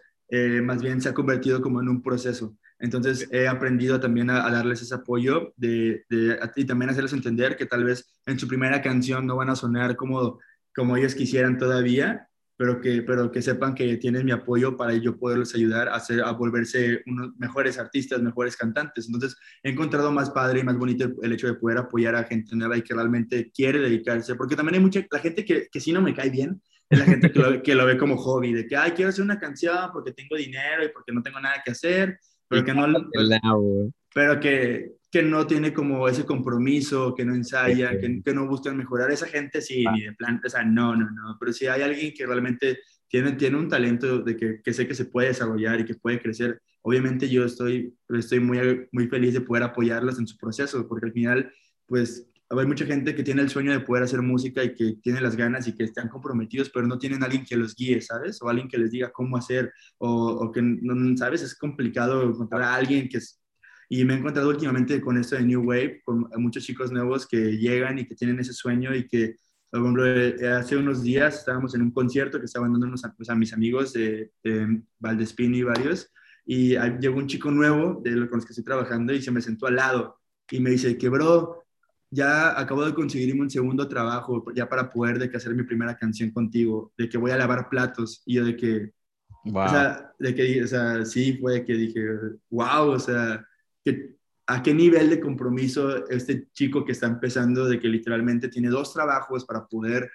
más 0.64 0.82
bien 0.82 1.00
se 1.00 1.10
ha 1.10 1.14
convertido 1.14 1.62
como 1.62 1.80
en 1.80 1.90
un 1.90 2.02
proceso. 2.02 2.58
Entonces 2.80 3.30
he 3.32 3.48
aprendido 3.48 4.00
también 4.00 4.30
a, 4.30 4.50
darles 4.50 4.82
ese 4.82 4.96
apoyo 4.96 5.54
de, 5.56 6.04
de, 6.10 6.38
y 6.56 6.66
también 6.66 6.90
hacerles 6.90 7.14
entender 7.14 7.56
que 7.56 7.66
tal 7.66 7.84
vez 7.84 8.20
en 8.26 8.38
su 8.38 8.48
primera 8.48 8.82
canción 8.82 9.26
no 9.26 9.38
van 9.38 9.50
a 9.50 9.56
sonar 9.56 9.96
como, 9.96 10.40
como 10.76 10.98
ellos 10.98 11.16
quisieran 11.16 11.58
todavía, 11.58 12.28
pero 12.56 12.80
que, 12.80 13.02
pero 13.02 13.32
que 13.32 13.42
sepan 13.42 13.74
que 13.76 13.98
tienen 13.98 14.26
mi 14.26 14.32
apoyo 14.32 14.78
para 14.78 14.94
yo 14.94 15.18
poderles 15.18 15.56
ayudar 15.56 15.90
a, 15.90 15.96
hacer, 15.96 16.22
a 16.22 16.32
volverse 16.32 17.02
unos 17.08 17.36
mejores 17.38 17.80
artistas, 17.80 18.22
mejores 18.22 18.56
cantantes. 18.56 19.08
Entonces 19.08 19.36
he 19.64 19.72
encontrado 19.72 20.12
más 20.12 20.30
padre 20.30 20.60
y 20.60 20.64
más 20.64 20.78
bonito 20.78 21.12
el, 21.22 21.34
hecho 21.34 21.48
de 21.48 21.56
poder 21.56 21.80
apoyar 21.80 22.16
a 22.16 22.24
gente 22.24 22.56
nueva 22.56 22.78
y 22.78 22.82
que 22.82 22.94
realmente 22.94 23.52
quiere 23.52 23.80
dedicarse, 23.80 24.36
porque 24.36 24.56
también 24.56 24.76
hay 24.76 24.82
mucha, 24.82 25.06
la 25.12 25.20
gente 25.20 25.44
que, 25.44 25.68
que 25.72 25.80
sí 25.80 25.92
no 25.92 26.02
me 26.02 26.14
cae 26.14 26.30
bien, 26.30 26.62
es 26.90 27.00
la 27.00 27.06
gente 27.06 27.32
que 27.32 27.40
lo, 27.40 27.64
que 27.64 27.76
lo 27.76 27.86
ve 27.86 27.98
como 27.98 28.18
hobby, 28.18 28.54
de 28.54 28.68
que, 28.68 28.76
ay, 28.76 28.92
quiero 28.92 29.10
hacer 29.10 29.24
una 29.24 29.40
canción 29.40 29.90
porque 29.92 30.12
tengo 30.12 30.36
dinero 30.36 30.86
y 30.86 30.90
porque 30.90 31.12
no 31.12 31.24
tengo 31.24 31.40
nada 31.40 31.62
que 31.64 31.72
hacer 31.72 32.20
pero 32.54 32.66
que 32.66 32.74
no, 32.74 33.80
pero 34.14 34.40
que, 34.40 34.92
que 35.14 35.22
no 35.22 35.46
tiene 35.46 35.72
como 35.72 36.10
ese 36.10 36.26
compromiso, 36.26 37.14
que 37.14 37.24
no 37.24 37.36
ensaya, 37.36 38.00
que, 38.00 38.24
que, 38.24 38.34
no 38.34 38.48
busca 38.48 38.74
mejorar. 38.74 39.12
Esa 39.12 39.28
gente 39.28 39.62
sí, 39.62 39.86
ni 39.94 40.02
de 40.02 40.14
plan, 40.14 40.42
o 40.44 40.50
sea, 40.50 40.64
no, 40.64 40.96
no, 40.96 41.08
no, 41.12 41.38
pero 41.40 41.54
si 41.54 41.68
hay 41.68 41.84
alguien 41.84 42.16
que 42.18 42.26
realmente 42.26 42.80
tiene, 43.08 43.34
tiene 43.34 43.58
un 43.58 43.70
talento 43.70 44.24
de 44.24 44.36
que, 44.36 44.60
que 44.64 44.74
sé 44.74 44.88
que 44.88 44.96
se 44.96 45.06
puede 45.06 45.28
desarrollar 45.28 45.80
y 45.80 45.86
que 45.86 45.94
puede 45.94 46.20
crecer, 46.20 46.60
obviamente 46.82 47.30
yo 47.30 47.46
estoy, 47.46 47.96
estoy 48.10 48.40
muy, 48.40 48.88
muy 48.92 49.08
feliz 49.08 49.36
de 49.36 49.42
poder 49.42 49.62
apoyarlos 49.62 50.18
en 50.18 50.26
su 50.26 50.36
proceso, 50.36 50.88
porque 50.88 51.06
al 51.06 51.14
final, 51.14 51.54
pues 51.86 52.28
hay 52.50 52.66
mucha 52.66 52.88
gente 52.88 53.14
que 53.14 53.22
tiene 53.22 53.44
el 53.44 53.52
sueño 53.52 53.72
de 53.72 53.82
poder 53.82 54.02
hacer 54.02 54.24
música 54.24 54.64
y 54.64 54.74
que 54.74 54.94
tiene 55.04 55.22
las 55.22 55.36
ganas 55.36 55.68
y 55.68 55.76
que 55.76 55.84
están 55.84 56.10
comprometidos, 56.10 56.72
pero 56.72 56.88
no 56.88 56.98
tienen 56.98 57.22
alguien 57.22 57.46
que 57.46 57.56
los 57.56 57.76
guíe, 57.76 58.02
¿sabes? 58.02 58.42
O 58.42 58.50
alguien 58.50 58.68
que 58.68 58.80
les 58.80 58.90
diga 58.90 59.12
cómo 59.12 59.38
hacer, 59.38 59.72
o, 60.00 60.10
o 60.10 60.52
que, 60.52 60.64
no, 60.64 61.16
¿sabes? 61.18 61.44
Es 61.44 61.56
complicado 61.56 62.24
encontrar 62.24 62.64
a 62.64 62.74
alguien 62.74 63.08
que. 63.08 63.20
Y 63.90 64.06
me 64.06 64.14
he 64.14 64.18
encontrado 64.18 64.50
últimamente 64.50 65.00
con 65.02 65.18
esto 65.18 65.36
de 65.36 65.44
New 65.44 65.62
Wave, 65.62 66.02
con 66.04 66.28
muchos 66.38 66.64
chicos 66.64 66.92
nuevos 66.92 67.28
que 67.28 67.58
llegan 67.58 68.00
y 68.00 68.06
que 68.06 68.16
tienen 68.16 68.40
ese 68.40 68.54
sueño 68.54 68.96
y 68.96 69.08
que, 69.08 69.36
por 69.70 69.82
ejemplo, 69.82 70.08
eh, 70.08 70.48
hace 70.50 70.78
unos 70.78 71.04
días 71.04 71.40
estábamos 71.40 71.76
en 71.76 71.82
un 71.82 71.92
concierto 71.92 72.40
que 72.40 72.46
estaban 72.46 72.72
dando 72.74 72.88
a, 72.88 73.14
pues, 73.16 73.30
a 73.30 73.36
mis 73.36 73.54
amigos 73.54 73.94
de, 73.94 74.32
de 74.44 74.82
Valdespín 75.00 75.54
y 75.56 75.64
varios, 75.64 76.12
y 76.46 76.76
llegó 77.00 77.18
un 77.18 77.28
chico 77.28 77.52
nuevo 77.52 78.02
de 78.04 78.12
los 78.12 78.30
con 78.30 78.38
los 78.38 78.46
que 78.46 78.52
estoy 78.52 78.66
trabajando 78.66 79.14
y 79.14 79.22
se 79.22 79.32
me 79.32 79.42
sentó 79.42 79.68
al 79.68 79.78
lado 79.78 80.20
y 80.52 80.60
me 80.60 80.72
dice 80.72 80.98
que, 80.98 81.10
bro, 81.10 81.64
ya 82.10 82.60
acabo 82.60 82.86
de 82.86 82.94
conseguirme 82.94 83.42
un 83.42 83.50
segundo 83.50 83.88
trabajo 83.88 84.46
ya 84.54 84.70
para 84.70 84.90
poder 84.90 85.18
de 85.18 85.30
que 85.30 85.38
hacer 85.38 85.56
mi 85.56 85.64
primera 85.64 85.98
canción 85.98 86.32
contigo, 86.32 86.94
de 86.98 87.10
que 87.10 87.18
voy 87.18 87.32
a 87.32 87.38
lavar 87.38 87.70
platos 87.70 88.22
y 88.26 88.36
yo 88.36 88.46
de 88.46 88.56
que, 88.56 88.92
o 89.46 89.68
sea, 89.68 90.14
de 90.20 90.36
que, 90.36 90.64
o 90.64 90.68
sea, 90.68 91.06
sí 91.06 91.38
fue 91.42 91.66
que 91.66 91.74
dije, 91.74 92.06
wow, 92.52 92.90
o 92.90 93.00
sea, 93.00 93.44
que, 93.84 94.16
a 94.48 94.62
qué 94.62 94.74
nivel 94.74 95.10
de 95.10 95.20
compromiso 95.20 96.08
este 96.10 96.50
chico 96.52 96.84
que 96.84 96.92
está 96.92 97.08
empezando, 97.08 97.68
de 97.68 97.80
que 97.80 97.88
literalmente 97.88 98.50
tiene 98.50 98.70
dos 98.70 98.94
trabajos 98.94 99.46
para 99.46 99.66
poder 99.66 100.12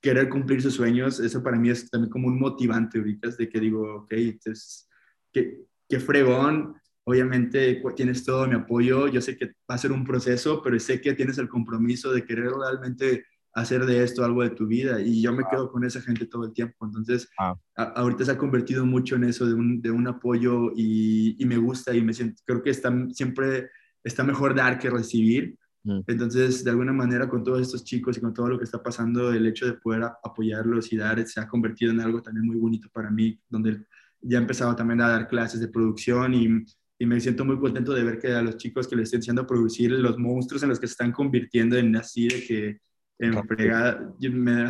querer 0.00 0.28
cumplir 0.28 0.62
sus 0.62 0.74
sueños, 0.74 1.20
eso 1.20 1.42
para 1.42 1.58
mí 1.58 1.68
es 1.68 1.90
también 1.90 2.10
como 2.10 2.28
un 2.28 2.38
motivante 2.38 2.98
ahorita, 2.98 3.28
de 3.30 3.48
que 3.48 3.60
digo, 3.60 3.96
ok, 3.96 4.12
entonces, 4.12 4.88
qué, 5.30 5.60
qué 5.88 6.00
fregón, 6.00 6.80
Obviamente 7.04 7.82
tienes 7.96 8.24
todo 8.24 8.46
mi 8.46 8.54
apoyo, 8.54 9.08
yo 9.08 9.20
sé 9.20 9.36
que 9.36 9.46
va 9.68 9.74
a 9.74 9.78
ser 9.78 9.90
un 9.90 10.04
proceso, 10.04 10.62
pero 10.62 10.78
sé 10.78 11.00
que 11.00 11.14
tienes 11.14 11.38
el 11.38 11.48
compromiso 11.48 12.12
de 12.12 12.24
querer 12.24 12.52
realmente 12.52 13.24
hacer 13.52 13.84
de 13.84 14.04
esto 14.04 14.24
algo 14.24 14.42
de 14.42 14.50
tu 14.50 14.66
vida 14.66 15.00
y 15.00 15.22
yo 15.22 15.32
me 15.32 15.44
quedo 15.50 15.70
con 15.70 15.84
esa 15.84 16.00
gente 16.00 16.26
todo 16.26 16.44
el 16.44 16.52
tiempo. 16.52 16.86
Entonces, 16.86 17.28
ahorita 17.76 18.24
se 18.24 18.30
ha 18.32 18.38
convertido 18.38 18.86
mucho 18.86 19.16
en 19.16 19.24
eso 19.24 19.46
de 19.46 19.54
un, 19.54 19.80
de 19.82 19.90
un 19.90 20.06
apoyo 20.06 20.72
y, 20.76 21.36
y, 21.38 21.46
me 21.46 21.56
gusta 21.56 21.94
y 21.94 22.02
me 22.02 22.12
siento, 22.12 22.42
creo 22.44 22.62
que 22.62 22.70
está, 22.70 22.92
siempre 23.12 23.70
está 24.04 24.22
mejor 24.22 24.54
dar 24.54 24.78
que 24.78 24.90
recibir. 24.90 25.56
Mm. 25.82 26.00
Entonces, 26.06 26.62
de 26.62 26.70
alguna 26.70 26.92
manera, 26.92 27.28
con 27.28 27.42
todos 27.42 27.60
estos 27.60 27.84
chicos 27.84 28.16
y 28.18 28.20
con 28.20 28.34
todo 28.34 28.48
lo 28.48 28.58
que 28.58 28.64
está 28.64 28.82
pasando, 28.82 29.32
el 29.32 29.46
hecho 29.46 29.66
de 29.66 29.74
poder 29.74 30.04
apoyarlos 30.22 30.92
y 30.92 30.96
dar 30.96 31.26
se 31.26 31.40
ha 31.40 31.48
convertido 31.48 31.92
en 31.92 32.00
algo 32.00 32.22
también 32.22 32.46
muy 32.46 32.56
bonito 32.56 32.88
para 32.92 33.10
mí, 33.10 33.40
donde 33.48 33.84
ya 34.20 34.38
he 34.38 34.40
empezado 34.40 34.76
también 34.76 35.00
a 35.00 35.08
dar 35.08 35.28
clases 35.28 35.60
de 35.60 35.68
producción 35.68 36.34
y 36.34 36.64
y 37.00 37.06
me 37.06 37.18
siento 37.18 37.46
muy 37.46 37.58
contento 37.58 37.94
de 37.94 38.04
ver 38.04 38.18
que 38.18 38.30
a 38.30 38.42
los 38.42 38.58
chicos 38.58 38.86
que 38.86 38.94
les 38.94 39.04
estoy 39.04 39.16
enseñando 39.16 39.42
a 39.42 39.46
producir 39.46 39.90
los 39.90 40.18
monstruos 40.18 40.62
en 40.62 40.68
los 40.68 40.78
que 40.78 40.86
se 40.86 40.92
están 40.92 41.12
convirtiendo 41.12 41.78
en 41.78 41.96
así 41.96 42.28
de 42.28 42.44
que 42.44 42.80
en 43.20 43.46
fregada, 43.46 44.14
me, 44.18 44.64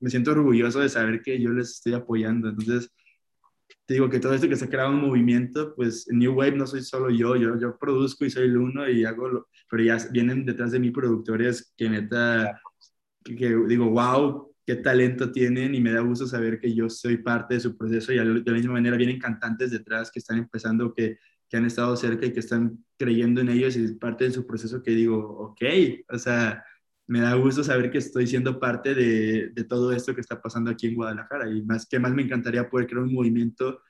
me, 0.00 0.10
siento 0.10 0.30
orgulloso 0.30 0.78
de 0.78 0.88
saber 0.88 1.22
que 1.22 1.40
yo 1.40 1.50
les 1.50 1.70
estoy 1.70 1.94
apoyando. 1.94 2.48
Entonces, 2.48 2.88
te 3.84 3.94
digo 3.94 4.08
que 4.08 4.20
todo 4.20 4.32
esto 4.32 4.48
que 4.48 4.54
se 4.54 4.66
ha 4.66 4.68
creado 4.68 4.90
un 4.90 5.00
movimiento, 5.00 5.74
pues 5.74 6.08
en 6.08 6.20
New 6.20 6.34
Wave 6.34 6.56
no 6.56 6.66
soy 6.68 6.82
solo 6.82 7.10
yo, 7.10 7.34
yo, 7.34 7.58
yo 7.58 7.76
produzco 7.78 8.24
y 8.24 8.30
soy 8.30 8.44
el 8.44 8.56
uno 8.56 8.88
y 8.88 9.04
hago, 9.04 9.28
lo, 9.28 9.48
pero 9.68 9.82
ya 9.82 9.98
vienen 10.12 10.46
detrás 10.46 10.70
de 10.70 10.78
mí 10.78 10.92
productores 10.92 11.74
que 11.76 11.90
neta, 11.90 12.60
que, 13.24 13.34
que 13.34 13.56
digo, 13.66 13.90
wow, 13.90 14.54
qué 14.64 14.76
talento 14.76 15.32
tienen 15.32 15.74
y 15.74 15.80
me 15.80 15.90
da 15.90 16.00
gusto 16.00 16.28
saber 16.28 16.60
que 16.60 16.72
yo 16.72 16.88
soy 16.88 17.16
parte 17.16 17.54
de 17.54 17.60
su 17.60 17.76
proceso 17.76 18.12
y 18.12 18.18
de 18.18 18.24
la 18.24 18.52
misma 18.52 18.74
manera 18.74 18.96
vienen 18.96 19.18
cantantes 19.18 19.72
detrás 19.72 20.12
que 20.12 20.20
están 20.20 20.38
empezando, 20.38 20.94
que 20.94 21.18
que 21.50 21.56
han 21.56 21.66
estado 21.66 21.96
cerca 21.96 22.24
y 22.24 22.32
que 22.32 22.40
están 22.40 22.78
creyendo 22.96 23.40
en 23.40 23.48
ellos 23.48 23.76
y 23.76 23.84
es 23.84 23.92
parte 23.92 24.24
de 24.24 24.30
su 24.30 24.46
proceso 24.46 24.82
que 24.82 24.92
digo, 24.92 25.18
ok, 25.18 25.62
o 26.08 26.16
sea, 26.16 26.64
me 27.10 27.20
da 27.20 27.34
gusto 27.34 27.64
saber 27.64 27.90
que 27.90 27.98
estoy 27.98 28.28
siendo 28.28 28.60
parte 28.60 28.94
de, 28.94 29.48
de 29.48 29.64
todo 29.64 29.92
esto 29.92 30.14
que 30.14 30.20
está 30.20 30.40
pasando 30.40 30.70
aquí 30.70 30.86
en 30.86 30.94
Guadalajara 30.94 31.50
y 31.50 31.60
más 31.62 31.86
que 31.86 31.98
más 31.98 32.12
me 32.12 32.22
encantaría 32.22 32.70
poder 32.70 32.86
crear 32.86 33.02
un 33.02 33.12
movimiento 33.12 33.80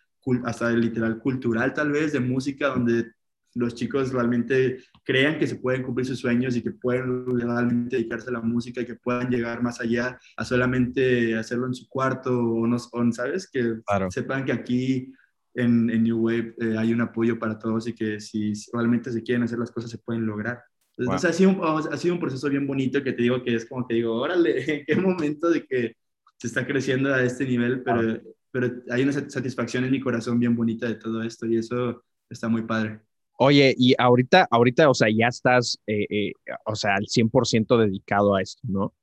hasta 0.44 0.70
literal 0.70 1.18
cultural 1.18 1.74
tal 1.74 1.92
vez 1.92 2.14
de 2.14 2.20
música 2.20 2.68
donde 2.68 3.12
los 3.54 3.74
chicos 3.74 4.10
realmente 4.10 4.78
crean 5.04 5.38
que 5.38 5.46
se 5.46 5.56
pueden 5.56 5.82
cumplir 5.82 6.06
sus 6.06 6.18
sueños 6.18 6.56
y 6.56 6.62
que 6.62 6.70
pueden 6.70 7.26
realmente 7.38 7.96
dedicarse 7.96 8.30
a 8.30 8.34
la 8.34 8.40
música 8.40 8.80
y 8.80 8.86
que 8.86 8.94
puedan 8.94 9.28
llegar 9.28 9.62
más 9.62 9.82
allá 9.82 10.18
a 10.36 10.44
solamente 10.44 11.36
hacerlo 11.36 11.66
en 11.66 11.74
su 11.74 11.88
cuarto 11.88 12.38
o 12.38 12.66
no, 12.66 12.78
¿sabes? 13.12 13.50
Que 13.50 13.80
sepan 14.10 14.46
que 14.46 14.52
aquí 14.52 15.12
en, 15.54 15.86
New 15.86 16.20
Wave 16.20 16.54
eh, 16.58 16.76
hay 16.78 16.94
un 16.94 17.02
apoyo 17.02 17.38
para 17.38 17.58
todos 17.58 17.86
y 17.88 17.92
que 17.92 18.18
si 18.20 18.52
realmente 18.72 19.12
se 19.12 19.22
quieren 19.22 19.42
hacer 19.42 19.58
las 19.58 19.72
cosas 19.72 19.90
se 19.90 19.98
pueden 19.98 20.24
lograr. 20.24 20.62
Entonces 21.04 21.30
ha, 21.30 21.32
sido 21.32 21.50
un, 21.50 21.60
ha 21.62 21.96
sido 21.96 22.14
un 22.14 22.20
proceso 22.20 22.48
bien 22.48 22.66
bonito 22.66 23.02
que 23.02 23.12
te 23.12 23.22
digo 23.22 23.42
que 23.42 23.54
es 23.54 23.66
como 23.66 23.86
que 23.86 23.94
digo, 23.94 24.14
órale, 24.14 24.64
en 24.80 24.84
qué 24.86 24.96
momento 24.96 25.50
de 25.50 25.64
que 25.64 25.96
se 26.36 26.46
está 26.46 26.66
creciendo 26.66 27.12
a 27.14 27.22
este 27.22 27.44
nivel, 27.44 27.82
pero, 27.82 28.20
pero 28.50 28.70
hay 28.90 29.02
una 29.02 29.12
satisfacción 29.12 29.84
en 29.84 29.90
mi 29.90 30.00
corazón 30.00 30.38
bien 30.38 30.56
bonita 30.56 30.86
de 30.86 30.94
todo 30.94 31.22
esto 31.22 31.46
y 31.46 31.56
eso 31.56 32.02
está 32.28 32.48
muy 32.48 32.62
padre. 32.62 33.00
Oye, 33.42 33.74
y 33.78 33.94
ahorita, 33.98 34.48
ahorita, 34.50 34.90
o 34.90 34.94
sea, 34.94 35.08
ya 35.10 35.28
estás, 35.28 35.78
eh, 35.86 36.06
eh, 36.10 36.32
o 36.66 36.74
sea, 36.74 36.96
al 36.96 37.06
100% 37.06 37.78
dedicado 37.78 38.34
a 38.34 38.42
esto, 38.42 38.60
¿no? 38.68 38.94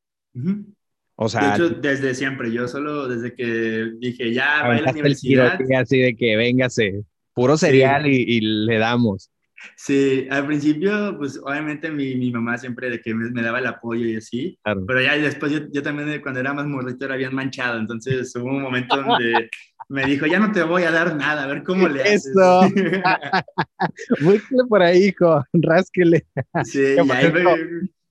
O 1.16 1.28
sea, 1.28 1.58
de 1.58 1.66
hecho, 1.66 1.70
desde 1.70 2.14
siempre, 2.14 2.52
yo 2.52 2.68
solo 2.68 3.08
desde 3.08 3.34
que 3.34 3.94
dije, 3.98 4.32
ya, 4.32 4.62
va 4.62 4.76
a 4.76 4.82
la 4.82 4.92
universidad. 4.92 5.60
así 5.76 5.98
de 5.98 6.16
que 6.16 6.36
véngase, 6.36 7.04
puro 7.34 7.58
cereal 7.58 8.06
y, 8.06 8.40
le 8.42 8.78
damos. 8.78 9.32
Sí, 9.76 10.28
al 10.30 10.46
principio, 10.46 11.18
pues 11.18 11.40
obviamente 11.44 11.90
mi, 11.92 12.16
mi 12.16 12.32
mamá 12.32 12.58
siempre 12.58 12.90
de 12.90 13.02
que 13.02 13.14
me, 13.14 13.42
daba 13.42 13.60
el 13.60 13.68
apoyo 13.68 14.06
y 14.06 14.16
así, 14.16 14.60
pero 14.64 15.02
ya 15.02 15.18
después 15.18 15.52
yo, 15.52 15.60
yo, 15.72 15.82
también 15.82 16.22
cuando 16.22 16.40
era 16.40 16.54
más 16.54 16.68
morrito 16.68 17.06
era 17.06 17.16
bien 17.16 17.34
manchado, 17.34 17.80
entonces 17.80 18.36
hubo 18.36 18.46
un 18.46 18.62
momento 18.62 18.96
donde 18.96 19.50
me 19.90 20.06
dijo, 20.06 20.26
ya 20.26 20.40
no 20.40 20.52
te 20.52 20.64
voy 20.64 20.84
a 20.84 20.92
dar 20.92 21.16
nada, 21.16 21.44
a 21.44 21.48
ver 21.48 21.64
cómo 21.64 21.88
le 21.88 22.02
haces. 22.02 22.28
Eso. 22.28 22.62
Búsquele 24.22 24.64
por 24.68 24.82
ahí, 24.82 25.06
hijo, 25.06 25.44
rásquele. 25.54 26.26
Sí, 26.64 26.96
ahí 27.10 27.32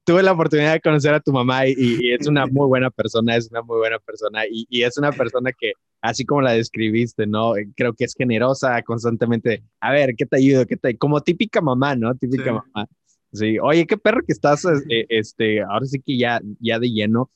tuve 0.07 0.23
la 0.23 0.33
oportunidad 0.33 0.73
de 0.75 0.81
conocer 0.81 1.13
a 1.13 1.21
tu 1.21 1.33
mamá 1.33 1.67
y, 1.67 2.13
es 2.13 2.27
una 2.29 2.47
muy 2.47 2.69
buena 2.69 2.91
persona, 2.91 3.37
es 3.37 3.51
una 3.51 3.61
muy 3.63 3.79
buena 3.79 3.99
persona 3.99 4.45
y, 4.49 4.83
es 4.83 4.97
una 4.97 5.11
persona 5.11 5.51
que 5.53 5.73
así 6.07 6.25
como 6.25 6.43
la 6.43 6.53
describiste, 6.53 7.27
¿no? 7.27 7.55
Creo 7.75 7.93
que 7.95 8.05
es 8.05 8.15
generosa 8.15 8.81
constantemente. 8.83 9.65
A 9.81 9.91
ver, 9.93 10.15
¿qué 10.17 10.25
te 10.25 10.37
ayudo? 10.37 10.67
¿Qué 10.67 10.77
te... 10.77 10.97
Como 10.97 11.21
típica 11.21 11.61
mamá, 11.61 11.97
¿no? 11.97 12.15
Típica 12.15 12.53
mamá. 12.53 12.89
Sí, 13.33 13.59
oye, 13.59 13.87
qué 13.87 13.97
perro 13.97 14.21
que 14.25 14.33
estás, 14.33 14.65
eh, 14.65 15.07
este, 15.09 15.61
ahora 15.63 15.85
sí 15.87 16.01
que 16.01 16.17
ya, 16.17 16.41
ya 16.61 16.79
de 16.79 16.91
lleno. 16.91 17.31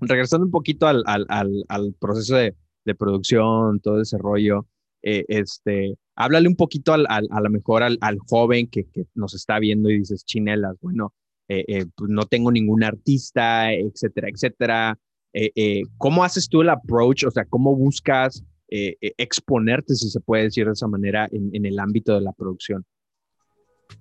Regresando 0.00 0.46
un 0.46 0.52
poquito 0.52 0.86
al, 0.86 1.02
al, 1.06 1.26
al, 1.68 1.94
proceso 1.98 2.36
de, 2.36 2.54
de, 2.84 2.94
producción, 2.94 3.80
todo 3.80 4.00
ese 4.00 4.16
rollo, 4.18 4.66
eh, 5.02 5.24
este, 5.28 5.96
háblale 6.14 6.48
un 6.48 6.56
poquito 6.56 6.92
al, 6.92 7.06
a 7.08 7.20
lo 7.20 7.50
mejor 7.50 7.82
al, 7.82 8.18
joven 8.28 8.68
que, 8.68 8.84
que, 8.84 9.06
nos 9.14 9.34
está 9.34 9.58
viendo 9.58 9.90
y 9.90 9.98
dices, 9.98 10.24
chinelas, 10.24 10.76
bueno, 10.80 11.14
eh, 11.48 11.86
pues 11.96 12.10
no 12.10 12.26
tengo 12.26 12.50
ningún 12.52 12.84
artista, 12.84 13.72
etcétera, 13.72 14.28
etcétera. 14.28 14.98
¿Cómo 15.98 16.24
haces 16.24 16.48
tú 16.48 16.62
el 16.62 16.70
approach? 16.70 17.24
O 17.24 17.30
sea, 17.30 17.44
¿cómo 17.44 17.74
buscas 17.74 18.42
exponerte, 18.68 19.94
si 19.94 20.10
se 20.10 20.20
puede 20.20 20.44
decir 20.44 20.66
de 20.66 20.72
esa 20.72 20.88
manera, 20.88 21.28
en, 21.30 21.50
en 21.52 21.66
el 21.66 21.78
ámbito 21.78 22.14
de 22.14 22.20
la 22.20 22.32
producción? 22.32 22.84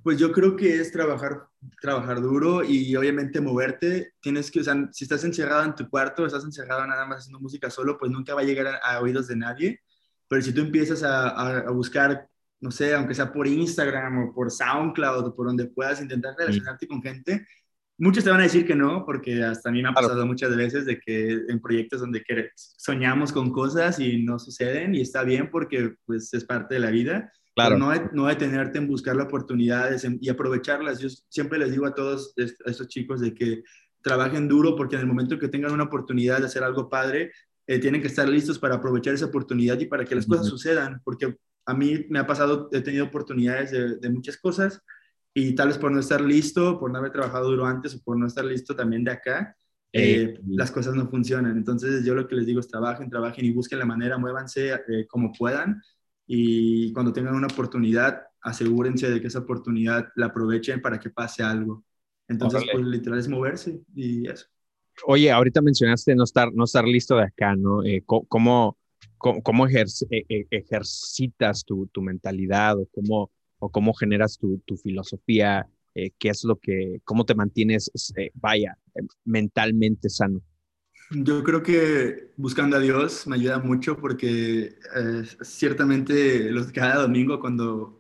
Pues 0.02 0.18
yo 0.18 0.32
creo 0.32 0.56
que 0.56 0.80
es 0.80 0.92
trabajar, 0.92 1.48
trabajar 1.82 2.22
duro 2.22 2.64
y 2.64 2.96
obviamente 2.96 3.42
moverte. 3.42 4.14
Tienes 4.22 4.50
que, 4.50 4.62
o 4.62 4.64
sea, 4.64 4.90
si 4.92 5.06
estás 5.06 5.24
encerrado 5.24 5.64
en 5.64 5.76
tu 5.76 5.90
cuarto, 5.90 6.26
estás 6.26 6.44
encerrado 6.44 6.86
nada 6.88 7.06
más 7.06 7.20
haciendo 7.20 7.40
música 7.40 7.70
solo, 7.70 7.98
pues 7.98 8.12
nunca 8.12 8.34
va 8.34 8.42
a 8.42 8.46
llegar 8.46 8.80
a, 8.82 9.00
oídos 9.00 9.28
de 9.28 9.36
nadie. 9.36 9.82
Pero 10.28 10.42
si 10.42 10.54
tú 10.54 10.62
empiezas 10.62 11.04
a, 11.04 11.60
a, 11.60 11.72
buscar, 11.72 12.28
no 12.60 12.72
sé, 12.72 12.94
aunque 12.94 13.14
sea 13.14 13.32
por 13.32 13.48
Instagram 13.48 14.30
o 14.30 14.34
por 14.34 14.52
SoundCloud 14.52 15.28
o 15.28 15.36
por 15.36 15.48
donde 15.48 15.66
puedas 15.68 16.02
intentar 16.02 16.36
relacionarte 16.38 16.88
con 16.88 17.02
gente, 17.02 17.46
muchos 17.98 18.24
te 18.24 18.30
van 18.30 18.40
a 18.40 18.44
decir 18.44 18.66
que 18.66 18.76
no, 18.76 19.06
porque 19.06 19.44
hasta 19.44 19.70
a 19.70 19.72
mí 19.72 19.82
me 19.82 19.90
ha 19.90 19.94
pasado 19.94 20.26
muchas 20.26 20.56
veces 20.56 20.86
de 20.86 21.00
que 21.00 21.42
en 21.48 21.60
proyectos 21.60 22.02
donde 22.02 22.24
soñamos 22.56 23.32
con 23.32 23.52
cosas 23.52 24.00
y 24.00 24.24
no 24.24 24.40
suceden 24.40 24.96
y 24.96 25.02
está 25.02 25.24
bien 25.24 25.50
porque 25.50 25.96
pues 26.06 26.34
es 26.34 26.46
parte 26.46 26.76
de 26.76 26.80
la 26.80 26.92
vida 26.92 27.32
Claro. 27.56 27.78
no, 27.78 27.94
no 28.14 28.28
detenerte 28.28 28.80
en 28.80 28.88
buscar 28.88 29.16
las 29.16 29.28
oportunidades 29.28 30.08
y 30.20 30.30
aprovecharlas. 30.30 31.00
Yo 31.00 31.08
siempre 31.30 31.60
les 31.60 31.72
digo 31.72 31.86
a 31.86 31.94
todos 31.94 32.34
estos 32.36 32.88
chicos 32.88 33.22
de 33.22 33.34
que 33.34 33.64
trabajen 34.02 34.48
duro 34.48 34.76
porque 34.76 34.96
en 34.96 35.02
el 35.02 35.08
momento 35.08 35.38
que 35.38 35.48
tengan 35.48 35.72
una 35.72 35.84
oportunidad 35.84 36.40
de 36.40 36.48
hacer 36.48 36.64
algo 36.64 36.90
padre, 36.90 37.32
eh, 37.68 37.80
tienen 37.80 38.02
que 38.02 38.08
estar 38.08 38.28
listos 38.28 38.58
para 38.58 38.76
aprovechar 38.76 39.14
esa 39.14 39.28
oportunidad 39.28 39.80
y 39.80 39.86
para 39.86 40.04
que 40.04 40.16
las 40.16 40.26
cosas 40.26 40.48
sucedan. 40.48 41.00
Porque 41.04 41.38
a 41.66 41.74
mí 41.76 42.06
me 42.10 42.20
ha 42.20 42.26
pasado, 42.26 42.70
he 42.72 42.82
tenido 42.82 43.06
oportunidades 43.06 43.72
de, 43.72 44.10
muchas 44.10 44.38
cosas 44.38 44.82
y 45.34 45.56
tal 45.56 45.70
vez 45.70 45.78
por 45.78 45.92
no 45.92 46.00
estar 46.00 46.22
listo, 46.22 46.80
por 46.80 46.92
no 46.92 47.00
haber 47.00 47.12
trabajado 47.12 47.50
duro 47.50 47.66
antes 47.66 47.96
o 47.96 48.02
por 48.04 48.18
no 48.18 48.28
estar 48.28 48.46
listo 48.46 48.76
también 48.76 49.04
de 49.04 49.12
acá, 49.12 49.56
eh, 49.92 50.40
las 50.48 50.72
cosas 50.72 50.96
no 50.96 51.08
funcionan. 51.08 51.58
Entonces 51.58 52.06
yo 52.06 52.16
lo 52.16 52.28
que 52.28 52.36
les 52.36 52.46
digo 52.46 52.60
es 52.60 52.68
trabajen, 52.68 53.10
trabajen 53.10 53.46
y 53.46 53.52
busquen 53.52 53.80
la 53.80 53.86
manera, 53.86 54.18
muévanse 54.18 54.74
eh, 54.74 55.08
como 55.08 55.32
puedan 55.32 55.82
y 56.26 56.92
cuando 56.94 57.14
tengan 57.14 57.36
una 57.36 57.48
oportunidad, 57.48 58.24
asegúrense 58.42 59.10
de 59.10 59.22
que 59.22 59.28
esa 59.28 59.40
oportunidad 59.40 60.08
la 60.16 60.28
aprovechen 60.28 60.82
para 60.82 61.00
que 61.00 61.10
pase 61.10 61.44
algo. 61.44 61.84
Entonces, 62.28 62.64
pues 62.72 62.86
literal 62.86 63.20
es 63.20 63.28
moverse 63.28 63.82
y 63.96 64.28
eso. 64.28 64.48
Oye, 65.06 65.32
ahorita 65.32 65.62
mencionaste 65.62 66.16
no 66.16 66.24
estar, 66.24 66.54
no 66.54 66.64
estar 66.64 66.86
listo 66.86 67.18
de 67.18 67.24
acá, 67.24 67.56
¿no? 67.56 67.84
Eh, 67.84 68.04
¿Cómo, 68.06 68.78
cómo, 69.18 69.68
e, 69.68 69.86
e, 70.10 70.48
ejercitas 70.52 71.66
tu, 71.66 71.88
tu, 71.88 72.02
mentalidad 72.02 72.80
o 72.80 72.88
cómo, 72.92 73.32
o 73.64 73.70
cómo 73.70 73.94
generas 73.94 74.38
tu, 74.38 74.60
tu 74.66 74.76
filosofía? 74.76 75.68
Eh, 75.96 76.12
¿Qué 76.20 76.30
es 76.30 76.44
lo 76.44 76.58
que, 76.58 77.00
cómo 77.06 77.24
te 77.26 77.36
mantienes, 77.36 77.92
eh, 78.18 78.32
vaya, 78.34 78.78
mentalmente 79.24 80.10
sano? 80.10 80.42
Yo 81.12 81.44
creo 81.44 81.62
que 81.62 82.32
buscando 82.38 82.78
a 82.78 82.80
Dios 82.80 83.28
me 83.28 83.36
ayuda 83.36 83.60
mucho 83.60 83.98
porque 83.98 84.76
eh, 84.96 85.24
ciertamente 85.42 86.50
los, 86.52 86.72
cada 86.72 87.04
domingo 87.04 87.40
cuando 87.40 88.00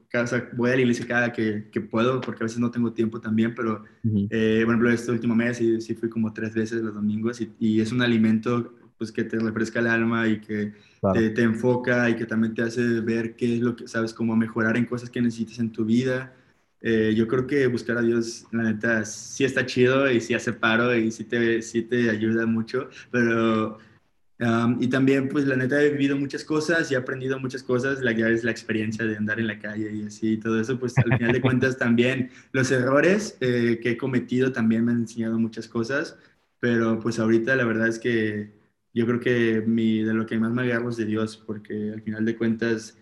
voy 0.53 0.71
a 0.71 0.75
la 0.75 0.81
iglesia 0.81 1.07
cada 1.07 1.31
que, 1.31 1.69
que, 1.71 1.81
puedo, 1.81 2.21
porque 2.21 2.43
a 2.43 2.45
veces 2.45 2.59
no 2.59 2.69
tengo 2.69 2.93
tiempo 2.93 3.19
también, 3.19 3.55
pero 3.55 3.83
eh, 4.03 4.61
por 4.63 4.73
ejemplo 4.73 4.91
este 4.91 5.11
último 5.11 5.35
mes 5.35 5.57
sí, 5.57 5.81
sí, 5.81 5.95
fui 5.95 6.09
como 6.09 6.33
tres 6.33 6.53
veces 6.53 6.83
los 6.83 6.93
domingos 6.93 7.41
y, 7.41 7.51
y, 7.59 7.81
es 7.81 7.91
un 7.91 8.01
alimento 8.01 8.73
pues 8.97 9.11
que 9.11 9.23
te 9.23 9.39
refresca 9.39 9.79
el 9.79 9.87
alma 9.87 10.27
y 10.27 10.39
que 10.39 10.73
te, 11.13 11.29
te, 11.31 11.41
enfoca 11.41 12.09
y 12.09 12.15
que 12.15 12.25
también 12.25 12.53
te 12.53 12.61
hace 12.61 12.81
ver 13.01 13.35
qué 13.35 13.55
es 13.55 13.61
lo 13.61 13.75
que 13.75 13.87
sabes, 13.87 14.13
cómo 14.13 14.35
mejorar 14.35 14.77
en 14.77 14.85
cosas 14.85 15.09
que 15.09 15.21
necesitas 15.21 15.59
en 15.59 15.71
tu 15.71 15.85
vida. 15.85 16.33
Eh, 16.85 17.13
yo 17.15 17.29
creo 17.29 17.47
que 17.47 17.65
buscar 17.67 17.97
a 17.97 18.01
Dios, 18.01 18.45
la 18.51 18.63
neta, 18.63 19.05
sí 19.05 19.45
está 19.45 19.65
chido 19.65 20.11
y 20.11 20.19
sí 20.19 20.33
hace 20.33 20.51
paro 20.51 20.93
y 20.93 21.11
sí 21.11 21.23
te, 21.23 21.61
sí 21.61 21.83
te 21.83 22.09
ayuda 22.09 22.45
mucho, 22.45 22.89
pero... 23.09 23.79
y 24.79 24.87
también, 24.89 25.29
pues, 25.29 25.45
la 25.47 25.55
neta, 25.55 25.81
he 25.81 25.91
vivido 25.91 26.17
muchas 26.17 26.43
cosas 26.43 26.91
y 26.91 26.95
he 26.95 26.97
aprendido 26.97 27.39
muchas 27.39 27.63
cosas. 27.63 28.01
La 28.01 28.11
ya 28.11 28.27
es 28.27 28.43
la 28.43 28.51
experiencia 28.51 29.05
de 29.05 29.15
andar 29.15 29.39
en 29.39 29.47
la 29.47 29.59
calle 29.59 29.93
y 29.93 30.03
así, 30.07 30.37
todo 30.37 30.59
eso, 30.59 30.77
pues, 30.77 30.97
al 30.97 31.17
final 31.17 31.31
de 31.31 31.41
cuentas, 31.47 31.77
también 31.77 32.29
los 32.51 32.69
errores 32.71 33.37
eh, 33.39 33.79
que 33.81 33.91
he 33.91 33.97
cometido 33.97 34.51
también 34.51 34.83
me 34.83 34.91
han 34.91 34.99
enseñado 34.99 35.39
muchas 35.39 35.69
cosas. 35.69 36.17
Pero, 36.59 36.99
pues, 36.99 37.19
ahorita 37.19 37.55
la 37.55 37.65
verdad 37.65 37.87
es 37.87 37.99
que 37.99 38.51
yo 38.93 39.05
creo 39.05 39.19
que 39.19 39.61
mi, 39.65 40.03
de 40.03 40.13
lo 40.13 40.25
que 40.25 40.37
más 40.39 40.51
me 40.51 40.63
agarro 40.63 40.89
es 40.89 40.97
de 40.97 41.05
Dios, 41.05 41.37
porque 41.37 41.91
al 41.93 42.01
final 42.01 42.25
de 42.25 42.37
cuentas 42.37 42.97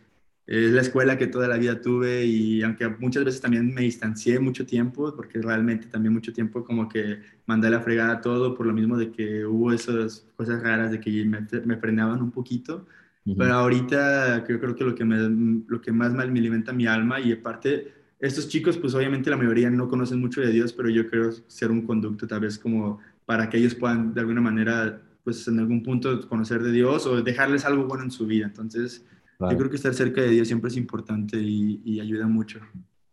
es 0.47 0.71
la 0.71 0.81
escuela 0.81 1.17
que 1.17 1.27
toda 1.27 1.47
la 1.47 1.57
vida 1.57 1.81
tuve 1.81 2.25
y 2.25 2.61
aunque 2.63 2.87
muchas 2.87 3.23
veces 3.23 3.41
también 3.41 3.73
me 3.73 3.81
distancié 3.81 4.39
mucho 4.39 4.65
tiempo, 4.65 5.15
porque 5.15 5.41
realmente 5.41 5.87
también 5.87 6.13
mucho 6.13 6.33
tiempo 6.33 6.63
como 6.63 6.89
que 6.89 7.19
mandé 7.45 7.69
la 7.69 7.81
fregada 7.81 8.21
todo 8.21 8.55
por 8.55 8.65
lo 8.65 8.73
mismo 8.73 8.97
de 8.97 9.11
que 9.11 9.45
hubo 9.45 9.71
esas 9.71 10.27
cosas 10.35 10.61
raras 10.61 10.91
de 10.91 10.99
que 10.99 11.23
me, 11.25 11.47
me 11.65 11.77
frenaban 11.77 12.21
un 12.21 12.31
poquito. 12.31 12.85
Pero 13.23 13.53
ahorita 13.53 14.47
yo 14.47 14.59
creo 14.59 14.75
que 14.75 14.83
lo 14.83 14.95
que, 14.95 15.05
me, 15.05 15.63
lo 15.67 15.79
que 15.79 15.91
más 15.91 16.11
me 16.11 16.23
alimenta 16.23 16.73
mi 16.73 16.87
alma 16.87 17.19
y 17.19 17.31
aparte, 17.31 17.93
estos 18.19 18.49
chicos 18.49 18.77
pues 18.77 18.95
obviamente 18.95 19.29
la 19.29 19.37
mayoría 19.37 19.69
no 19.69 19.87
conocen 19.87 20.19
mucho 20.19 20.41
de 20.41 20.51
Dios, 20.51 20.73
pero 20.73 20.89
yo 20.89 21.07
creo 21.07 21.31
ser 21.47 21.69
un 21.71 21.85
conducto 21.85 22.27
tal 22.27 22.41
vez 22.41 22.57
como 22.57 22.99
para 23.25 23.47
que 23.47 23.57
ellos 23.57 23.75
puedan 23.75 24.13
de 24.13 24.21
alguna 24.21 24.41
manera 24.41 25.01
pues 25.23 25.47
en 25.47 25.59
algún 25.59 25.83
punto 25.83 26.27
conocer 26.27 26.61
de 26.63 26.71
Dios 26.71 27.05
o 27.05 27.21
dejarles 27.21 27.65
algo 27.65 27.85
bueno 27.85 28.03
en 28.03 28.11
su 28.11 28.25
vida. 28.25 28.45
Entonces, 28.45 29.05
yo 29.39 29.57
creo 29.57 29.69
que 29.69 29.75
estar 29.75 29.93
cerca 29.93 30.21
de 30.21 30.29
Dios 30.29 30.47
siempre 30.47 30.69
es 30.69 30.77
importante 30.77 31.37
y, 31.37 31.99
ayuda 31.99 32.27
mucho. 32.27 32.59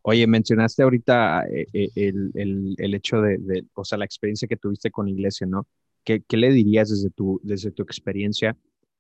Oye, 0.02 0.26
mencionaste 0.26 0.82
ahorita 0.82 1.44
eh, 1.48 1.66
eh, 1.72 1.90
el, 1.94 2.30
el, 2.34 2.74
el, 2.78 2.94
hecho 2.94 3.20
de, 3.20 3.38
de, 3.38 3.64
o 3.74 3.84
sea, 3.84 3.98
la 3.98 4.04
experiencia 4.04 4.48
que 4.48 4.56
tuviste 4.56 4.90
con 4.90 5.06
la 5.06 5.12
iglesia, 5.12 5.46
¿no? 5.46 5.66
¿Qué, 6.04 6.22
qué 6.26 6.36
le 6.36 6.52
dirías 6.52 6.88
desde 6.88 7.11
tu, 7.11 7.40
desde 7.42 7.70
tu 7.70 7.82
experiencia 7.82 8.56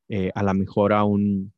eh, 0.08 0.30
a 0.34 0.42
la 0.42 0.52
mejor 0.52 0.92
a 0.92 1.04
un, 1.04 1.52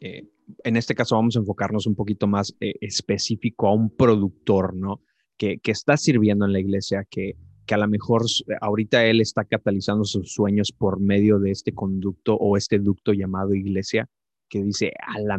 en 0.00 0.76
este 0.76 0.94
caso 0.94 1.16
vamos 1.16 1.36
a 1.36 1.40
enfocarnos 1.40 1.86
un 1.86 1.94
poquito 1.94 2.26
más 2.26 2.54
específico 2.58 3.68
a 3.68 3.74
un 3.74 3.90
productor, 3.90 4.74
¿no? 4.74 5.02
Que, 5.36 5.58
que 5.58 5.72
está 5.72 5.96
sirviendo 5.96 6.46
en 6.46 6.52
la 6.52 6.60
iglesia, 6.60 7.06
que, 7.08 7.36
que 7.66 7.74
a 7.74 7.78
lo 7.78 7.88
mejor 7.88 8.22
ahorita 8.60 9.04
él 9.06 9.20
está 9.20 9.44
catalizando 9.44 10.04
sus 10.04 10.32
sueños 10.32 10.72
por 10.72 11.00
medio 11.00 11.38
de 11.38 11.50
este 11.50 11.72
conducto 11.72 12.34
o 12.34 12.56
este 12.56 12.78
ducto 12.78 13.12
llamado 13.12 13.54
iglesia 13.54 14.08
que 14.48 14.62
dice, 14.62 14.92
a 15.06 15.20
la, 15.20 15.38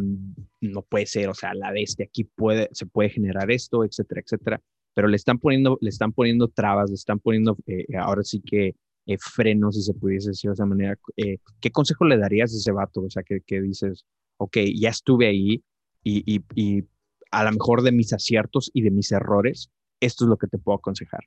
no 0.62 0.82
puede 0.82 1.06
ser, 1.06 1.28
o 1.28 1.34
sea, 1.34 1.54
la 1.54 1.70
de 1.70 1.82
este 1.82 2.04
aquí 2.04 2.24
puede, 2.24 2.68
se 2.72 2.86
puede 2.86 3.10
generar 3.10 3.50
esto, 3.50 3.84
etcétera, 3.84 4.22
etcétera, 4.22 4.62
pero 4.94 5.06
le 5.06 5.16
están 5.16 5.38
poniendo, 5.38 5.78
le 5.80 5.90
están 5.90 6.12
poniendo 6.12 6.48
trabas, 6.48 6.88
le 6.88 6.94
están 6.94 7.20
poniendo, 7.20 7.56
eh, 7.66 7.84
ahora 7.98 8.22
sí 8.24 8.40
que 8.40 8.74
eh, 9.06 9.18
frenos, 9.18 9.76
si 9.76 9.82
se 9.82 9.94
pudiese 9.94 10.30
decir 10.30 10.50
de 10.50 10.54
esa 10.54 10.66
manera. 10.66 10.96
Eh, 11.16 11.38
¿Qué 11.60 11.70
consejo 11.70 12.04
le 12.04 12.16
darías 12.18 12.52
a 12.54 12.56
ese 12.56 12.72
vato? 12.72 13.02
O 13.02 13.10
sea, 13.10 13.22
que, 13.22 13.40
que 13.40 13.60
dices, 13.60 14.04
ok, 14.38 14.58
ya 14.74 14.90
estuve 14.90 15.26
ahí 15.26 15.62
y, 16.02 16.22
y, 16.26 16.42
y 16.54 16.84
a 17.30 17.44
lo 17.44 17.52
mejor 17.52 17.82
de 17.82 17.92
mis 17.92 18.12
aciertos 18.12 18.70
y 18.72 18.82
de 18.82 18.90
mis 18.90 19.12
errores, 19.12 19.70
esto 20.00 20.24
es 20.24 20.28
lo 20.28 20.36
que 20.36 20.46
te 20.46 20.58
puedo 20.58 20.78
aconsejar. 20.78 21.24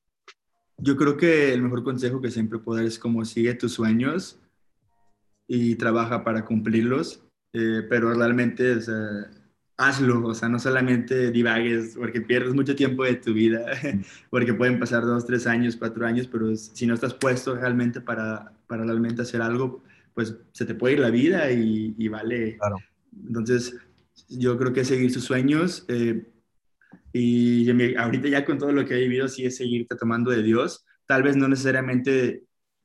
Yo 0.78 0.98
creo 0.98 1.18
que 1.18 1.54
el 1.54 1.62
mejor 1.62 1.84
consejo 1.84 2.22
que 2.22 2.32
siempre 2.32 2.60
puedo 2.60 2.78
dar 2.78 2.86
es 2.86 3.00
como 3.00 3.24
sigue 3.26 3.54
tus 3.54 3.74
sueños 3.74 4.40
y 5.48 5.76
trabaja 5.76 6.24
para 6.24 6.46
cumplirlos 6.46 7.26
eh, 7.58 7.84
pero 7.90 8.14
realmente, 8.14 8.76
o 8.76 8.82
sea, 8.82 9.32
hazlo, 9.78 10.28
o 10.28 10.34
sea, 10.34 10.50
no 10.50 10.60
solamente 10.60 11.32
divagues, 11.32 11.96
porque 11.96 12.20
pierdes 12.20 12.54
mucho 12.54 12.76
tiempo 12.76 13.06
de 13.06 13.16
tu 13.16 13.34
vida, 13.34 13.66
porque 14.30 14.54
pueden 14.54 14.78
pasar 14.78 15.04
dos, 15.06 15.26
tres 15.26 15.48
años, 15.48 15.78
cuatro 15.78 16.06
años, 16.06 16.28
pero 16.28 16.54
si 16.58 16.86
no 16.86 16.94
estás 16.94 17.14
puesto 17.14 17.56
realmente 17.56 18.02
para, 18.02 18.52
para 18.68 18.84
realmente 18.84 19.22
hacer 19.22 19.42
algo, 19.42 19.82
pues 20.14 20.36
se 20.52 20.66
te 20.66 20.76
puede 20.76 20.96
ir 20.96 21.00
la 21.00 21.12
vida 21.12 21.50
y, 21.50 21.96
y 21.98 22.08
vale. 22.10 22.58
Claro. 22.58 22.76
Entonces, 23.26 23.78
yo 24.28 24.58
creo 24.58 24.74
que 24.74 24.84
seguir 24.84 25.12
sus 25.12 25.24
sueños. 25.24 25.86
Eh, 25.88 26.26
y 27.18 27.96
ahorita 27.96 28.28
ya 28.28 28.44
con 28.44 28.58
todo 28.58 28.74
lo 28.74 28.86
que 28.86 28.94
he 28.94 29.00
vivido, 29.00 29.30
sí 29.30 29.46
es 29.46 29.56
seguirte 29.56 29.96
tomando 29.96 30.32
de 30.32 30.44
Dios. 30.44 30.84
Tal 31.06 31.24
vez 31.24 31.38
no 31.38 31.48
necesariamente 31.48 32.44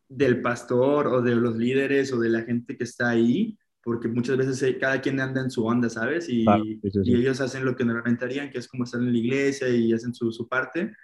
del 0.09 0.41
pastor 0.41 1.09
o 1.09 1.20
de 1.20 1.35
los 1.35 1.57
líderes 1.57 2.12
o 2.12 2.20
de 2.20 2.28
la 2.28 2.43
gente 2.43 2.76
que 2.76 2.85
está 2.85 3.09
ahí, 3.09 3.59
porque 3.83 4.07
muchas 4.07 4.37
veces 4.37 4.62
eh, 4.62 4.78
cada 4.78 5.01
quien 5.01 5.18
anda 5.18 5.41
en 5.41 5.51
su 5.51 5.66
onda, 5.66 5.89
¿sabes? 5.89 6.28
Y, 6.28 6.45
y 6.45 7.16
ellos 7.16 7.41
hacen 7.41 7.64
lo 7.64 7.74
que 7.74 7.85
normalmente 7.85 8.24
harían, 8.24 8.51
que 8.51 8.59
es 8.59 8.68
como 8.68 8.85
estar 8.85 9.01
en 9.01 9.12
la 9.12 9.18
iglesia 9.18 9.68
y 9.68 9.93
hacen 9.93 10.14
su, 10.14 10.31
su 10.31 10.47
parte. 10.49 10.95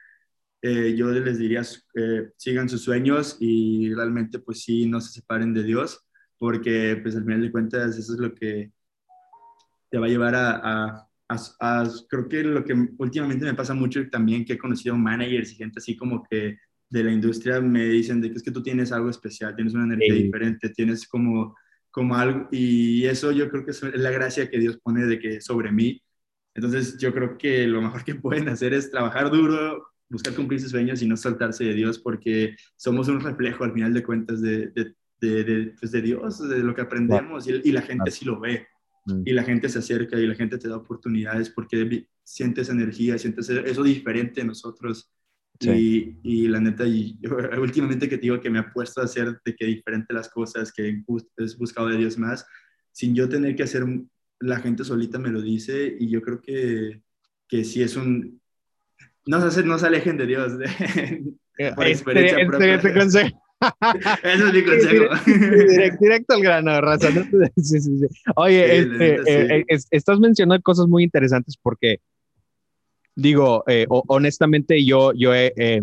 Eh, 0.62 0.95
yo 0.97 1.11
les 1.11 1.39
diría, 1.39 1.62
eh, 1.97 2.31
sigan 2.37 2.68
sus 2.68 2.83
sueños 2.83 3.39
y 3.41 3.93
realmente 3.93 4.39
pues 4.39 4.62
sí, 4.62 4.87
no 4.87 5.01
se 5.01 5.12
separen 5.12 5.53
de 5.53 5.64
Dios, 5.64 6.07
porque 6.39 7.01
pues 7.03 7.16
al 7.16 7.24
final 7.24 7.43
de 7.43 7.51
cuentas 7.51 7.99
eso 7.99 8.14
es 8.14 8.20
lo 8.20 8.33
que 8.33 8.70
te 9.91 9.99
va 9.99 10.07
a 10.07 10.11
llevar 10.11 10.37
a, 10.37 10.61
a, 10.62 11.06
creo 12.09 12.29
que 12.29 12.43
lo 12.45 12.64
que 12.64 12.74
últimamente 12.99 13.45
me 13.45 13.55
pasa 13.55 13.74
mucho 13.74 14.09
también 14.09 14.45
que 14.45 14.55
he 14.55 14.59
conocido 14.59 14.97
managers 14.97 15.53
y 15.53 15.57
gente 15.57 15.79
así 15.79 15.97
como 15.97 16.22
que 16.22 16.59
de 16.89 17.05
la 17.05 17.12
industria 17.12 17.61
me 17.61 17.85
dicen 17.85 18.20
de 18.20 18.31
que 18.31 18.37
es 18.37 18.43
que 18.43 18.53
tú 18.53 18.62
tienes 18.62 18.93
algo 18.93 19.11
especial, 19.11 19.55
tienes 19.57 19.74
una 19.74 19.85
energía 19.85 20.14
diferente, 20.14 20.68
tienes 20.70 21.07
como, 21.07 21.57
como 21.91 22.14
algo, 22.14 22.49
y 22.53 23.05
eso 23.07 23.33
yo 23.33 23.51
creo 23.51 23.64
que 23.64 23.72
es 23.72 23.83
la 23.83 24.11
gracia 24.11 24.49
que 24.49 24.59
Dios 24.59 24.79
pone 24.83 25.05
de 25.05 25.18
que 25.18 25.41
sobre 25.41 25.72
mí. 25.72 26.01
Entonces 26.55 26.97
yo 26.99 27.12
creo 27.12 27.37
que 27.37 27.66
lo 27.66 27.83
mejor 27.83 28.05
que 28.05 28.14
pueden 28.14 28.49
hacer 28.49 28.72
es 28.72 28.91
trabajar 28.91 29.31
duro, 29.31 29.89
buscar 30.09 30.35
cumplir 30.35 30.61
sus 30.61 30.70
sueños 30.70 31.03
y 31.03 31.09
no 31.09 31.16
saltarse 31.16 31.64
de 31.64 31.74
Dios, 31.74 31.99
porque 31.99 32.57
somos 32.77 33.09
un 33.09 33.20
reflejo 33.20 33.64
al 33.64 33.72
final 33.72 33.93
de 33.93 34.03
cuentas 34.03 34.41
de, 34.41 34.68
de, 34.68 34.95
de, 35.20 35.74
pues 35.79 35.91
de 35.91 36.03
Dios, 36.03 36.49
de 36.49 36.61
lo 36.61 36.74
que 36.74 36.83
aprendemos, 36.83 37.49
y, 37.49 37.61
y 37.64 37.72
la 37.72 37.83
gente 37.83 38.11
sí 38.11 38.24
lo 38.24 38.39
ve. 38.39 38.68
Mm. 39.07 39.23
Y 39.25 39.33
la 39.33 39.45
gente 39.45 39.69
se 39.69 39.79
acerca 39.79 40.19
y 40.19 40.27
la 40.27 40.35
gente 40.35 40.59
te 40.59 40.69
da 40.69 40.77
oportunidades 40.77 41.51
porque 41.51 42.09
sientes 42.25 42.69
energía, 42.69 43.19
sientes 43.19 43.49
eso 43.49 43.83
diferente 43.83 44.41
de 44.41 44.47
nosotros. 44.47 45.11
Y, 45.59 46.19
y, 46.23 46.49
la 46.49 46.61
neta, 46.61 46.87
y 46.87 47.19
últimamente 47.59 48.11
que 48.11 48.19
te 48.19 48.23
digo 48.23 48.41
que 48.41 48.51
me 48.51 48.59
ha 48.59 48.71
puesto 48.71 49.01
a 49.01 49.05
hacer 49.05 49.41
de 49.43 49.57
que 49.57 49.65
diferente 49.65 50.13
las 50.13 50.29
cosas, 50.29 50.71
que 50.71 50.89
he 50.89 51.03
buscado 51.57 51.89
de 51.89 51.97
Dios 51.97 52.19
más, 52.19 52.47
sin 52.93 53.15
yo 53.15 53.27
tener 53.29 53.57
que 53.57 53.63
hacer, 53.63 53.87
la 54.41 54.61
gente 54.61 54.85
solita 54.85 55.19
me 55.19 55.31
lo 55.31 55.41
dice 55.41 55.97
y 55.99 56.11
yo 56.11 56.21
creo 56.21 56.43
que, 56.43 57.03
que 57.49 57.65
sí 57.65 57.83
es 57.83 57.97
un... 57.97 58.41
No 59.25 59.51
se, 59.51 59.63
no 59.65 59.79
se 59.79 59.87
alejen 59.87 60.19
de 60.19 60.27
Dios, 60.27 60.59
de, 60.59 60.67
eh, 61.59 61.73
por 61.75 61.87
este, 61.87 61.91
experiencia 61.91 62.39
este, 62.39 62.47
propia. 62.47 62.75
Este 62.75 62.95
consejo. 62.95 63.45
Eso 64.23 64.47
es 64.49 64.53
mi 64.53 64.65
consejo. 64.65 65.05
Directo, 66.01 66.35
al 66.35 66.43
grano, 66.43 66.81
raza. 66.81 67.09
Oye, 68.37 68.79
este, 68.79 69.15
eh, 69.27 69.65
eh, 69.69 69.79
estás 69.91 70.21
mencionando 70.21 70.63
cosas 70.63 70.87
muy 70.87 71.05
interesantes 71.05 71.57
porque, 71.57 72.01
digo, 73.15 73.65
eh, 73.67 73.87
honestamente, 73.89 74.85
yo, 74.85 75.13
yo 75.15 75.35
he. 75.35 75.83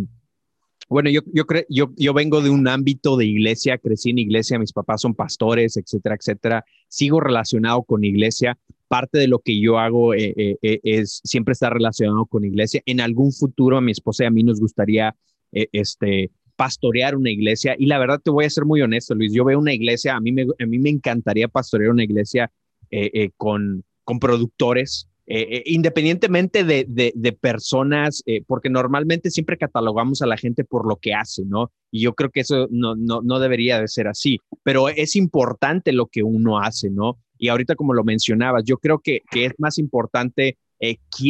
bueno, 0.87 1.09
yo, 1.09 1.21
yo, 1.33 1.45
creo, 1.45 1.63
yo, 1.69 1.91
yo 1.95 2.13
vengo 2.13 2.41
de 2.41 2.51
un 2.51 2.67
ámbito 2.67 3.17
de 3.17 3.25
iglesia, 3.25 3.77
crecí 3.77 4.11
en 4.11 4.19
iglesia, 4.19 4.59
mis 4.59 4.73
papás 4.73 5.01
son 5.01 5.15
pastores, 5.15 5.75
etcétera, 5.77 6.15
etcétera. 6.15 6.65
Sigo 6.87 7.19
relacionado 7.19 7.83
con 7.83 8.03
iglesia. 8.03 8.57
Parte 8.87 9.17
de 9.17 9.27
lo 9.27 9.39
que 9.39 9.59
yo 9.59 9.79
hago 9.79 10.13
es 10.13 11.21
siempre 11.23 11.53
estar 11.53 11.73
relacionado 11.73 12.27
con 12.27 12.45
iglesia. 12.45 12.83
En 12.85 13.01
algún 13.01 13.33
futuro 13.33 13.77
a 13.77 13.81
mi 13.81 13.91
esposa 13.91 14.23
y 14.23 14.27
a 14.27 14.29
mí 14.29 14.43
nos 14.43 14.59
gustaría 14.59 15.15
este, 15.51 16.29
pastorear 16.55 17.15
una 17.15 17.31
iglesia. 17.31 17.75
Y 17.77 17.85
la 17.85 17.99
verdad 17.99 18.19
te 18.23 18.31
voy 18.31 18.45
a 18.45 18.49
ser 18.49 18.65
muy 18.65 18.81
honesto, 18.81 19.15
Luis, 19.15 19.33
yo 19.33 19.45
veo 19.45 19.59
una 19.59 19.73
iglesia, 19.73 20.15
a 20.15 20.19
mí 20.19 20.31
me, 20.31 20.43
a 20.43 20.65
mí 20.65 20.79
me 20.79 20.89
encantaría 20.89 21.47
pastorear 21.47 21.91
una 21.91 22.03
iglesia 22.03 22.51
eh, 22.91 23.09
eh, 23.13 23.29
con, 23.37 23.83
con 24.03 24.19
productores, 24.19 25.07
eh, 25.25 25.63
independientemente 25.65 26.63
de, 26.63 26.85
de, 26.87 27.31
personas, 27.31 28.21
porque 28.45 28.69
normalmente 28.69 29.31
siempre 29.31 29.57
catalogamos 29.57 30.21
a 30.21 30.27
la 30.27 30.35
gente 30.35 30.65
por 30.65 30.85
lo 30.87 30.97
que 30.97 31.13
hace, 31.13 31.43
¿no? 31.45 31.71
Y 31.91 32.01
yo 32.01 32.13
creo 32.13 32.29
que 32.29 32.41
eso 32.41 32.67
no, 32.69 32.95
no, 32.95 33.21
no 33.21 33.39
debería 33.39 33.79
de 33.79 33.87
ser 33.87 34.07
así, 34.07 34.39
pero 34.63 34.89
es 34.89 35.15
importante 35.15 35.93
lo 35.93 36.07
que 36.07 36.23
uno 36.23 36.59
hace, 36.59 36.89
¿no? 36.89 37.17
Y 37.37 37.47
ahorita 37.47 37.75
como 37.75 37.93
lo 37.93 38.03
mencionabas, 38.03 38.63
yo 38.65 38.77
creo 38.77 38.99
que, 38.99 39.21
que 39.31 39.45
es 39.45 39.53
más 39.57 39.77
importante 39.77 40.57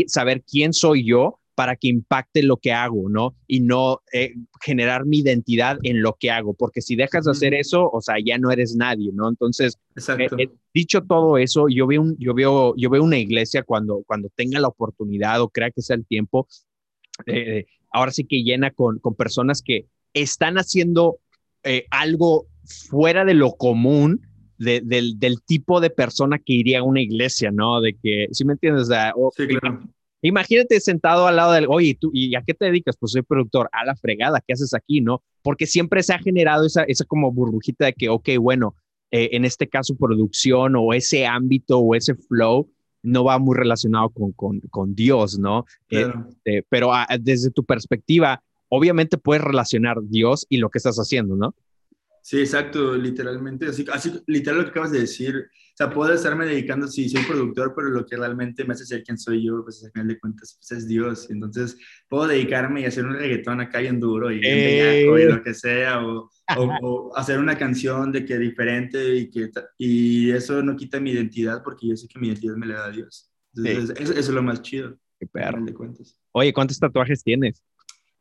saber 0.08 0.44
quién 0.44 0.74
soy 0.74 1.06
yo 1.06 1.40
para 1.56 1.76
que 1.76 1.88
impacte 1.88 2.42
lo 2.44 2.58
que 2.58 2.72
hago, 2.72 3.10
¿no? 3.10 3.36
Y 3.48 3.60
no 3.60 4.02
eh, 4.12 4.34
generar 4.62 5.06
mi 5.06 5.20
identidad 5.20 5.78
en 5.84 6.02
lo 6.02 6.16
que 6.20 6.32
hago, 6.32 6.54
porque 6.54 6.82
si 6.82 6.96
dejas 6.96 7.26
de 7.26 7.32
hacer 7.32 7.54
eso, 7.54 7.90
o 7.92 8.02
sea, 8.02 8.16
ya 8.24 8.38
no 8.38 8.52
eres 8.52 8.76
nadie, 8.76 9.12
¿no? 9.14 9.30
Entonces, 9.30 9.78
eh, 9.96 10.28
eh, 10.38 10.50
dicho 10.74 11.02
todo 11.02 11.38
eso, 11.38 11.68
yo 11.70 11.86
veo, 11.86 12.02
un, 12.02 12.18
yo, 12.18 12.34
veo, 12.34 12.74
yo 12.76 12.90
veo 12.90 13.04
una 13.04 13.20
iglesia 13.20 13.64
cuando, 13.64 14.04
cuando 14.08 14.30
tenga 14.36 14.60
la 14.60 14.68
oportunidad 14.68 15.42
o 15.42 15.50
crea 15.50 15.72
que 15.72 15.82
sea 15.82 15.96
el 15.96 16.06
tiempo, 16.06 16.48
ahora 17.92 18.12
sí 18.12 18.24
que 18.24 18.44
llena 18.44 18.72
con, 18.72 18.98
con 19.00 19.14
personas 19.14 19.62
que 19.62 19.86
están 20.14 20.58
haciendo 20.58 21.20
algo 21.92 22.48
fuera 22.66 23.26
de 23.26 23.36
lo 23.36 23.52
común, 23.52 24.28
del, 24.58 25.20
del, 25.20 25.42
tipo 25.44 25.82
de 25.82 25.90
persona 25.90 26.40
que 26.40 26.54
iría 26.54 26.80
a 26.80 26.84
una 26.84 27.02
iglesia, 27.02 27.52
¿no? 27.52 27.82
De 27.82 27.96
que, 28.02 28.28
¿sí 28.32 28.46
me 28.46 28.54
entiendes? 28.54 28.88
O 29.16 29.32
sí, 29.36 29.48
claro. 29.48 29.84
Imagínate 30.24 30.80
sentado 30.80 31.28
al 31.28 31.36
lado 31.36 31.52
del, 31.52 31.68
oye, 31.68 31.98
¿tú, 32.00 32.10
¿y 32.14 32.34
a 32.36 32.42
qué 32.42 32.54
te 32.54 32.66
dedicas? 32.66 32.96
Pues 32.98 33.12
soy 33.12 33.24
productor, 33.24 33.70
a 33.74 33.86
la 33.86 33.96
fregada, 33.96 34.42
¿qué 34.46 34.54
haces 34.54 34.74
aquí? 34.74 35.02
¿No? 35.02 35.22
Porque 35.42 35.68
siempre 35.68 36.02
se 36.02 36.14
ha 36.14 36.20
generado 36.20 36.66
esa, 36.66 36.84
esa 36.84 37.04
como 37.04 37.32
burbujita 37.32 37.86
de 37.86 37.94
que, 37.94 38.08
ok, 38.08 38.30
bueno, 38.40 38.74
eh, 39.12 39.30
en 39.34 39.44
este 39.44 39.68
caso 39.68 39.96
producción 39.96 40.76
o 40.78 40.94
ese 40.94 41.28
ámbito 41.28 41.78
o 41.78 41.94
ese 41.94 42.16
flow 42.16 42.72
no 43.04 43.26
va 43.26 43.38
muy 43.38 43.56
relacionado 43.56 44.10
con, 44.10 44.32
con, 44.32 44.62
con 44.72 44.96
Dios, 44.96 45.38
¿no? 45.38 45.66
Este, 45.90 46.66
pero 46.70 46.94
ah, 46.94 47.06
desde 47.20 47.52
tu 47.52 47.66
perspectiva, 47.66 48.42
obviamente 48.70 49.18
puedes 49.18 49.44
relacionar 49.44 49.98
Dios 50.02 50.48
y 50.50 50.58
lo 50.58 50.70
que 50.70 50.78
estás 50.78 50.96
haciendo, 50.96 51.36
¿no? 51.36 51.54
Sí, 52.22 52.40
exacto, 52.40 52.96
literalmente, 52.96 53.68
así, 53.68 53.86
así 53.92 54.14
literal 54.26 54.60
lo 54.60 54.64
que 54.64 54.70
acabas 54.72 54.92
de 54.94 55.02
decir, 55.02 55.50
o 55.74 55.76
sea, 55.76 55.90
puedo 55.90 56.14
estarme 56.14 56.46
dedicando, 56.46 56.88
sí, 56.88 57.10
soy 57.10 57.24
productor, 57.24 57.74
pero 57.76 57.90
lo 57.90 58.06
que 58.06 58.16
realmente 58.16 58.64
me 58.64 58.74
hace 58.74 58.86
ser 58.86 59.04
quien 59.04 59.18
soy 59.18 59.44
yo, 59.44 59.64
pues 59.64 59.84
al 59.84 59.92
final 59.92 60.08
de 60.08 60.20
cuentas, 60.20 60.56
pues 60.60 60.72
es 60.72 60.88
Dios, 60.88 61.32
entonces 61.32 61.76
puedo 62.08 62.28
dedicarme 62.28 62.82
y 62.82 62.86
hacer 62.86 63.04
un 63.08 63.16
reggaetón 63.16 63.60
acá 63.60 63.82
en 63.82 64.00
duro 64.00 64.32
y, 64.32 64.40
en 64.44 65.20
y 65.20 65.24
lo 65.26 65.42
que 65.42 65.56
sea, 65.56 66.06
o, 66.06 66.30
o, 66.84 67.18
hacer 67.18 67.40
una 67.40 67.58
canción 67.58 68.12
de 68.12 68.24
que 68.24 68.38
diferente 68.38 69.16
y 69.16 69.32
que, 69.32 69.50
y 69.80 70.30
eso 70.30 70.62
no 70.62 70.76
quita 70.76 71.00
mi 71.00 71.10
identidad 71.10 71.64
porque 71.64 71.88
yo 71.88 71.98
sé 71.98 72.08
que 72.08 72.20
mi 72.20 72.28
identidad 72.28 72.56
me 72.56 72.68
la 72.68 72.76
da 72.76 72.92
Dios, 72.92 73.34
entonces 73.56 74.00
eso, 74.00 74.14
es 74.14 74.30
lo 74.30 74.44
más 74.44 74.62
chido. 74.62 74.96
Qué 75.20 75.26
perro. 75.26 75.64
De 75.66 75.74
cuentas. 75.74 76.16
Oye, 76.34 76.54
¿cuántos 76.54 76.80
tatuajes 76.80 77.24
tienes? 77.24 77.64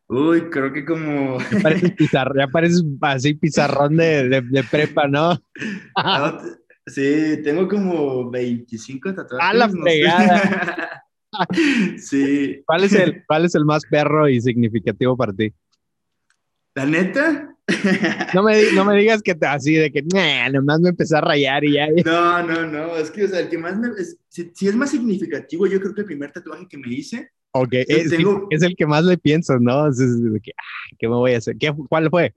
Uy, 0.09 0.51
creo 0.51 0.73
que 0.73 0.85
como... 0.85 1.39
Ya 1.39 1.63
pareces, 1.63 2.11
ya 2.11 2.47
pareces 2.49 2.85
así 3.01 3.35
pizarrón 3.35 3.97
de, 3.97 4.43
de, 4.43 4.65
prepa, 4.65 5.09
¿no? 5.09 5.43
sí, 6.87 7.41
tengo 7.43 7.69
como 7.69 8.31
25 8.31 9.15
tatuajes. 9.15 9.49
¡A 9.49 9.55
la 9.55 9.69
fregada! 9.69 11.05
sí. 11.99 12.63
¿Cuál 12.67 12.85
es, 12.85 12.93
el, 12.93 13.25
¿Cuál 13.27 13.45
es 13.45 13.55
el 13.55 13.65
más 13.65 13.83
perro 13.85 14.29
y 14.29 14.41
significativo 14.41 15.17
para 15.17 15.33
ti? 15.33 15.53
¿La 16.75 16.87
neta? 16.87 17.49
No 18.35 18.43
me, 18.43 18.73
no 18.73 18.85
me 18.85 18.97
digas 18.99 19.23
que 19.23 19.35
te, 19.35 19.47
así 19.47 19.75
de 19.75 19.91
que 19.93 20.03
nomás 20.53 20.81
me 20.81 20.91
empecé 20.91 21.17
a 21.17 21.21
rayar 21.21 21.65
y 21.65 21.75
ya. 21.75 21.89
No, 22.05 22.43
no, 22.43 22.67
no. 22.67 22.97
Es 22.97 23.11
que, 23.11 23.25
o 23.25 23.29
sea, 23.29 23.41
el 23.41 23.49
que 23.49 23.59
más 23.59 23.79
me. 23.79 23.89
si, 24.29 24.51
si, 24.55 24.69
es 24.69 24.75
más 24.75 24.91
significativo, 24.91 25.67
yo 25.67 25.81
creo 25.81 25.95
que 25.95 26.01
el 26.01 26.07
primer 26.07 26.33
tatuaje 26.33 26.67
que 26.69 26.79
me 26.79 26.89
hice 26.89 27.31
Ok, 27.55 27.75
es, 27.75 28.13
es, 28.51 28.63
el 28.63 28.75
que 28.77 28.87
más 28.87 29.05
le 29.05 29.19
pienso, 29.19 29.59
¿no? 29.59 29.89
Es, 29.89 29.99
que, 30.43 30.53
ah, 30.57 30.97
¿Qué 30.99 31.07
me 31.07 31.17
voy 31.17 31.35
a 31.35 31.39
hacer? 31.39 31.57
¿Qué, 31.59 31.71
¿Cuál 31.89 32.09
fue? 32.09 32.33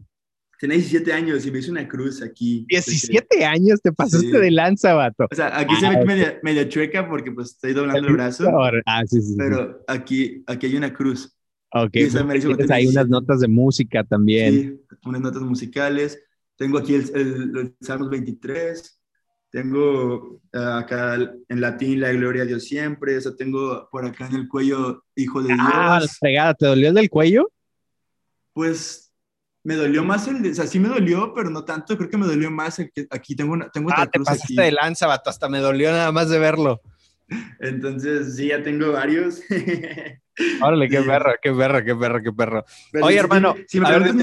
Tenía 0.59 0.77
17 0.77 1.11
años 1.11 1.45
y 1.45 1.51
me 1.51 1.59
hice 1.59 1.71
una 1.71 1.87
cruz 1.87 2.21
aquí. 2.21 2.65
17 2.69 3.45
años 3.45 3.81
te 3.81 3.91
pasaste 3.91 4.39
de 4.39 4.51
lanza, 4.51 4.93
vato. 4.93 5.27
O 5.29 5.35
sea, 5.35 5.57
aquí 5.57 5.75
se 5.75 5.89
ve 5.89 6.05
medio, 6.05 6.27
medio, 6.43 6.63
chueca 6.65 7.07
porque 7.07 7.31
pues 7.31 7.51
estoy 7.51 7.73
doblando 7.73 8.07
el 8.07 8.13
brazo. 8.13 8.49
Ah, 8.85 9.03
sí, 9.05 9.21
sí. 9.21 9.35
Pero 9.37 9.83
aquí, 9.87 10.43
aquí 10.47 10.67
hay 10.67 10.75
una 10.75 10.93
cruz. 10.93 11.35
Ok. 11.71 11.91
Tienes 11.91 12.71
ahí 12.71 12.87
unas 12.87 13.07
notas 13.09 13.41
de 13.41 13.47
música 13.47 14.03
también. 14.03 14.53
Sí, 14.53 14.97
unas 15.05 15.21
notas 15.21 15.41
musicales. 15.41 16.21
Tengo 16.55 16.77
aquí 16.77 16.95
el, 16.95 17.11
el, 17.13 17.57
el 17.57 17.75
Salmos 17.81 18.09
23. 18.09 19.01
Tengo 19.55 20.41
eh, 20.51 20.57
acá 20.59 21.15
en 21.15 21.61
latín 21.61 22.01
la 22.01 22.11
gloria 22.11 22.43
a 22.43 22.45
Dios 22.45 22.63
siempre. 22.63 23.15
Eso 23.15 23.35
tengo 23.35 23.87
por 23.89 24.05
acá 24.05 24.27
en 24.27 24.35
el 24.35 24.47
cuello 24.47 25.03
Hijo 25.15 25.41
de 25.41 25.55
ah, 25.57 25.99
Dios. 25.99 26.19
Ah, 26.39 26.53
¿te 26.53 26.65
dolió 26.65 26.89
el 26.89 26.95
del 26.95 27.09
cuello? 27.09 27.49
Pues 28.53 29.04
me 29.65 29.75
dolió 29.75 30.03
más 30.03 30.27
el, 30.27 30.43
de, 30.43 30.51
o 30.51 30.53
sea, 30.53 30.67
sí 30.67 30.79
me 30.79 30.87
dolió, 30.87 31.33
pero 31.33 31.49
no 31.49 31.65
tanto. 31.65 31.97
Creo 31.97 32.07
que 32.07 32.17
me 32.17 32.27
dolió 32.27 32.51
más 32.51 32.77
el 32.77 32.91
que 32.91 33.07
aquí 33.09 33.35
tengo 33.35 33.53
una, 33.53 33.67
tengo 33.69 33.89
Ah, 33.91 34.05
te 34.05 34.19
pasaste 34.19 34.61
de 34.61 34.71
lanza, 34.71 35.07
vato. 35.07 35.31
Hasta 35.31 35.49
me 35.49 35.57
dolió 35.57 35.91
nada 35.91 36.11
más 36.11 36.29
de 36.29 36.37
verlo. 36.37 36.81
Entonces, 37.59 38.35
sí, 38.35 38.49
ya 38.49 38.61
tengo 38.61 38.91
varios. 38.91 39.41
Órale, 40.61 40.87
qué 40.87 41.01
perro, 41.01 41.33
qué 41.41 41.51
perro, 41.51 41.83
qué 41.83 41.95
perro, 41.95 42.21
qué 42.21 42.31
perro. 42.31 42.65
Oye, 43.01 43.17
hermano, 43.17 43.55
si 43.67 43.79
me, 43.79 43.87
preguntas, 43.87 44.15
mi, 44.15 44.21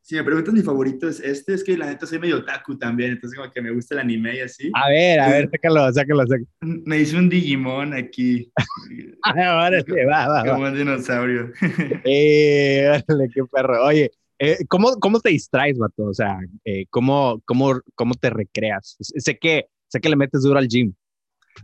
si 0.00 0.14
me 0.14 0.22
preguntas 0.22 0.54
mi 0.54 0.62
favorito 0.62 1.08
es 1.08 1.18
este, 1.18 1.54
es 1.54 1.64
que 1.64 1.76
la 1.76 1.86
neta 1.86 2.06
soy 2.06 2.20
medio 2.20 2.36
otaku 2.36 2.78
también, 2.78 3.12
entonces 3.12 3.36
como 3.36 3.50
que 3.50 3.62
me 3.62 3.72
gusta 3.72 3.94
el 3.94 4.00
anime 4.00 4.36
y 4.36 4.40
así. 4.40 4.70
A 4.74 4.88
ver, 4.90 5.18
a 5.18 5.28
ver, 5.28 5.50
sácalo, 5.50 5.92
sácalo, 5.92 6.22
sácalo. 6.26 6.46
Me 6.60 6.98
hice 6.98 7.16
un 7.16 7.28
Digimon 7.28 7.94
aquí. 7.94 8.52
Órale, 9.26 9.84
va, 10.04 10.28
va. 10.28 10.44
Como 10.44 10.66
un 10.66 10.74
dinosaurio. 10.76 11.50
eh, 12.04 13.02
órale, 13.08 13.28
qué 13.34 13.42
perro. 13.50 13.86
Oye, 13.86 14.12
eh, 14.44 14.58
¿cómo, 14.68 14.96
¿cómo 14.98 15.20
te 15.20 15.30
distraes, 15.30 15.78
vato? 15.78 16.06
O 16.06 16.14
sea, 16.14 16.36
eh, 16.64 16.86
¿cómo, 16.90 17.40
cómo, 17.44 17.80
¿cómo 17.94 18.14
te 18.14 18.28
recreas? 18.28 18.96
Sé 18.98 19.38
que, 19.38 19.66
sé 19.86 20.00
que 20.00 20.08
le 20.08 20.16
metes 20.16 20.42
duro 20.42 20.58
al 20.58 20.66
gym 20.66 20.92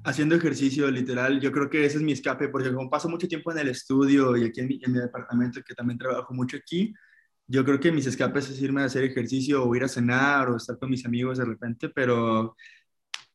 haciendo 0.04 0.36
ejercicio, 0.36 0.90
literal. 0.90 1.40
Yo 1.40 1.52
creo 1.52 1.68
que 1.68 1.84
ese 1.84 1.96
es 1.96 2.02
mi 2.02 2.12
escape, 2.12 2.48
porque 2.48 2.72
como 2.72 2.90
paso 2.90 3.08
mucho 3.08 3.28
tiempo 3.28 3.50
en 3.52 3.58
el 3.58 3.68
estudio 3.68 4.36
y 4.36 4.44
aquí 4.44 4.60
en 4.60 4.68
mi, 4.68 5.00
departamento, 5.00 5.60
que 5.66 5.74
también 5.74 5.98
trabajo 5.98 6.34
mucho 6.34 6.56
aquí, 6.56 6.94
yo 7.46 7.64
creo 7.64 7.80
que 7.80 7.90
mis 7.92 8.06
escapes 8.06 8.50
es 8.50 8.60
irme 8.60 8.82
a 8.82 8.84
hacer 8.84 9.04
ejercicio 9.04 9.64
o 9.64 9.74
ir 9.74 9.84
a 9.84 9.88
cenar 9.88 10.50
o 10.50 10.56
estar 10.56 10.78
con 10.78 10.90
mis 10.90 11.04
amigos 11.06 11.38
de 11.38 11.46
repente, 11.46 11.88
pero 11.88 12.54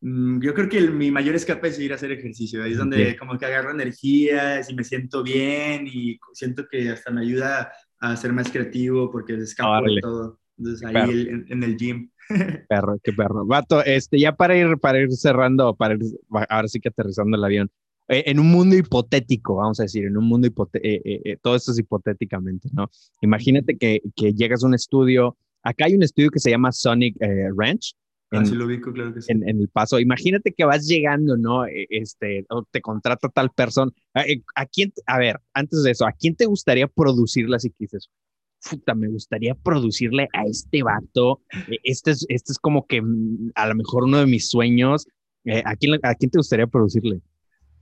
mm, 0.01 0.39
yo 0.41 0.53
creo 0.53 0.69
que 0.69 0.81
mi 0.89 1.11
mayor 1.11 1.35
escape 1.35 1.69
es 1.69 1.79
ir 1.79 1.91
a 1.91 1.95
hacer 1.95 2.11
ejercicio. 2.11 2.63
Ahí 2.63 2.73
es 2.73 2.77
donde 2.77 3.17
como 3.17 3.37
que 3.37 3.45
agarro 3.45 3.71
energías 3.71 4.69
y 4.69 4.75
me 4.75 4.83
siento 4.83 5.23
bien 5.23 5.87
y 5.87 6.19
siento 6.33 6.67
que 6.69 6.91
hasta 6.91 7.11
me 7.11 7.21
ayuda 7.21 7.71
a 8.03 8.17
ser 8.17 8.33
más 8.33 8.51
creativo 8.51 9.09
porque 9.09 9.33
escapo 9.35 9.85
de 9.85 10.01
todo. 10.01 10.39
Entonces 10.57 10.85
ahí 10.85 11.29
en, 11.47 11.63
el 11.63 11.77
gym. 11.77 12.09
Perro, 12.69 12.97
qué 13.03 13.11
perro. 13.11 13.45
Vato, 13.45 13.83
este, 13.83 14.19
ya 14.19 14.33
para 14.33 14.55
ir, 14.55 14.77
para 14.77 14.99
ir 14.99 15.11
cerrando, 15.11 15.75
para 15.75 15.95
ir, 15.95 16.01
ahora 16.49 16.67
sí 16.67 16.79
que 16.79 16.89
aterrizando 16.89 17.35
el 17.37 17.43
avión. 17.43 17.71
Eh, 18.09 18.23
en 18.27 18.39
un 18.39 18.51
mundo 18.51 18.75
hipotético, 18.75 19.55
vamos 19.55 19.79
a 19.79 19.83
decir, 19.83 20.05
en 20.05 20.17
un 20.17 20.25
mundo 20.25 20.47
hipotético, 20.47 20.87
eh, 20.87 21.21
eh, 21.25 21.37
todo 21.41 21.55
esto 21.55 21.71
es 21.71 21.79
hipotéticamente, 21.79 22.69
¿no? 22.73 22.89
Imagínate 23.21 23.77
que, 23.77 24.01
que, 24.15 24.33
llegas 24.33 24.63
a 24.63 24.67
un 24.67 24.73
estudio, 24.73 25.37
acá 25.63 25.85
hay 25.85 25.95
un 25.95 26.03
estudio 26.03 26.29
que 26.29 26.39
se 26.39 26.49
llama 26.49 26.71
Sonic 26.71 27.15
Ranch. 27.57 27.95
Ah, 28.33 28.43
en, 28.43 28.57
lo 28.57 28.65
ubico, 28.65 28.91
claro 28.91 29.13
que 29.13 29.21
sí. 29.21 29.31
En, 29.31 29.47
el 29.47 29.69
paso. 29.69 29.99
Imagínate 29.99 30.51
que 30.51 30.65
vas 30.65 30.87
llegando, 30.87 31.37
¿no? 31.37 31.65
E, 31.65 31.87
este, 31.89 32.45
o 32.49 32.63
te 32.63 32.81
contrata 32.81 33.29
tal 33.29 33.51
persona. 33.51 33.91
¿A, 34.13 34.23
¿A, 34.55 34.65
quién, 34.65 34.91
a 35.05 35.17
ver, 35.19 35.39
antes 35.53 35.83
de 35.83 35.91
eso, 35.91 36.05
¿a 36.05 36.11
quién 36.11 36.35
te 36.35 36.45
gustaría 36.45 36.87
producirla 36.87 37.59
si 37.59 37.69
quieres? 37.71 38.09
Puta, 38.69 38.95
me 38.95 39.07
gustaría 39.07 39.55
producirle 39.55 40.27
a 40.33 40.45
este 40.45 40.83
vato. 40.83 41.41
E, 41.69 41.77
este 41.83 42.11
es, 42.11 42.25
este 42.29 42.53
es 42.53 42.59
como 42.59 42.87
que 42.87 43.01
mm, 43.01 43.51
a 43.55 43.67
lo 43.67 43.75
mejor 43.75 44.03
uno 44.03 44.19
de 44.19 44.25
mis 44.25 44.49
sueños. 44.49 45.07
¿a, 45.65 45.75
quién, 45.75 45.99
¿A 46.03 46.15
quién 46.15 46.31
te 46.31 46.37
gustaría 46.37 46.67
producirle? 46.67 47.21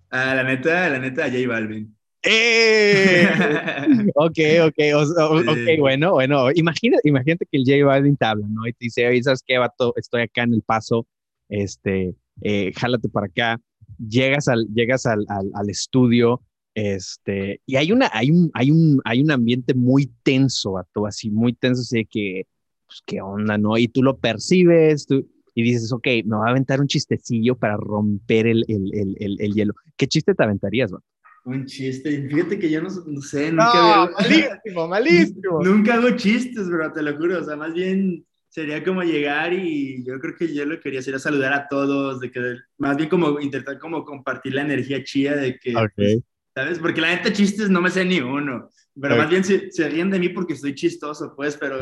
Ah, 0.09 0.35
la 0.35 0.43
neta, 0.43 0.89
la 0.89 0.99
neta, 0.99 1.29
J 1.29 1.47
Balvin. 1.47 1.95
¡Eh! 2.23 3.27
ok, 4.15 4.37
ok, 4.67 4.79
ok, 4.95 5.79
bueno, 5.79 6.13
bueno, 6.13 6.51
imagina, 6.53 6.97
imagínate 7.03 7.45
que 7.51 7.57
el 7.57 7.63
J 7.65 7.83
Balvin 7.85 8.15
te 8.15 8.25
habla, 8.25 8.45
¿no? 8.47 8.67
Y 8.67 8.73
te 8.73 8.85
dice, 8.85 9.07
oye, 9.07 9.23
¿sabes 9.23 9.43
qué, 9.45 9.57
vato? 9.57 9.93
Estoy 9.95 10.21
acá 10.23 10.43
en 10.43 10.53
el 10.53 10.61
paso, 10.61 11.07
este, 11.49 12.15
eh, 12.41 12.71
jálate 12.75 13.09
para 13.09 13.25
acá, 13.25 13.59
llegas 13.97 14.47
al, 14.47 14.67
llegas 14.73 15.05
al, 15.07 15.25
al, 15.29 15.69
estudio, 15.69 16.41
este, 16.75 17.59
y 17.65 17.75
hay 17.77 17.91
una, 17.91 18.09
hay 18.13 18.29
un, 18.29 18.51
hay 18.53 18.69
un, 18.71 19.01
hay 19.03 19.21
un 19.21 19.31
ambiente 19.31 19.73
muy 19.73 20.11
tenso, 20.23 20.73
vato, 20.73 21.07
así, 21.07 21.31
muy 21.31 21.53
tenso, 21.53 21.81
así 21.81 21.97
de 21.97 22.05
que, 22.05 22.43
pues, 22.85 23.01
¿qué 23.05 23.21
onda, 23.21 23.57
no? 23.57 23.77
Y 23.79 23.87
tú 23.87 24.03
lo 24.03 24.17
percibes, 24.19 25.07
tú, 25.07 25.27
y 25.55 25.63
dices, 25.63 25.91
ok, 25.91 26.07
me 26.25 26.37
va 26.37 26.47
a 26.47 26.51
aventar 26.51 26.79
un 26.81 26.87
chistecillo 26.87 27.55
para 27.55 27.77
romper 27.77 28.45
el, 28.47 28.63
el, 28.67 29.15
el, 29.19 29.41
el 29.41 29.53
hielo. 29.53 29.73
¿Qué 29.97 30.07
chiste 30.07 30.35
te 30.35 30.43
aventarías, 30.43 30.91
man? 30.91 31.01
Un 31.43 31.65
chiste. 31.65 32.27
Fíjate 32.29 32.59
que 32.59 32.69
yo 32.69 32.81
no, 32.81 32.89
no 33.07 33.21
sé, 33.21 33.51
nunca. 33.51 33.73
No, 33.73 34.11
malísimo, 34.11 34.87
malísimo. 34.87 35.59
nunca 35.63 35.95
hago 35.95 36.11
chistes, 36.11 36.69
bro, 36.69 36.91
te 36.91 37.01
lo 37.01 37.17
juro. 37.17 37.39
O 37.39 37.43
sea, 37.43 37.55
más 37.55 37.73
bien 37.73 38.25
sería 38.49 38.83
como 38.83 39.01
llegar 39.01 39.53
y 39.53 40.03
yo 40.03 40.19
creo 40.19 40.35
que 40.35 40.53
yo 40.53 40.65
lo 40.65 40.79
quería 40.79 40.99
hacer 40.99 41.15
a 41.15 41.19
saludar 41.19 41.53
a 41.53 41.67
todos, 41.67 42.19
de 42.19 42.29
que 42.29 42.57
más 42.77 42.97
bien 42.97 43.09
como 43.09 43.39
intentar 43.39 43.79
como 43.79 44.03
compartir 44.03 44.53
la 44.53 44.61
energía 44.61 45.03
chía 45.03 45.35
de 45.35 45.57
que, 45.57 45.75
okay. 45.75 46.21
¿sabes? 46.53 46.77
Porque 46.77 47.01
la 47.01 47.15
neta 47.15 47.31
chistes 47.31 47.69
no 47.69 47.81
me 47.81 47.89
sé 47.89 48.05
ni 48.05 48.19
uno. 48.19 48.69
Pero 48.99 49.15
más 49.15 49.29
bien 49.29 49.41
se, 49.41 49.71
se, 49.71 49.87
ríen 49.87 50.09
de 50.09 50.19
mí 50.19 50.27
porque 50.29 50.51
estoy 50.51 50.75
chistoso, 50.75 51.33
pues, 51.33 51.55
pero, 51.55 51.77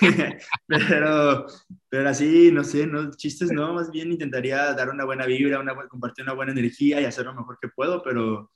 pero, 0.68 1.46
pero 1.88 2.08
así, 2.08 2.52
no 2.52 2.62
sé, 2.62 2.86
no, 2.86 3.10
chistes 3.10 3.50
no, 3.50 3.74
más 3.74 3.90
bien 3.90 4.12
intentaría 4.12 4.72
dar 4.74 4.90
una 4.90 5.04
buena 5.04 5.26
vibra, 5.26 5.58
una, 5.58 5.74
compartir 5.88 6.22
una 6.22 6.34
buena 6.34 6.52
energía 6.52 7.00
y 7.00 7.04
hacer 7.04 7.26
lo 7.26 7.34
mejor 7.34 7.58
que 7.60 7.66
puedo, 7.68 8.00
pero 8.04 8.52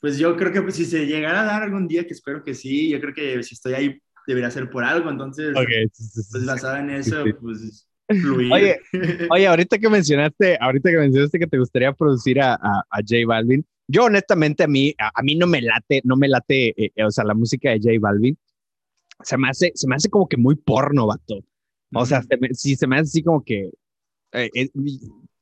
pues 0.00 0.18
yo 0.18 0.36
creo 0.36 0.52
que 0.52 0.62
pues, 0.62 0.74
si 0.74 0.84
se 0.84 1.06
llegara 1.06 1.42
a 1.42 1.44
dar 1.44 1.62
algún 1.62 1.86
día, 1.86 2.06
que 2.06 2.14
espero 2.14 2.42
que 2.42 2.54
sí, 2.54 2.88
yo 2.88 3.00
creo 3.00 3.14
que 3.14 3.42
si 3.42 3.54
estoy 3.54 3.74
ahí 3.74 4.00
debería 4.26 4.50
ser 4.50 4.70
por 4.70 4.84
algo, 4.84 5.10
entonces, 5.10 5.52
pues 5.54 6.46
basado 6.46 6.76
en 6.76 6.90
eso, 6.90 7.24
pues 7.40 7.86
fluir. 8.08 8.52
Oye, 8.52 8.80
oye, 9.30 9.46
ahorita 9.46 9.78
que 9.78 9.88
mencionaste, 9.88 10.58
ahorita 10.60 10.90
que 10.90 10.98
mencionaste 10.98 11.38
que 11.38 11.46
te 11.46 11.58
gustaría 11.58 11.92
producir 11.92 12.40
a, 12.40 12.54
a, 12.54 12.84
a 12.90 12.98
J 12.98 13.26
Balvin, 13.26 13.64
yo 13.90 14.04
honestamente 14.04 14.62
a 14.62 14.68
mí, 14.68 14.94
a, 14.98 15.22
mí 15.22 15.34
no 15.34 15.48
me 15.48 15.60
late, 15.60 16.00
no 16.04 16.16
me 16.16 16.28
late, 16.28 16.68
eh, 16.68 16.92
eh, 16.94 17.04
o 17.04 17.10
sea, 17.10 17.24
la 17.24 17.34
música 17.34 17.70
de 17.70 17.80
J 17.80 17.90
Balvin, 18.00 18.38
se 19.22 19.36
me 19.36 19.48
hace, 19.48 19.72
se 19.74 19.88
me 19.88 19.96
hace 19.96 20.08
como 20.08 20.28
que 20.28 20.36
muy 20.36 20.54
porno, 20.54 21.08
vato. 21.08 21.40
O 21.92 22.06
sea, 22.06 22.22
si 22.52 22.76
se 22.76 22.86
me 22.86 22.96
hace 22.96 23.08
así 23.08 23.22
como 23.22 23.44
que, 23.44 23.70
eh, 24.32 24.48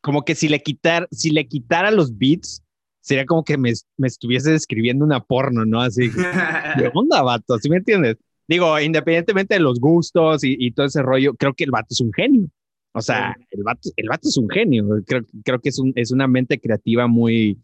como 0.00 0.24
que 0.24 0.34
si 0.34 0.48
le 0.48 0.62
quitar, 0.62 1.06
si 1.10 1.30
le 1.30 1.46
quitara 1.46 1.90
los 1.90 2.16
beats, 2.16 2.62
sería 3.08 3.24
como 3.24 3.42
que 3.42 3.56
me, 3.56 3.72
me 3.96 4.06
estuviese 4.06 4.52
describiendo 4.52 5.04
una 5.04 5.20
porno, 5.20 5.64
¿no? 5.64 5.80
Así, 5.80 6.10
¿qué 6.10 6.20
onda, 6.94 7.22
vato? 7.22 7.58
¿Sí 7.58 7.70
me 7.70 7.78
entiendes? 7.78 8.16
Digo, 8.46 8.78
independientemente 8.78 9.54
de 9.54 9.60
los 9.60 9.80
gustos 9.80 10.44
y, 10.44 10.56
y, 10.58 10.72
todo 10.72 10.86
ese 10.86 11.02
rollo, 11.02 11.34
creo 11.34 11.54
que 11.54 11.64
el 11.64 11.70
vato 11.70 11.88
es 11.90 12.00
un 12.00 12.12
genio. 12.12 12.48
O 12.92 13.00
sea, 13.00 13.36
el 13.50 13.62
vato, 13.62 13.90
el 13.96 14.08
vato 14.08 14.28
es 14.28 14.36
un 14.36 14.48
genio. 14.48 14.86
Creo, 15.06 15.22
creo 15.44 15.60
que 15.60 15.68
es, 15.68 15.78
un, 15.78 15.92
es 15.94 16.10
una 16.10 16.26
mente 16.26 16.58
creativa 16.58 17.06
muy, 17.06 17.58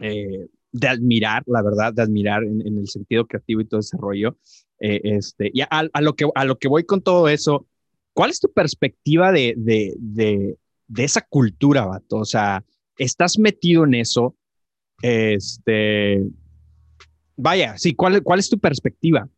eh, 0.00 0.48
de 0.72 0.88
admirar, 0.88 1.42
la 1.46 1.62
verdad, 1.62 1.92
de 1.92 2.02
admirar 2.02 2.44
en, 2.44 2.78
el 2.78 2.88
sentido 2.88 3.26
creativo 3.26 3.60
y 3.60 3.66
todo 3.66 3.80
ese 3.80 3.96
rollo. 3.96 4.36
Eh, 4.80 5.00
este, 5.04 5.50
y 5.52 5.62
a, 5.62 6.00
lo 6.00 6.14
que, 6.14 6.28
a 6.34 6.44
lo 6.44 6.58
que 6.58 6.68
voy 6.68 6.84
con 6.84 7.02
todo 7.02 7.28
eso, 7.28 7.66
¿cuál 8.12 8.30
es 8.30 8.40
tu 8.40 8.52
perspectiva 8.52 9.32
de, 9.32 9.54
de, 9.56 9.94
de, 9.98 11.04
esa 11.04 11.22
cultura, 11.22 11.86
vato? 11.86 12.16
O 12.16 12.24
sea, 12.24 12.64
estás 12.96 13.38
metido 13.38 13.84
en 13.84 13.94
eso. 13.94 14.36
Este, 15.02 16.24
vaya, 17.36 17.78
sí, 17.78 17.94
¿cuál, 17.94 18.22
cuál 18.22 18.38
es 18.38 18.48
tu 18.48 18.58
perspectiva? 18.58 19.28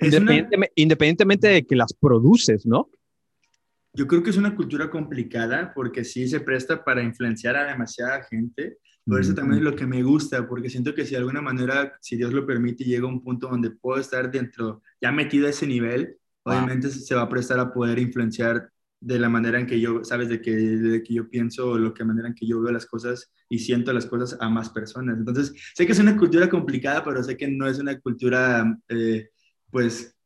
Independientemente, 0.00 0.72
independientemente 0.74 1.48
de 1.48 1.66
que 1.66 1.76
las 1.76 1.92
produces, 1.92 2.66
¿no? 2.66 2.90
Yo 3.92 4.06
creo 4.06 4.22
que 4.22 4.30
es 4.30 4.36
una 4.36 4.54
cultura 4.54 4.90
complicada 4.90 5.72
porque 5.74 6.04
sí 6.04 6.28
se 6.28 6.40
presta 6.40 6.84
para 6.84 7.02
influenciar 7.02 7.56
a 7.56 7.64
demasiada 7.64 8.24
gente 8.24 8.78
por 9.06 9.20
eso 9.20 9.34
también 9.34 9.58
es 9.58 9.64
lo 9.64 9.76
que 9.76 9.86
me 9.86 10.02
gusta, 10.02 10.48
porque 10.48 10.68
siento 10.68 10.92
que 10.92 11.04
si 11.04 11.12
de 11.12 11.18
alguna 11.18 11.40
manera, 11.40 11.96
si 12.00 12.16
Dios 12.16 12.32
lo 12.32 12.44
permite, 12.44 12.82
llega 12.82 13.04
a 13.04 13.08
un 13.08 13.22
punto 13.22 13.46
donde 13.48 13.70
puedo 13.70 14.00
estar 14.00 14.32
dentro, 14.32 14.82
ya 15.00 15.12
metido 15.12 15.46
a 15.46 15.50
ese 15.50 15.64
nivel, 15.64 16.16
obviamente 16.42 16.90
se 16.90 17.14
va 17.14 17.22
a 17.22 17.28
prestar 17.28 17.60
a 17.60 17.72
poder 17.72 18.00
influenciar 18.00 18.68
de 19.06 19.20
la 19.20 19.28
manera 19.28 19.60
en 19.60 19.68
que 19.68 19.78
yo, 19.78 20.02
sabes, 20.02 20.28
de 20.28 20.40
que, 20.40 20.50
de 20.50 21.00
que 21.00 21.14
yo 21.14 21.30
pienso, 21.30 21.78
lo 21.78 21.94
que 21.94 22.04
manera 22.04 22.26
en 22.26 22.34
que 22.34 22.44
yo 22.44 22.60
veo 22.60 22.72
las 22.72 22.86
cosas 22.86 23.30
y 23.48 23.60
siento 23.60 23.92
las 23.92 24.06
cosas 24.06 24.36
a 24.40 24.48
más 24.48 24.70
personas. 24.70 25.16
Entonces, 25.16 25.52
sé 25.76 25.86
que 25.86 25.92
es 25.92 26.00
una 26.00 26.16
cultura 26.16 26.50
complicada, 26.50 27.04
pero 27.04 27.22
sé 27.22 27.36
que 27.36 27.46
no 27.46 27.68
es 27.68 27.78
una 27.78 28.00
cultura, 28.00 28.76
eh, 28.88 29.28
pues, 29.70 30.16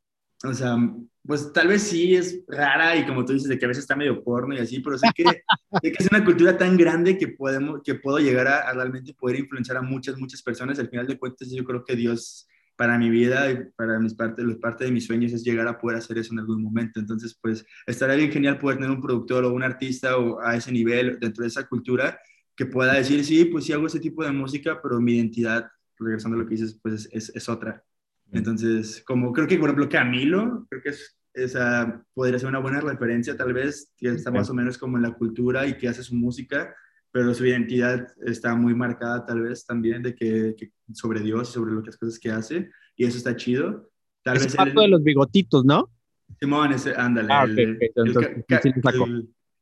o 0.45 0.55
sea, 0.55 0.79
pues 1.27 1.53
tal 1.53 1.69
vez 1.69 1.83
sí 1.83 2.15
es 2.15 2.43
rara 2.49 2.97
y 2.97 3.05
como 3.05 3.23
tú 3.27 3.35
dices, 3.35 3.51
de 3.51 3.59
que 3.59 3.67
a 3.67 3.69
veces 3.69 3.83
está 3.83 3.97
medio 3.97 4.25
porno 4.25 4.55
y 4.55 4.59
así, 4.61 4.81
pero 4.81 4.97
sé 4.97 5.09
que, 5.15 5.25
que 5.83 5.95
es 5.99 6.11
una 6.11 6.25
cultura 6.25 6.57
tan 6.57 6.79
grande 6.79 7.19
que, 7.19 7.29
podemos, 7.29 7.83
que 7.85 7.97
puedo 7.97 8.19
llegar 8.19 8.49
a, 8.49 8.73
realmente 8.73 9.13
poder 9.13 9.41
influenciar 9.41 9.77
a 9.77 9.83
muchas, 9.83 10.17
muchas 10.17 10.43
personas. 10.43 10.79
Al 10.79 10.89
final 10.89 11.07
de 11.07 11.19
cuentas, 11.19 11.51
yo 11.51 11.65
creo 11.65 11.85
que 11.85 11.97
Dios 11.97 12.49
para 12.81 12.97
mi 12.97 13.11
vida 13.11 13.51
y 13.51 13.57
para 13.77 13.99
mis 13.99 14.15
parte, 14.15 14.43
parte 14.55 14.87
de 14.87 14.91
mis 14.91 15.05
sueños 15.05 15.35
es 15.35 15.45
llegar 15.45 15.69
a 15.69 15.79
poder 15.79 15.99
hacer 15.99 16.17
eso 16.17 16.33
en 16.33 16.39
algún 16.39 16.63
momento. 16.63 16.99
Entonces, 16.99 17.39
pues 17.39 17.63
estaría 17.87 18.17
bien 18.17 18.33
genial 18.33 18.59
poder 18.59 18.79
tener 18.79 18.91
un 18.91 19.03
productor 19.03 19.45
o 19.45 19.53
un 19.53 19.63
artista 19.63 20.17
o 20.17 20.41
a 20.41 20.57
ese 20.57 20.73
nivel 20.73 21.19
dentro 21.21 21.43
de 21.43 21.49
esa 21.49 21.69
cultura 21.69 22.19
que 22.57 22.65
pueda 22.65 22.95
decir, 22.95 23.23
sí, 23.23 23.45
pues 23.45 23.67
sí 23.67 23.75
hago 23.75 23.87
ese 23.87 24.01
tipo 24.01 24.25
de 24.25 24.33
música, 24.33 24.81
pero 24.83 24.99
mi 24.99 25.17
identidad, 25.17 25.71
regresando 25.99 26.39
a 26.39 26.41
lo 26.41 26.47
que 26.47 26.55
dices, 26.55 26.81
pues 26.83 27.07
es, 27.13 27.31
es 27.35 27.49
otra. 27.51 27.85
Entonces, 28.33 29.03
como 29.07 29.31
creo 29.35 29.47
que, 29.47 29.59
por 29.59 29.69
ejemplo, 29.69 29.87
Camilo, 29.91 30.67
creo 30.71 30.83
que 30.83 30.89
es, 30.89 31.19
esa 31.35 32.03
podría 32.15 32.39
ser 32.39 32.49
una 32.49 32.61
buena 32.61 32.81
referencia, 32.81 33.37
tal 33.37 33.53
vez, 33.53 33.93
que 33.99 34.09
está 34.09 34.31
más 34.31 34.49
o 34.49 34.55
menos 34.55 34.79
como 34.79 34.97
en 34.97 35.03
la 35.03 35.13
cultura 35.13 35.67
y 35.67 35.77
que 35.77 35.89
hace 35.89 36.03
su 36.03 36.15
música, 36.15 36.75
pero 37.13 37.35
su 37.35 37.45
identidad 37.47 38.07
está 38.25 38.55
muy 38.55 38.75
marcada, 38.75 39.25
tal 39.27 39.43
vez, 39.43 39.65
también 39.65 40.03
de 40.03 40.15
que, 40.15 40.55
sobre 40.93 41.21
Dios 41.21 41.51
y 41.51 41.53
sobre 41.53 41.75
las 41.75 41.97
cosas 41.97 42.19
que 42.19 42.31
hace, 42.31 42.71
y 42.97 43.05
eso 43.05 43.19
está 43.19 43.35
chido. 43.37 43.91
Tal 44.23 44.37
es 44.37 44.45
vez 44.45 44.57
parte 44.57 44.81
de 44.81 44.89
los 44.89 45.03
bigotitos, 45.03 45.65
¿no? 45.65 45.91
Simón, 46.39 46.73
ese, 46.73 46.95
ándale. 46.95 47.29
Ah, 47.33 47.45
el, 47.45 47.79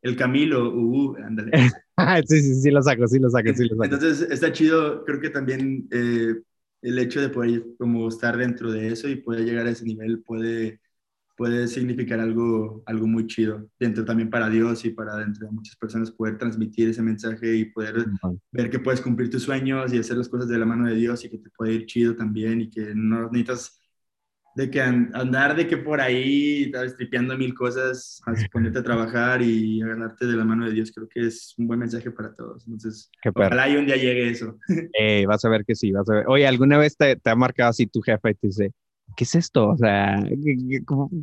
el, 0.02 0.16
Camilo, 0.16 0.74
uh, 0.74 1.16
ándale. 1.24 1.52
sí, 2.26 2.40
sí, 2.40 2.54
sí 2.54 2.70
lo 2.70 2.82
saco, 2.82 3.06
sí 3.06 3.18
lo 3.18 3.30
saco, 3.30 3.54
sí 3.54 3.64
lo 3.64 3.76
saco. 3.76 3.84
Entonces, 3.84 4.28
está 4.30 4.52
chido, 4.52 5.04
creo 5.04 5.20
que 5.20 5.30
también 5.30 5.88
eh, 5.90 6.34
el 6.82 6.98
hecho 6.98 7.20
de 7.20 7.28
poder 7.28 7.64
como 7.78 8.08
estar 8.08 8.36
dentro 8.36 8.70
de 8.70 8.88
eso 8.88 9.08
y 9.08 9.16
poder 9.16 9.44
llegar 9.44 9.66
a 9.66 9.70
ese 9.70 9.84
nivel 9.84 10.22
puede, 10.22 10.80
puede 11.38 11.68
significar 11.68 12.18
algo, 12.18 12.82
algo 12.84 13.06
muy 13.06 13.28
chido 13.28 13.70
dentro 13.78 14.04
también 14.04 14.28
para 14.28 14.50
Dios 14.50 14.84
y 14.84 14.90
para 14.90 15.16
dentro 15.16 15.46
de 15.46 15.52
muchas 15.52 15.76
personas 15.76 16.10
poder 16.10 16.36
transmitir 16.36 16.88
ese 16.88 17.00
mensaje 17.00 17.54
y 17.54 17.66
poder 17.66 18.06
ver 18.50 18.68
que 18.68 18.80
puedes 18.80 19.00
cumplir 19.00 19.30
tus 19.30 19.44
sueños 19.44 19.92
y 19.92 19.98
hacer 19.98 20.16
las 20.16 20.28
cosas 20.28 20.48
de 20.48 20.58
la 20.58 20.66
mano 20.66 20.88
de 20.88 20.96
Dios 20.96 21.24
y 21.24 21.30
que 21.30 21.38
te 21.38 21.48
puede 21.50 21.74
ir 21.74 21.86
chido 21.86 22.16
también 22.16 22.60
y 22.60 22.68
que 22.68 22.92
no 22.92 23.30
necesitas 23.30 23.80
de 24.56 24.68
que 24.68 24.80
andar 24.80 25.54
de 25.54 25.68
que 25.68 25.76
por 25.76 26.00
ahí, 26.00 26.72
tripeando 26.96 27.38
mil 27.38 27.54
cosas, 27.54 28.20
ponerte 28.50 28.80
a 28.80 28.82
trabajar 28.82 29.40
y 29.40 29.80
agarrarte 29.80 30.26
de 30.26 30.36
la 30.36 30.44
mano 30.44 30.66
de 30.66 30.72
Dios, 30.72 30.90
creo 30.92 31.08
que 31.08 31.28
es 31.28 31.54
un 31.56 31.68
buen 31.68 31.78
mensaje 31.78 32.10
para 32.10 32.34
todos. 32.34 32.66
Entonces, 32.66 33.12
ojalá 33.32 33.68
y 33.68 33.76
un 33.76 33.86
día 33.86 33.94
llegue 33.94 34.28
eso. 34.28 34.58
Eh, 34.98 35.24
vas 35.26 35.44
a 35.44 35.48
ver 35.48 35.64
que 35.64 35.76
sí, 35.76 35.92
vas 35.92 36.10
a 36.10 36.14
ver. 36.14 36.24
Oye, 36.26 36.44
¿alguna 36.44 36.78
vez 36.78 36.96
te, 36.96 37.14
te 37.14 37.30
ha 37.30 37.36
marcado 37.36 37.70
así 37.70 37.86
tu 37.86 38.00
jefe 38.00 38.30
y 38.30 38.34
te 38.34 38.46
dice, 38.48 38.72
¿qué 39.16 39.24
es 39.24 39.34
esto? 39.34 39.70
O 39.70 39.76
sea, 39.76 40.22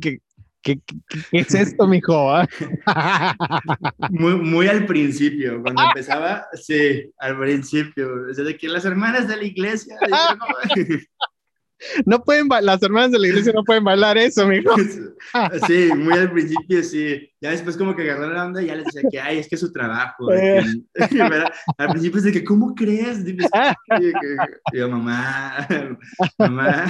¿qué, 0.00 0.18
qué, 0.66 0.80
es 1.32 1.54
esto, 1.54 1.86
mijo? 1.86 2.32
muy, 4.10 4.34
muy 4.34 4.68
al 4.68 4.86
principio, 4.86 5.62
cuando 5.62 5.82
empezaba, 5.84 6.46
sí, 6.54 7.10
al 7.18 7.38
principio, 7.38 8.26
desde 8.26 8.56
que 8.56 8.68
las 8.68 8.84
hermanas 8.84 9.28
de 9.28 9.36
la 9.36 9.44
iglesia... 9.44 9.96
no 12.06 12.22
pueden 12.24 12.48
las 12.62 12.82
hermanas 12.82 13.12
de 13.12 13.18
la 13.18 13.28
iglesia 13.28 13.52
no 13.52 13.62
pueden 13.62 13.84
bailar 13.84 14.16
eso, 14.16 14.46
mijo. 14.46 14.74
Sí, 15.66 15.90
muy 15.94 16.14
al 16.14 16.32
principio, 16.32 16.82
sí. 16.82 17.30
Ya 17.40 17.50
después 17.50 17.76
como 17.76 17.94
que 17.94 18.10
agarró 18.10 18.32
la 18.32 18.46
onda 18.46 18.62
y 18.62 18.66
ya 18.66 18.76
les 18.76 18.86
decía 18.86 19.02
que, 19.10 19.20
ay, 19.20 19.38
es 19.38 19.48
que 19.48 19.56
es 19.56 19.60
su 19.60 19.72
trabajo. 19.72 20.32
Eh. 20.32 20.64
al 21.78 21.88
principio 21.90 22.18
es 22.18 22.24
de 22.24 22.32
que, 22.32 22.44
¿cómo 22.44 22.74
crees? 22.74 23.24
Y 23.26 23.36
yo, 24.76 24.88
mamá, 24.88 25.68
mamá. 26.38 26.86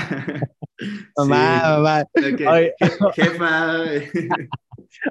Mamá, 1.17 1.79
mamá. 1.79 2.05
Oye, 2.53 2.75
jefa. 3.15 3.85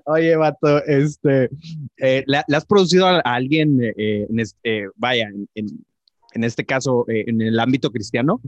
Oye, 0.05 0.35
vato, 0.35 0.83
este, 0.85 1.49
eh, 1.97 2.23
¿le, 2.27 2.37
has 2.55 2.65
producido 2.65 3.07
a, 3.07 3.19
alguien, 3.19 3.81
eh, 3.81 4.27
en 4.29 4.39
este, 4.39 4.87
vaya, 4.95 5.27
en, 5.27 5.47
en, 6.33 6.43
este 6.43 6.65
caso, 6.65 7.05
en 7.07 7.41
el 7.41 7.59
ámbito 7.59 7.91
cristiano? 7.91 8.41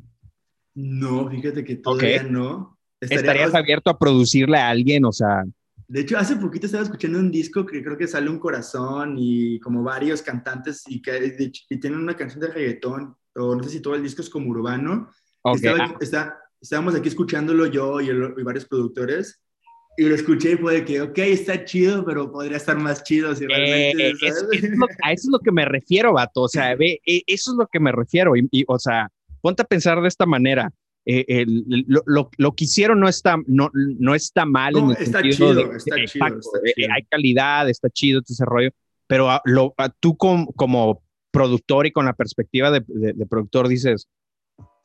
No, 0.75 1.29
fíjate 1.29 1.63
que 1.63 1.77
todavía 1.77 2.23
no. 2.23 2.77
¿Estarías 3.01 3.53
abierto 3.55 3.89
a 3.89 3.97
producirle 3.97 4.57
a 4.57 4.69
alguien? 4.69 5.05
O 5.05 5.11
sea. 5.11 5.43
De 5.87 6.01
hecho, 6.01 6.17
hace 6.17 6.35
poquito 6.35 6.65
estaba 6.65 6.83
escuchando 6.83 7.19
un 7.19 7.31
disco 7.31 7.65
que 7.65 7.83
creo 7.83 7.97
que 7.97 8.07
sale 8.07 8.29
un 8.29 8.39
corazón 8.39 9.15
y 9.17 9.59
como 9.59 9.83
varios 9.83 10.21
cantantes 10.21 10.83
y 10.87 11.01
que 11.01 11.37
y 11.69 11.79
tienen 11.79 11.99
una 11.99 12.15
canción 12.15 12.41
de 12.41 12.49
reggaetón, 12.49 13.15
o 13.35 13.55
no 13.55 13.63
sé 13.63 13.69
si 13.69 13.81
todo 13.81 13.95
el 13.95 14.03
disco 14.03 14.21
es 14.21 14.29
como 14.29 14.49
urbano. 14.49 15.09
Okay. 15.41 15.73
está, 16.01 16.37
estábamos 16.61 16.95
aquí 16.95 17.07
escuchándolo 17.07 17.67
yo 17.67 18.01
y, 18.01 18.09
varios 18.43 18.65
productores 18.65 19.41
y 19.97 20.03
lo 20.03 20.13
escuché 20.13 20.51
y 20.51 20.57
fue 20.57 20.75
de 20.75 20.85
que, 20.85 21.01
ok, 21.01 21.17
está 21.19 21.65
chido, 21.65 22.05
pero 22.05 22.31
podría 22.31 22.57
estar 22.57 22.77
más 22.77 23.03
chido 23.03 23.33
si 23.35 23.47
realmente... 23.47 24.09
Eh, 24.09 24.13
a 25.03 25.11
eso 25.11 25.27
es 25.27 25.31
lo 25.31 25.39
que 25.39 25.51
me 25.51 25.65
refiero, 25.65 26.13
vato. 26.13 26.43
O 26.43 26.47
sea, 26.47 26.75
ve, 26.77 27.01
e, 27.05 27.23
eso 27.25 27.51
es 27.51 27.57
lo 27.57 27.65
que 27.67 27.79
me 27.79 27.91
refiero. 27.91 28.35
y 28.35 28.63
o 28.67 28.77
sea, 28.77 29.09
ponte 29.41 29.63
a 29.63 29.65
pensar 29.65 29.99
de 30.01 30.07
esta 30.07 30.25
manera. 30.25 30.71
Eh, 31.09 31.45
lo, 31.47 32.03
lo, 32.05 32.29
lo, 32.35 32.51
que 32.51 32.65
hicieron 32.65 32.99
no 32.99 33.07
está, 33.07 33.37
no, 33.47 33.71
no 33.73 34.13
está 34.13 34.45
mal. 34.45 34.75
en 34.75 34.89
el 34.89 34.97
está, 34.97 35.21
chido, 35.21 35.53
de, 35.53 35.77
está, 35.77 35.95
chido, 36.05 36.25
eh, 36.65 36.87
hay 36.93 37.03
calidad, 37.09 37.69
está 37.69 37.89
chido 37.89 38.21
ese 38.27 38.43
rollo, 38.43 38.71
pero 39.07 39.29
lo, 39.45 39.73
tú 40.01 40.17
como, 40.17 40.51
como, 40.51 41.01
productor 41.31 41.87
y 41.87 41.93
con 41.93 42.05
la 42.05 42.13
perspectiva 42.13 42.71
de, 42.71 42.83
de, 42.87 43.25
productor 43.25 43.69
dices, 43.69 44.09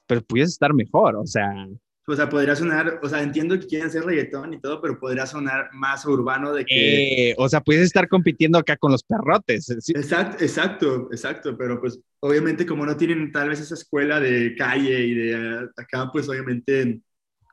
pero 0.06 0.22
puedes 0.22 0.50
estar 0.50 0.72
mejor, 0.74 1.16
o 1.16 1.26
sea, 1.26 1.66
o 2.06 2.16
sea, 2.16 2.28
podría 2.28 2.56
sonar, 2.56 2.98
o 3.00 3.08
sea, 3.08 3.22
entiendo 3.22 3.58
que 3.58 3.66
quieren 3.66 3.86
hacer 3.86 4.04
reggaetón 4.04 4.54
y 4.54 4.60
todo, 4.60 4.80
pero 4.80 4.98
podría 4.98 5.24
sonar 5.24 5.68
más 5.72 6.04
urbano 6.04 6.52
de 6.52 6.64
que... 6.64 7.30
Eh, 7.30 7.34
o 7.38 7.48
sea, 7.48 7.60
puedes 7.60 7.84
estar 7.84 8.08
compitiendo 8.08 8.58
acá 8.58 8.76
con 8.76 8.90
los 8.90 9.04
perrotes. 9.04 9.70
Exacto, 9.70 10.42
exacto, 10.42 11.08
exacto, 11.12 11.56
pero 11.56 11.80
pues 11.80 12.00
obviamente 12.18 12.66
como 12.66 12.84
no 12.84 12.96
tienen 12.96 13.30
tal 13.30 13.50
vez 13.50 13.60
esa 13.60 13.74
escuela 13.74 14.18
de 14.18 14.56
calle 14.56 15.00
y 15.00 15.14
de 15.14 15.68
acá, 15.76 16.10
pues 16.12 16.28
obviamente 16.28 17.00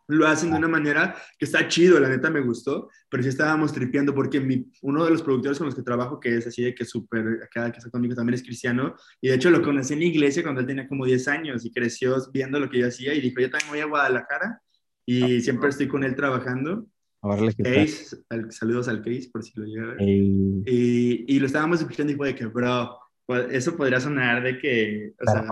lo 0.09 0.27
hacen 0.27 0.51
de 0.51 0.57
una 0.57 0.67
manera 0.67 1.15
que 1.37 1.45
está 1.45 1.67
chido, 1.67 1.99
la 1.99 2.09
neta 2.09 2.29
me 2.29 2.41
gustó, 2.41 2.89
pero 3.09 3.23
sí 3.23 3.29
estábamos 3.29 3.71
tripeando 3.71 4.13
porque 4.13 4.39
mi, 4.39 4.65
uno 4.81 5.05
de 5.05 5.11
los 5.11 5.21
productores 5.21 5.57
con 5.57 5.67
los 5.67 5.75
que 5.75 5.83
trabajo, 5.83 6.19
que 6.19 6.35
es 6.35 6.47
así 6.47 6.63
de 6.63 6.73
que 6.73 6.83
súper, 6.83 7.43
acá 7.43 7.71
que 7.71 7.77
está 7.77 7.89
conmigo 7.89 8.15
también 8.15 8.33
es 8.33 8.43
cristiano, 8.43 8.95
y 9.21 9.29
de 9.29 9.35
hecho 9.35 9.51
lo 9.51 9.61
conocí 9.61 9.93
en 9.93 9.99
la 9.99 10.05
iglesia 10.05 10.43
cuando 10.43 10.61
él 10.61 10.67
tenía 10.67 10.87
como 10.87 11.05
10 11.05 11.27
años 11.27 11.63
y 11.63 11.71
creció 11.71 12.17
viendo 12.33 12.59
lo 12.59 12.69
que 12.69 12.79
yo 12.79 12.87
hacía 12.87 13.13
y 13.13 13.21
dijo, 13.21 13.39
yo 13.39 13.49
también 13.49 13.69
voy 13.69 13.79
a 13.79 13.85
Guadalajara 13.85 14.61
y 15.05 15.37
ah, 15.37 15.41
siempre 15.41 15.69
estoy 15.69 15.87
con 15.87 16.03
él 16.03 16.15
trabajando. 16.15 16.87
A 17.21 17.35
verle 17.35 17.53
Case, 17.55 18.17
saludos 18.49 18.87
al 18.87 19.03
Case 19.03 19.29
por 19.31 19.43
si 19.43 19.51
lo 19.55 19.65
llega 19.65 19.83
a 19.83 19.95
ver. 19.95 20.01
Y, 20.01 21.25
y, 21.27 21.39
lo 21.39 21.45
estábamos 21.45 21.81
escuchando 21.81 22.13
y 22.13 22.15
fue 22.15 22.29
de 22.29 22.35
que, 22.35 22.45
bro, 22.45 22.97
pues, 23.25 23.47
eso 23.51 23.75
podría 23.75 23.99
sonar 23.99 24.41
de 24.41 24.57
que... 24.57 25.13
O 25.19 25.31
sea, 25.31 25.45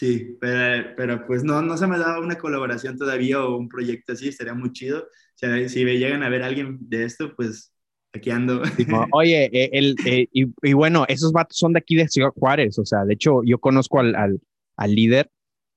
Sí, 0.00 0.34
pero, 0.40 0.94
pero, 0.96 1.26
pues 1.26 1.44
no, 1.44 1.60
no 1.60 1.76
se 1.76 1.86
me 1.86 1.96
ha 1.96 1.98
dado 1.98 2.22
una 2.22 2.38
colaboración 2.38 2.96
todavía 2.96 3.44
o 3.44 3.58
un 3.58 3.68
proyecto 3.68 4.14
así, 4.14 4.28
estaría 4.28 4.54
muy 4.54 4.72
chido. 4.72 5.00
O 5.00 5.34
sea, 5.34 5.68
si 5.68 5.84
me 5.84 5.98
llegan 5.98 6.22
a 6.22 6.30
ver 6.30 6.42
alguien 6.42 6.78
de 6.80 7.04
esto, 7.04 7.36
pues 7.36 7.74
aquí 8.10 8.30
ando. 8.30 8.62
Oye, 9.12 9.50
eh, 9.52 9.68
el, 9.74 9.94
eh, 10.06 10.26
y, 10.32 10.46
y, 10.62 10.72
bueno, 10.72 11.04
esos 11.06 11.32
vatos 11.32 11.58
son 11.58 11.74
de 11.74 11.80
aquí 11.80 11.96
de 11.96 12.08
Ciudad 12.08 12.30
Juárez, 12.30 12.78
o 12.78 12.86
sea, 12.86 13.04
de 13.04 13.12
hecho 13.12 13.42
yo 13.44 13.58
conozco 13.58 14.00
al, 14.00 14.14
al, 14.14 14.40
al 14.78 14.94
líder, 14.94 15.30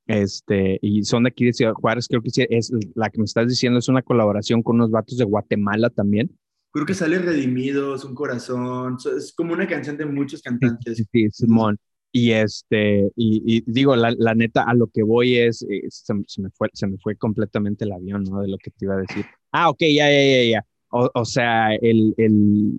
este, 0.08 0.80
y 0.82 1.04
son 1.04 1.24
de 1.24 1.28
aquí 1.32 1.44
de 1.44 1.52
Ciudad 1.52 1.74
Juárez, 1.74 2.08
creo 2.08 2.22
que 2.22 2.48
es 2.50 2.72
la 2.96 3.10
que 3.10 3.18
me 3.18 3.26
estás 3.26 3.50
diciendo, 3.50 3.80
es 3.80 3.90
una 3.90 4.04
colaboración 4.04 4.64
con 4.64 4.78
unos 4.78 4.90
vatos 4.90 5.18
de 5.18 5.26
Guatemala 5.26 5.90
también. 5.90 6.32
Creo 6.72 6.86
que 6.86 6.94
sale 6.94 7.20
Redimidos, 7.20 8.06
Un 8.06 8.16
Corazón, 8.16 8.96
es 9.18 9.34
como 9.36 9.52
una 9.52 9.68
canción 9.68 9.98
de 9.98 10.06
muchos 10.06 10.42
cantantes. 10.42 10.96
Sí, 10.96 11.04
sí, 11.12 11.30
Simón. 11.30 11.78
Y 12.16 12.32
este, 12.34 13.10
y, 13.16 13.64
digo, 13.66 13.96
la, 13.96 14.14
la, 14.16 14.36
neta, 14.36 14.64
a 14.64 14.76
lo 14.76 14.86
que 14.86 15.02
voy 15.02 15.36
es, 15.36 15.64
eh, 15.64 15.82
se, 15.90 16.14
me 16.14 16.52
fue, 16.52 16.70
se 16.72 16.86
me 16.86 17.00
fue 17.00 17.16
completamente 17.16 17.86
el 17.86 17.92
avión, 17.92 18.24
¿no? 18.24 18.40
De 18.40 18.48
lo 18.48 18.60
que 18.60 18.70
te 18.70 18.86
iba 18.86 18.94
a 18.94 19.00
decir. 19.00 19.26
Ah, 19.52 19.72
ok, 19.72 19.80
ya, 19.80 20.12
ya, 20.12 20.24
ya, 20.24 20.44
ya. 20.44 20.66
O, 20.90 21.10
o 21.12 21.26
sea, 21.26 21.74
el, 21.74 22.14
el, 22.18 22.78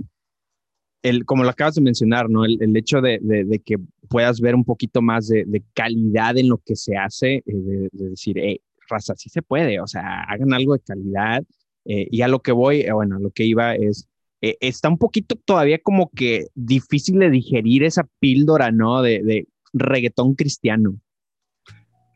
el, 1.02 1.24
como 1.24 1.42
lo 1.42 1.50
acabas 1.50 1.74
de 1.74 1.80
mencionar, 1.80 2.30
¿no? 2.30 2.44
El, 2.44 2.62
el 2.62 2.76
hecho 2.76 3.00
de, 3.00 3.18
de, 3.20 3.44
de, 3.44 3.58
que 3.58 3.76
puedas 4.08 4.40
ver 4.40 4.54
un 4.54 4.64
poquito 4.64 5.02
más 5.02 5.26
de, 5.26 5.44
de 5.46 5.64
calidad 5.74 6.38
en 6.38 6.48
lo 6.48 6.58
que 6.58 6.76
se 6.76 6.96
hace, 6.96 7.38
eh, 7.38 7.42
de, 7.44 8.10
decir, 8.10 8.36
hey, 8.38 8.60
raza, 8.88 9.16
sí 9.16 9.30
se 9.30 9.42
puede, 9.42 9.80
o 9.80 9.86
sea, 9.88 10.22
hagan 10.28 10.54
algo 10.54 10.74
de 10.74 10.80
calidad. 10.80 11.42
Eh, 11.86 12.06
y 12.08 12.22
a 12.22 12.28
lo 12.28 12.38
que 12.38 12.52
voy, 12.52 12.86
bueno, 12.92 13.16
a 13.16 13.20
lo 13.20 13.32
que 13.32 13.44
iba 13.44 13.74
es, 13.74 14.08
eh, 14.44 14.58
está 14.60 14.90
un 14.90 14.98
poquito 14.98 15.36
todavía 15.36 15.78
como 15.78 16.10
que 16.10 16.48
difícil 16.54 17.18
de 17.18 17.30
digerir 17.30 17.82
esa 17.82 18.06
píldora, 18.20 18.70
¿no? 18.70 19.00
De, 19.00 19.22
de 19.22 19.48
reggaetón 19.72 20.34
cristiano. 20.34 21.00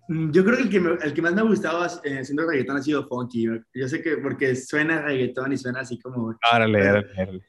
Mm, 0.09 0.31
yo 0.31 0.45
creo 0.45 0.57
que 0.59 0.63
el 0.65 0.69
que, 0.69 1.07
el 1.07 1.15
que 1.15 1.23
más 1.23 1.35
me 1.35 1.41
ha 1.41 1.45
gustado 1.45 1.87
eh, 2.05 2.19
haciendo 2.19 2.47
reggaetón 2.47 2.77
ha 2.77 2.83
sido 2.83 3.07
Funky. 3.07 3.47
Yo 3.75 3.89
sé 3.89 4.03
que 4.03 4.19
porque 4.19 4.55
suena 4.57 5.01
reggaetón 5.01 5.53
y 5.53 5.57
suena 5.57 5.81
así 5.81 5.99
como... 5.99 6.37
Árale, 6.51 6.87
árale, 6.87 7.43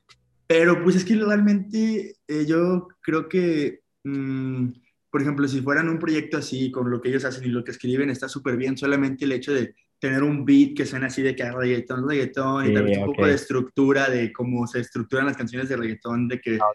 Pero 0.47 0.81
pues 0.81 0.95
es 0.95 1.03
que 1.03 1.15
realmente 1.15 2.15
eh, 2.25 2.45
yo 2.47 2.87
creo 3.01 3.27
que, 3.27 3.81
mm, 4.05 4.69
por 5.09 5.21
ejemplo, 5.21 5.45
si 5.47 5.61
fueran 5.61 5.89
un 5.89 5.99
proyecto 5.99 6.37
así, 6.37 6.71
con 6.71 6.89
lo 6.89 7.01
que 7.01 7.09
ellos 7.09 7.25
hacen 7.25 7.43
y 7.43 7.49
lo 7.49 7.65
que 7.65 7.71
escriben, 7.71 8.09
está 8.09 8.29
súper 8.29 8.55
bien. 8.55 8.77
Solamente 8.77 9.25
el 9.25 9.33
hecho 9.33 9.53
de 9.53 9.75
tener 9.99 10.23
un 10.23 10.45
beat 10.45 10.75
que 10.75 10.85
suena 10.85 11.07
así 11.07 11.21
de 11.21 11.35
que 11.35 11.51
reggaetón, 11.51 12.07
reggaetón, 12.07 12.71
y 12.71 12.73
también 12.73 13.01
un 13.01 13.07
poco 13.07 13.27
de 13.27 13.33
estructura, 13.33 14.09
de 14.09 14.31
cómo 14.31 14.65
se 14.65 14.79
estructuran 14.79 15.25
las 15.25 15.37
canciones 15.37 15.69
de 15.69 15.75
reggaetón, 15.75 16.27
de 16.27 16.39
que 16.39 16.57
ah, 16.61 16.71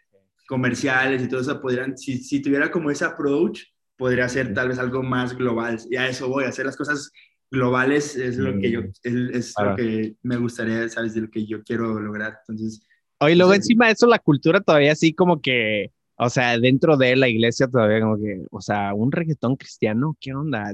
comerciales 0.46 1.22
y 1.22 1.28
todo 1.28 1.40
eso, 1.40 1.60
podrían, 1.60 1.96
si, 1.96 2.18
si 2.18 2.40
tuviera 2.42 2.70
como 2.70 2.90
ese 2.90 3.04
approach, 3.04 3.62
podría 3.96 4.28
ser 4.28 4.52
tal 4.52 4.68
vez 4.68 4.78
algo 4.78 5.02
más 5.02 5.36
global. 5.36 5.78
Y 5.90 5.96
a 5.96 6.08
eso 6.08 6.28
voy, 6.28 6.44
a 6.44 6.48
hacer 6.48 6.66
las 6.66 6.76
cosas 6.76 7.10
globales 7.50 8.16
es 8.16 8.36
lo 8.36 8.58
que 8.58 8.70
yo, 8.70 8.80
es, 9.02 9.54
lo 9.58 9.76
que 9.76 10.16
me 10.22 10.36
gustaría, 10.36 10.88
¿sabes? 10.88 11.14
De 11.14 11.22
lo 11.22 11.30
que 11.30 11.46
yo 11.46 11.62
quiero 11.62 11.98
lograr. 11.98 12.38
Entonces... 12.46 12.86
Oye, 13.20 13.36
luego 13.36 13.54
encima 13.54 13.86
de 13.86 13.92
eso, 13.92 14.06
la 14.06 14.18
cultura 14.18 14.60
todavía 14.60 14.92
así 14.92 15.14
como 15.14 15.40
que... 15.40 15.92
O 16.16 16.30
sea, 16.30 16.58
dentro 16.60 16.96
de 16.96 17.16
la 17.16 17.28
iglesia 17.28 17.66
todavía 17.66 18.00
como 18.00 18.16
que, 18.16 18.44
o 18.52 18.60
sea, 18.60 18.94
un 18.94 19.10
reggaetón 19.10 19.56
cristiano, 19.56 20.16
¿qué 20.20 20.32
onda? 20.32 20.72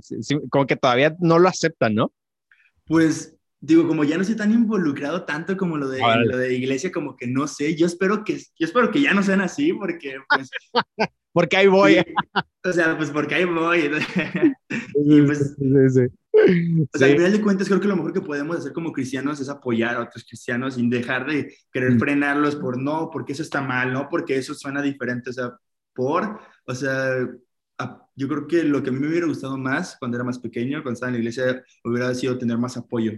como 0.51 0.67
que 0.67 0.77
todavía 0.77 1.17
no 1.19 1.39
lo 1.39 1.49
aceptan, 1.49 1.95
¿no? 1.95 2.13
Pues 2.91 3.38
digo, 3.61 3.86
como 3.86 4.03
ya 4.03 4.16
no 4.16 4.22
estoy 4.22 4.36
tan 4.36 4.51
involucrado 4.51 5.24
tanto 5.24 5.57
como 5.57 5.76
lo 5.76 5.88
de, 5.88 6.01
lo 6.24 6.36
de 6.36 6.57
iglesia, 6.57 6.91
como 6.91 7.16
que 7.16 7.28
no 7.28 7.47
sé, 7.47 7.76
yo 7.76 7.86
espero 7.86 8.24
que, 8.24 8.38
yo 8.38 8.66
espero 8.66 8.91
que 8.91 9.01
ya 9.01 9.14
no 9.14 9.22
sean 9.22 9.41
así, 9.41 9.72
porque 9.72 10.16
pues... 10.28 10.51
porque 11.32 11.57
ahí 11.57 11.68
voy. 11.68 11.99
o 12.64 12.72
sea, 12.72 12.97
pues 12.97 13.11
porque 13.11 13.36
ahí 13.36 13.45
voy. 13.45 13.93
y 15.05 15.22
pues, 15.22 15.57
O 15.61 16.99
sea, 16.99 17.07
al 17.07 17.14
final 17.14 17.30
de 17.30 17.41
cuentas, 17.41 17.68
creo 17.68 17.80
que 17.80 17.86
lo 17.86 17.95
mejor 17.95 18.12
que 18.12 18.22
podemos 18.22 18.57
hacer 18.57 18.72
como 18.72 18.91
cristianos 18.93 19.38
es 19.38 19.49
apoyar 19.49 19.95
a 19.95 20.03
otros 20.03 20.24
cristianos 20.24 20.74
sin 20.74 20.91
dejar 20.91 21.30
de 21.30 21.55
querer 21.70 21.93
mm. 21.93 21.99
frenarlos 22.01 22.57
por 22.57 22.76
no, 22.76 23.09
porque 23.12 23.34
eso 23.34 23.45
está 23.45 23.61
mal, 23.61 23.93
no, 23.93 24.09
porque 24.11 24.36
eso 24.36 24.53
suena 24.53 24.82
diferente, 24.82 25.30
o 25.30 25.32
sea, 25.32 25.57
por, 25.95 26.41
o 26.66 26.74
sea, 26.74 27.28
yo 28.16 28.28
creo 28.28 28.47
que 28.47 28.64
lo 28.64 28.83
que 28.83 28.91
a 28.91 28.93
mí 28.93 28.99
me 28.99 29.09
hubiera 29.09 29.26
gustado 29.26 29.57
más 29.57 29.97
cuando 29.99 30.16
era 30.16 30.24
más 30.24 30.39
pequeño, 30.39 30.83
cuando 30.83 30.95
estaba 30.95 31.11
en 31.11 31.14
la 31.14 31.18
iglesia, 31.20 31.64
hubiera 31.85 32.14
sido 32.14 32.39
tener 32.39 32.59
más 32.59 32.76
apoyo. 32.76 33.12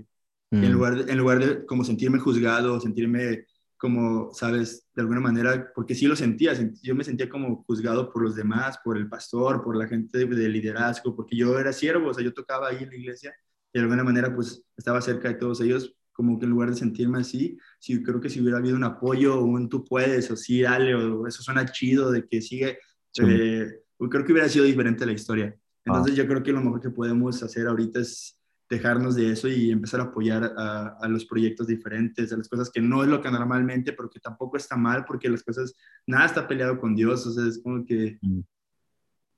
En, 0.50 0.60
mm. 0.60 0.72
lugar 0.72 1.04
de, 1.04 1.12
en 1.12 1.18
lugar 1.18 1.38
de 1.38 1.66
como 1.66 1.82
sentirme 1.82 2.18
juzgado, 2.18 2.78
sentirme 2.78 3.46
como, 3.82 4.32
sabes, 4.32 4.86
de 4.94 5.02
alguna 5.02 5.18
manera, 5.18 5.72
porque 5.74 5.96
sí 5.96 6.06
lo 6.06 6.14
sentía, 6.14 6.52
yo 6.82 6.94
me 6.94 7.02
sentía 7.02 7.28
como 7.28 7.64
juzgado 7.64 8.12
por 8.12 8.22
los 8.22 8.36
demás, 8.36 8.78
por 8.84 8.96
el 8.96 9.08
pastor, 9.08 9.60
por 9.64 9.76
la 9.76 9.88
gente 9.88 10.24
de, 10.24 10.48
liderazgo, 10.48 11.16
porque 11.16 11.36
yo 11.36 11.58
era 11.58 11.72
siervo, 11.72 12.10
o 12.10 12.14
sea, 12.14 12.22
yo 12.22 12.32
tocaba 12.32 12.68
ahí 12.68 12.84
en 12.84 12.90
la 12.90 12.94
iglesia 12.96 13.34
y 13.72 13.78
de 13.80 13.82
alguna 13.82 14.04
manera 14.04 14.32
pues 14.32 14.62
estaba 14.76 15.00
cerca 15.00 15.26
de 15.26 15.34
todos 15.34 15.60
ellos, 15.62 15.96
como 16.12 16.38
que 16.38 16.44
en 16.44 16.52
lugar 16.52 16.70
de 16.70 16.76
sentirme 16.76 17.18
así, 17.18 17.58
sí 17.80 18.00
creo 18.04 18.20
que 18.20 18.30
si 18.30 18.40
hubiera 18.40 18.58
habido 18.58 18.76
un 18.76 18.84
apoyo 18.84 19.42
un 19.42 19.68
tú 19.68 19.82
puedes 19.84 20.30
o 20.30 20.36
sí, 20.36 20.62
dale, 20.62 20.94
o 20.94 21.26
eso 21.26 21.42
suena 21.42 21.66
chido 21.66 22.12
de 22.12 22.24
que 22.28 22.40
sigue, 22.40 22.78
eh, 23.18 23.66
creo 24.08 24.24
que 24.24 24.32
hubiera 24.32 24.48
sido 24.48 24.64
diferente 24.64 25.06
la 25.06 25.12
historia. 25.12 25.56
Entonces 25.84 26.14
ah. 26.14 26.16
yo 26.16 26.26
creo 26.26 26.42
que 26.42 26.52
lo 26.52 26.60
mejor 26.60 26.80
que 26.80 26.90
podemos 26.90 27.42
hacer 27.42 27.66
ahorita 27.66 28.00
es 28.00 28.38
dejarnos 28.72 29.14
de 29.14 29.30
eso 29.30 29.48
y 29.48 29.70
empezar 29.70 30.00
a 30.00 30.04
apoyar 30.04 30.54
a, 30.56 30.96
a, 31.00 31.08
los 31.08 31.26
proyectos 31.26 31.66
diferentes, 31.66 32.32
a 32.32 32.38
las 32.38 32.48
cosas 32.48 32.70
que 32.70 32.80
no 32.80 33.02
es 33.02 33.08
lo 33.08 33.20
que 33.20 33.30
normalmente, 33.30 33.92
pero 33.92 34.08
que 34.08 34.18
tampoco 34.18 34.56
está 34.56 34.76
mal, 34.76 35.04
porque 35.04 35.28
las 35.28 35.42
cosas, 35.42 35.74
nada 36.06 36.24
está 36.24 36.48
peleado 36.48 36.80
con 36.80 36.94
Dios, 36.94 37.26
o 37.26 37.32
sea, 37.32 37.46
es 37.46 37.60
como 37.62 37.84
que, 37.84 38.18
mm. 38.22 38.40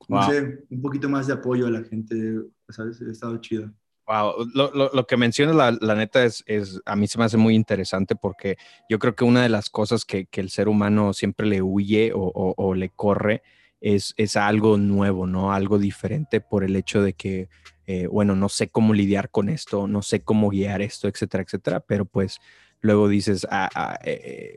no 0.09 0.23
sé, 0.31 0.65
un 0.71 0.81
poquito 0.81 1.09
más 1.09 1.27
de 1.27 1.33
apoyo 1.33 1.67
a 1.67 1.71
la 1.71 1.83
gente, 1.83 2.43
¿sabes? 2.69 3.03
Ha 3.03 3.11
estado 3.11 3.37
chido. 3.39 3.73
Wow, 4.07 4.47
lo, 4.55 4.71
lo, 4.73 4.91
lo 4.93 5.07
que 5.07 5.17
mencionas, 5.17 5.57
la, 5.57 5.77
la, 5.81 5.95
neta, 5.97 6.25
es, 6.25 6.45
es, 6.47 6.81
a 6.85 6.95
mí 6.95 7.09
se 7.09 7.19
me 7.19 7.25
hace 7.25 7.39
muy 7.39 7.55
interesante 7.57 8.15
porque 8.15 8.57
yo 8.89 9.01
creo 9.01 9.17
que 9.17 9.25
una 9.25 9.43
de 9.43 9.49
las 9.49 9.69
cosas 9.69 10.05
que, 10.05 10.27
que 10.27 10.43
el 10.43 10.51
ser 10.51 10.69
humano 10.69 11.12
siempre 11.12 11.47
le 11.47 11.62
huye 11.62 12.12
o, 12.12 12.21
o, 12.21 12.55
o 12.57 12.75
le 12.75 12.91
corre 12.91 13.43
es, 13.85 14.14
es, 14.16 14.37
algo 14.37 14.78
nuevo, 14.78 15.26
¿no? 15.26 15.53
Algo 15.53 15.78
diferente 15.78 16.41
por 16.41 16.64
el 16.64 16.74
hecho 16.74 17.03
de 17.03 17.12
que 17.12 17.51
eh, 17.87 18.07
bueno, 18.07 18.35
no 18.35 18.49
sé 18.49 18.68
cómo 18.68 18.95
lidiar 18.95 19.28
con 19.30 19.51
esto, 19.51 19.87
no 19.87 20.01
sé 20.01 20.20
cómo 20.20 20.49
guiar 20.49 20.80
esto, 20.80 21.07
etcétera, 21.07 21.43
etcétera, 21.43 21.80
pero 21.80 22.07
pues 22.07 22.41
luego 22.80 23.09
dices, 23.09 23.47
ah, 23.51 23.68
ah, 23.74 23.99
eh, 24.03 24.57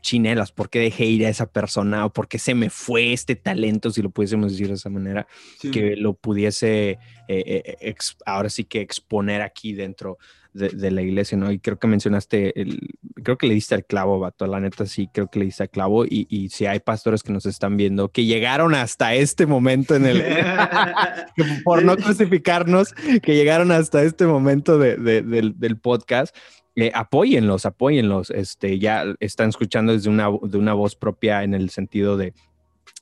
chinelas, 0.00 0.52
¿por 0.52 0.70
qué 0.70 0.78
dejé 0.78 1.04
ir 1.04 1.26
a 1.26 1.28
esa 1.28 1.52
persona 1.52 2.06
o 2.06 2.12
por 2.14 2.28
qué 2.28 2.38
se 2.38 2.54
me 2.54 2.70
fue 2.70 3.12
este 3.12 3.36
talento, 3.36 3.90
si 3.90 4.00
lo 4.00 4.08
pudiésemos 4.08 4.52
decir 4.52 4.68
de 4.68 4.74
esa 4.74 4.88
manera, 4.88 5.26
que 5.70 5.94
lo 5.96 6.14
pudiese 6.14 6.98
eh, 7.28 7.94
ahora 8.24 8.48
sí 8.48 8.64
que 8.64 8.80
exponer 8.80 9.42
aquí 9.42 9.74
dentro 9.74 10.16
de, 10.52 10.90
la 10.90 11.02
iglesia, 11.02 11.38
¿no? 11.38 11.50
Y 11.50 11.58
creo 11.58 11.78
que 11.78 11.86
mencionaste, 11.86 12.60
el, 12.60 12.78
creo 13.22 13.38
que 13.38 13.46
le 13.46 13.54
diste 13.54 13.74
al 13.74 13.84
clavo, 13.84 14.18
vato, 14.18 14.46
la 14.46 14.60
neta 14.60 14.86
sí, 14.86 15.08
creo 15.12 15.28
que 15.28 15.38
le 15.38 15.46
diste 15.46 15.62
al 15.62 15.70
clavo. 15.70 16.04
Y, 16.04 16.26
y 16.28 16.50
si 16.50 16.66
hay 16.66 16.80
pastores 16.80 17.22
que 17.22 17.32
nos 17.32 17.46
están 17.46 17.76
viendo, 17.76 18.10
que 18.10 18.24
llegaron 18.24 18.74
hasta 18.74 19.14
este 19.14 19.46
momento 19.46 19.94
en 19.94 20.06
el, 20.06 20.22
por 21.64 21.84
no 21.84 21.96
clasificarnos, 21.96 22.92
que 23.22 23.34
llegaron 23.34 23.72
hasta 23.72 24.02
este 24.02 24.26
momento 24.26 24.78
de, 24.78 24.96
del, 24.96 25.58
del, 25.58 25.78
podcast, 25.78 26.36
eh, 26.76 26.92
apóyenlos, 26.94 27.64
apóyenlos. 27.64 28.30
Este, 28.30 28.78
ya 28.78 29.04
están 29.20 29.48
escuchando 29.48 29.92
desde 29.92 30.10
una, 30.10 30.28
de 30.42 30.58
una 30.58 30.74
voz 30.74 30.96
propia 30.96 31.44
en 31.44 31.54
el 31.54 31.70
sentido 31.70 32.16
de, 32.18 32.34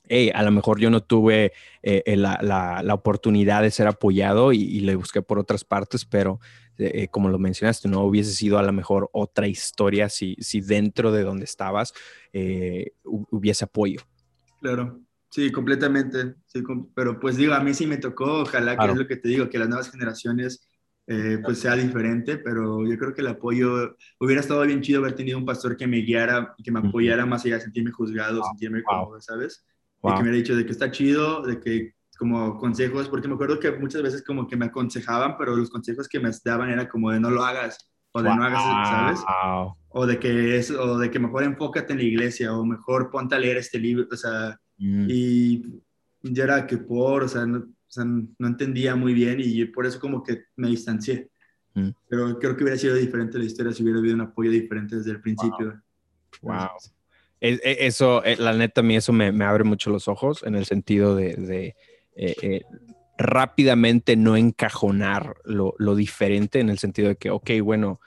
hey, 0.07 0.31
a 0.33 0.43
lo 0.43 0.51
mejor 0.51 0.79
yo 0.79 0.89
no 0.89 1.01
tuve 1.01 1.51
eh, 1.83 2.03
eh, 2.05 2.15
la, 2.15 2.39
la, 2.41 2.81
la, 2.83 2.93
oportunidad 2.93 3.61
de 3.61 3.71
ser 3.71 3.87
apoyado 3.87 4.53
y, 4.53 4.61
y, 4.61 4.81
le 4.81 4.95
busqué 4.95 5.21
por 5.21 5.39
otras 5.39 5.63
partes, 5.63 6.05
pero 6.05 6.39
eh, 6.77 7.07
como 7.09 7.29
lo 7.29 7.37
mencionaste, 7.37 7.87
no 7.87 8.03
hubiese 8.03 8.31
sido 8.31 8.57
a 8.57 8.63
lo 8.63 8.73
mejor 8.73 9.09
otra 9.13 9.47
historia 9.47 10.09
si, 10.09 10.35
si 10.39 10.61
dentro 10.61 11.11
de 11.11 11.23
donde 11.23 11.45
estabas 11.45 11.93
eh, 12.33 12.93
hubiese 13.03 13.65
apoyo. 13.65 14.01
Claro, 14.61 15.01
sí, 15.29 15.51
completamente. 15.51 16.35
Sí, 16.45 16.63
pero 16.95 17.19
pues 17.19 17.37
digo, 17.37 17.53
a 17.53 17.59
mí 17.59 17.73
sí 17.73 17.85
me 17.85 17.97
tocó, 17.97 18.41
ojalá 18.41 18.77
que 18.77 18.85
es 18.85 18.95
lo 18.95 19.07
que 19.07 19.17
te 19.17 19.29
digo, 19.29 19.49
que 19.49 19.59
las 19.59 19.69
nuevas 19.69 19.91
generaciones 19.91 20.67
eh, 21.07 21.39
pues 21.43 21.59
sea 21.59 21.75
diferente, 21.75 22.37
pero 22.37 22.87
yo 22.87 22.97
creo 22.97 23.13
que 23.13 23.21
el 23.21 23.27
apoyo, 23.27 23.97
hubiera 24.19 24.39
estado 24.39 24.61
bien 24.61 24.81
chido 24.81 24.99
haber 24.99 25.13
tenido 25.13 25.37
un 25.37 25.45
pastor 25.45 25.75
que 25.75 25.87
me 25.87 25.97
guiara, 25.97 26.55
que 26.63 26.71
me 26.71 26.79
apoyara 26.79 27.25
más 27.25 27.43
allá 27.43 27.55
de 27.55 27.61
sentirme 27.61 27.91
juzgado, 27.91 28.41
sentirme 28.43 28.83
cómodo, 28.83 29.19
¿sabes? 29.19 29.65
Y 30.03 30.07
que 30.07 30.13
me 30.13 30.21
hubiera 30.21 30.37
dicho 30.37 30.55
de 30.55 30.65
que 30.65 30.71
está 30.71 30.89
chido, 30.89 31.41
de 31.41 31.59
que 31.59 31.95
como 32.21 32.59
consejos, 32.59 33.09
porque 33.09 33.27
me 33.27 33.33
acuerdo 33.33 33.59
que 33.59 33.71
muchas 33.71 34.03
veces 34.03 34.23
como 34.23 34.47
que 34.47 34.55
me 34.55 34.67
aconsejaban, 34.67 35.37
pero 35.39 35.55
los 35.55 35.71
consejos 35.71 36.07
que 36.07 36.19
me 36.19 36.29
daban 36.45 36.69
era 36.69 36.87
como 36.87 37.09
de 37.09 37.19
no 37.19 37.31
lo 37.31 37.43
hagas 37.43 37.91
o 38.11 38.21
de 38.21 38.29
no 38.29 38.43
hagas, 38.43 38.61
¿sabes? 38.87 39.19
O 39.89 40.05
de 40.05 40.19
que 40.19 40.55
es, 40.55 40.69
o 40.69 40.99
de 40.99 41.09
que 41.09 41.17
mejor 41.17 41.41
enfócate 41.41 41.93
en 41.93 41.97
la 41.97 42.05
iglesia 42.05 42.55
o 42.55 42.63
mejor 42.63 43.09
ponte 43.09 43.33
a 43.33 43.39
leer 43.39 43.57
este 43.57 43.79
libro, 43.79 44.05
o 44.11 44.15
sea, 44.15 44.55
mm. 44.77 45.07
y 45.09 45.81
ya 46.21 46.43
era 46.43 46.67
que 46.67 46.77
por, 46.77 47.23
o 47.23 47.27
sea, 47.27 47.47
no, 47.47 47.57
o 47.57 47.65
sea, 47.87 48.05
no 48.05 48.47
entendía 48.47 48.95
muy 48.95 49.15
bien 49.15 49.37
y 49.39 49.65
por 49.65 49.87
eso 49.87 49.99
como 49.99 50.21
que 50.21 50.43
me 50.57 50.67
distancié. 50.67 51.27
Mm. 51.73 51.89
Pero 52.07 52.37
creo 52.37 52.55
que 52.55 52.63
hubiera 52.63 52.77
sido 52.77 52.93
diferente 52.93 53.39
la 53.39 53.45
historia 53.45 53.73
si 53.73 53.81
hubiera 53.81 53.97
habido 53.97 54.13
un 54.13 54.21
apoyo 54.21 54.51
diferente 54.51 54.97
desde 54.97 55.09
el 55.09 55.21
principio. 55.21 55.81
Wow. 56.43 56.69
E, 57.39 57.59
eso, 57.87 58.23
eh, 58.23 58.35
la 58.37 58.53
neta, 58.53 58.81
a 58.81 58.83
mí 58.83 58.95
eso 58.95 59.11
me, 59.11 59.31
me, 59.31 59.43
abre 59.43 59.63
mucho 59.63 59.89
los 59.89 60.07
ojos 60.07 60.43
en 60.43 60.53
el 60.53 60.65
sentido 60.65 61.15
de, 61.15 61.33
de 61.33 61.75
eh, 62.15 62.35
eh, 62.41 62.61
rápidamente 63.17 64.15
no 64.15 64.35
encajonar 64.35 65.35
lo, 65.43 65.95
diferente 65.95 66.59
en 66.59 66.69
el 66.69 66.79
sentido 66.79 67.09
de 67.09 67.15
que, 67.15 67.29
ok, 67.29 67.51
bueno, 67.63 67.99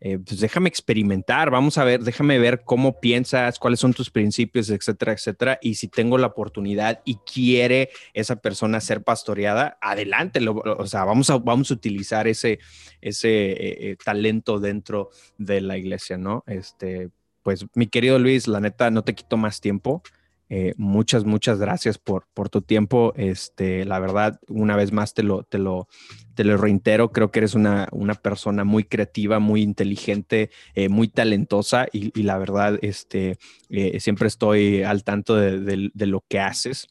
eh, 0.00 0.18
pues 0.18 0.40
déjame 0.40 0.68
experimentar, 0.68 1.50
vamos 1.50 1.78
a 1.78 1.84
ver, 1.84 2.02
déjame 2.02 2.38
ver 2.38 2.62
cómo 2.64 3.00
piensas, 3.00 3.58
cuáles 3.58 3.80
son 3.80 3.94
tus 3.94 4.10
principios, 4.10 4.68
etcétera, 4.68 5.12
etcétera. 5.12 5.58
Y 5.62 5.76
si 5.76 5.88
tengo 5.88 6.18
la 6.18 6.26
oportunidad 6.26 7.00
y 7.04 7.16
quiere 7.18 7.90
esa 8.12 8.36
persona 8.36 8.80
ser 8.80 9.04
pastoreada, 9.04 9.78
adelante, 9.80 10.40
lo, 10.40 10.56
o 10.56 10.86
sea, 10.86 11.04
vamos 11.04 11.30
a, 11.30 11.38
vamos 11.38 11.70
a 11.70 11.74
utilizar 11.74 12.26
ese, 12.26 12.58
ese 13.00 13.96
talento 14.04 14.58
dentro 14.58 15.10
de 15.38 15.60
la 15.60 15.78
iglesia, 15.78 16.18
¿no? 16.18 16.44
Este, 16.46 17.10
pues 17.46 17.64
mi 17.74 17.86
querido 17.86 18.18
Luis, 18.18 18.48
la 18.48 18.58
neta, 18.58 18.90
no 18.90 19.04
te 19.04 19.14
quito 19.14 19.36
más 19.36 19.60
tiempo. 19.60 20.02
Eh, 20.48 20.74
muchas, 20.76 21.24
muchas 21.24 21.58
gracias 21.58 21.98
por, 21.98 22.28
por 22.32 22.48
tu 22.48 22.62
tiempo. 22.62 23.12
Este, 23.16 23.84
la 23.84 23.98
verdad, 23.98 24.40
una 24.48 24.76
vez 24.76 24.92
más 24.92 25.12
te 25.12 25.22
lo, 25.22 25.42
te 25.42 25.58
lo, 25.58 25.88
te 26.34 26.44
lo 26.44 26.56
reitero, 26.56 27.10
creo 27.10 27.30
que 27.30 27.40
eres 27.40 27.54
una, 27.54 27.88
una 27.90 28.14
persona 28.14 28.62
muy 28.64 28.84
creativa, 28.84 29.38
muy 29.40 29.62
inteligente, 29.62 30.50
eh, 30.74 30.88
muy 30.88 31.08
talentosa 31.08 31.86
y, 31.92 32.18
y, 32.18 32.22
la 32.22 32.38
verdad, 32.38 32.78
este, 32.82 33.38
eh, 33.70 33.98
siempre 34.00 34.28
estoy 34.28 34.82
al 34.82 35.02
tanto 35.02 35.34
de, 35.34 35.60
de, 35.60 35.90
de, 35.92 36.06
lo 36.06 36.24
que 36.28 36.38
haces 36.38 36.88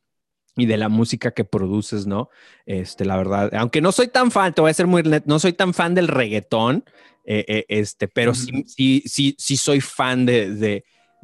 y 0.57 0.65
de 0.65 0.77
la 0.77 0.89
música 0.89 1.31
que 1.31 1.45
produces, 1.45 2.07
¿no? 2.07 2.29
Este, 2.65 3.05
la 3.05 3.15
verdad, 3.15 3.53
aunque 3.55 3.81
no 3.81 3.91
soy 3.91 4.09
tan 4.09 4.31
fan, 4.31 4.53
te 4.53 4.61
voy 4.61 4.71
a 4.71 4.73
ser 4.73 4.87
muy, 4.87 5.03
no 5.25 5.39
soy 5.39 5.53
tan 5.53 5.73
fan 5.73 5.95
del 5.95 6.07
reggaetón, 6.07 6.83
este, 7.27 8.07
pero 8.07 8.35
sí, 8.35 8.65
sí, 8.67 9.01
sí, 9.07 9.35
sí 9.39 9.57
soy 9.57 9.81
fan 9.81 10.27
de 10.27 10.51
de 10.51 10.83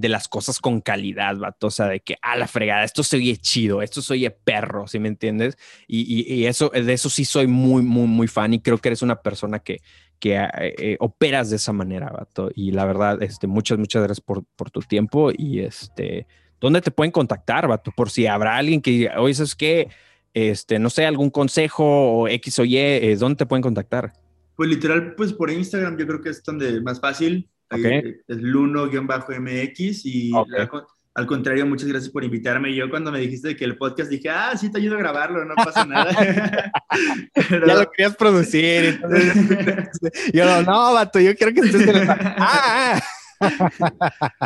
las 0.09 0.27
cosas 0.27 0.59
con 0.59 0.81
calidad, 0.81 1.37
vato. 1.37 1.67
O 1.67 1.71
sea, 1.71 1.87
de 1.87 1.99
que, 1.99 2.17
a 2.21 2.37
la 2.37 2.47
fregada, 2.47 2.83
esto 2.83 3.03
se 3.03 3.17
oye 3.17 3.37
chido, 3.37 3.81
esto 3.81 4.01
se 4.01 4.13
oye 4.13 4.31
perro, 4.31 4.87
¿sí 4.87 4.99
me 4.99 5.07
entiendes? 5.07 5.57
Y, 5.87 6.25
y, 6.33 6.45
eso, 6.45 6.69
de 6.69 6.93
eso 6.93 7.09
sí 7.09 7.25
soy 7.25 7.47
muy, 7.47 7.81
muy, 7.81 8.07
muy 8.07 8.27
fan 8.27 8.53
y 8.53 8.61
creo 8.61 8.77
que 8.77 8.89
eres 8.89 9.01
una 9.01 9.21
persona 9.21 9.59
que, 9.59 9.81
que 10.19 10.35
eh, 10.35 10.49
eh, 10.77 10.97
operas 10.99 11.49
de 11.49 11.55
esa 11.57 11.73
manera, 11.73 12.09
vato. 12.09 12.51
Y 12.55 12.71
la 12.71 12.85
verdad, 12.85 13.21
este, 13.23 13.47
muchas, 13.47 13.77
muchas 13.77 14.03
gracias 14.03 14.21
por, 14.21 14.45
por 14.55 14.69
tu 14.69 14.81
tiempo 14.81 15.31
y 15.35 15.59
este, 15.59 16.27
¿dónde 16.61 16.81
te 16.81 16.91
pueden 16.91 17.11
contactar, 17.11 17.67
vato? 17.67 17.91
Por 17.91 18.09
si 18.09 18.27
habrá 18.27 18.55
alguien 18.55 18.81
que 18.81 19.09
oye, 19.17 19.33
¿sabes 19.33 19.55
qué? 19.55 19.89
Este, 20.33 20.79
no 20.79 20.89
sé, 20.89 21.05
algún 21.05 21.29
consejo 21.29 21.83
o 21.83 22.27
X 22.27 22.59
o 22.59 22.65
Y, 22.65 22.77
eh, 22.77 23.15
¿dónde 23.19 23.37
te 23.37 23.45
pueden 23.45 23.63
contactar? 23.63 24.13
Pues 24.55 24.69
literal, 24.69 25.15
pues 25.15 25.33
por 25.33 25.49
Instagram 25.49 25.97
yo 25.97 26.07
creo 26.07 26.21
que 26.21 26.29
es 26.29 26.43
donde 26.43 26.79
más 26.81 26.99
fácil. 26.99 27.49
Okay. 27.71 28.17
Es 28.27 28.37
Luno-MX 28.37 30.05
y 30.05 30.33
okay. 30.33 30.59
al, 30.59 30.69
al, 31.13 31.25
contrario, 31.25 31.65
muchas 31.65 31.87
gracias 31.87 32.11
por 32.11 32.23
invitarme. 32.23 32.75
Yo 32.75 32.89
cuando 32.89 33.11
me 33.11 33.19
dijiste 33.19 33.55
que 33.55 33.63
el 33.63 33.77
podcast 33.77 34.09
dije, 34.09 34.29
ah, 34.29 34.55
sí, 34.57 34.69
te 34.69 34.79
ayudo 34.79 34.95
a 34.95 34.99
grabarlo, 34.99 35.45
no 35.45 35.55
pasa 35.55 35.85
nada. 35.85 36.11
Pero... 37.49 37.67
Ya 37.67 37.75
lo 37.75 37.91
querías 37.91 38.15
producir. 38.17 38.99
Entonces, 39.01 39.33
yo 40.33 40.45
no, 40.45 40.61
no, 40.63 40.93
vato, 40.93 41.19
yo 41.19 41.33
quiero 41.35 41.53
que 41.53 41.61
estés... 41.61 41.87
En 41.87 42.09
ah, 42.09 42.99
ah. 42.99 43.01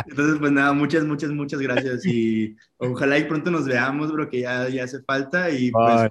Entonces, 0.06 0.38
pues 0.38 0.52
nada, 0.52 0.72
muchas, 0.72 1.04
muchas, 1.04 1.30
muchas 1.30 1.60
gracias 1.60 2.06
y 2.06 2.56
ojalá 2.78 3.18
y 3.18 3.24
pronto 3.24 3.50
nos 3.50 3.66
veamos, 3.66 4.12
bro, 4.12 4.30
que 4.30 4.40
ya, 4.40 4.68
ya 4.68 4.84
hace 4.84 5.02
falta 5.02 5.50
y 5.50 5.70
pues 5.70 6.10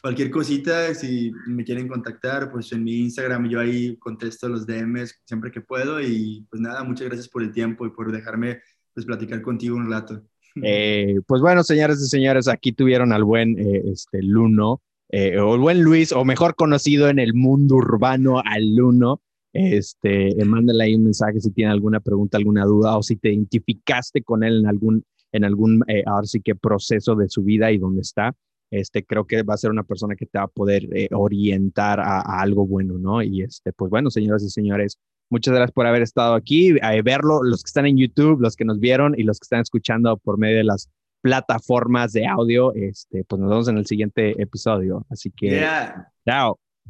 cualquier 0.00 0.30
cosita, 0.30 0.94
si 0.94 1.32
me 1.46 1.64
quieren 1.64 1.88
contactar, 1.88 2.50
pues 2.50 2.72
en 2.72 2.84
mi 2.84 3.00
Instagram 3.00 3.48
yo 3.48 3.60
ahí 3.60 3.96
contesto 3.96 4.48
los 4.48 4.66
DMs 4.66 5.22
siempre 5.24 5.50
que 5.50 5.60
puedo 5.60 6.00
y 6.00 6.46
pues 6.50 6.60
nada, 6.60 6.82
muchas 6.84 7.08
gracias 7.08 7.28
por 7.28 7.42
el 7.42 7.52
tiempo 7.52 7.86
y 7.86 7.90
por 7.90 8.12
dejarme 8.12 8.60
pues 8.94 9.06
platicar 9.06 9.42
contigo 9.42 9.76
un 9.76 9.90
rato. 9.90 10.22
Eh, 10.62 11.16
pues 11.26 11.42
bueno, 11.42 11.62
señores 11.62 12.00
y 12.00 12.08
señores, 12.08 12.48
aquí 12.48 12.72
tuvieron 12.72 13.12
al 13.12 13.24
buen 13.24 13.58
eh, 13.58 13.82
este, 13.92 14.22
Luno, 14.22 14.80
eh, 15.10 15.38
o 15.38 15.54
el 15.54 15.60
buen 15.60 15.82
Luis, 15.82 16.12
o 16.12 16.24
mejor 16.24 16.54
conocido 16.54 17.08
en 17.08 17.18
el 17.18 17.34
mundo 17.34 17.76
urbano, 17.76 18.40
al 18.44 18.74
Luno. 18.74 19.20
Este, 19.52 20.34
mándale 20.44 20.84
ahí 20.84 20.94
un 20.94 21.04
mensaje 21.04 21.40
si 21.40 21.50
tiene 21.50 21.70
alguna 21.70 22.00
pregunta, 22.00 22.36
alguna 22.36 22.64
duda, 22.64 22.96
o 22.96 23.02
si 23.02 23.16
te 23.16 23.32
identificaste 23.32 24.22
con 24.22 24.44
él 24.44 24.60
en 24.60 24.66
algún, 24.66 25.04
en 25.32 25.44
algún, 25.44 25.82
ahora 26.06 26.26
sí 26.26 26.40
que 26.40 26.54
proceso 26.54 27.14
de 27.14 27.28
su 27.28 27.42
vida 27.42 27.70
y 27.72 27.78
dónde 27.78 28.02
está 28.02 28.34
este, 28.70 29.04
creo 29.04 29.26
que 29.26 29.42
va 29.42 29.54
a 29.54 29.58
ser 29.58 29.70
una 29.70 29.84
persona 29.84 30.16
que 30.16 30.26
te 30.26 30.38
va 30.38 30.44
a 30.44 30.48
poder 30.48 30.88
eh, 30.94 31.08
orientar 31.12 32.00
a, 32.00 32.20
a, 32.20 32.40
algo 32.40 32.66
bueno, 32.66 32.98
¿no? 32.98 33.22
Y 33.22 33.42
este, 33.42 33.72
pues 33.72 33.90
bueno, 33.90 34.10
señoras 34.10 34.42
y 34.42 34.50
señores, 34.50 34.98
muchas 35.30 35.54
gracias 35.54 35.72
por 35.72 35.86
haber 35.86 36.02
estado 36.02 36.34
aquí, 36.34 36.76
a 36.82 37.00
verlo, 37.02 37.42
los 37.42 37.62
que 37.62 37.68
están 37.68 37.86
en 37.86 37.96
YouTube, 37.96 38.40
los 38.40 38.56
que 38.56 38.64
nos 38.64 38.80
vieron 38.80 39.14
y 39.16 39.22
los 39.22 39.38
que 39.38 39.44
están 39.44 39.60
escuchando 39.60 40.16
por 40.18 40.38
medio 40.38 40.58
de 40.58 40.64
las 40.64 40.88
plataformas 41.20 42.12
de 42.12 42.26
audio, 42.26 42.72
este, 42.74 43.24
pues 43.24 43.40
nos 43.40 43.50
vemos 43.50 43.68
en 43.68 43.78
el 43.78 43.86
siguiente 43.86 44.40
episodio. 44.40 45.04
Así 45.10 45.30
que, 45.30 45.50
yeah. 45.50 46.12
chao. 46.24 46.58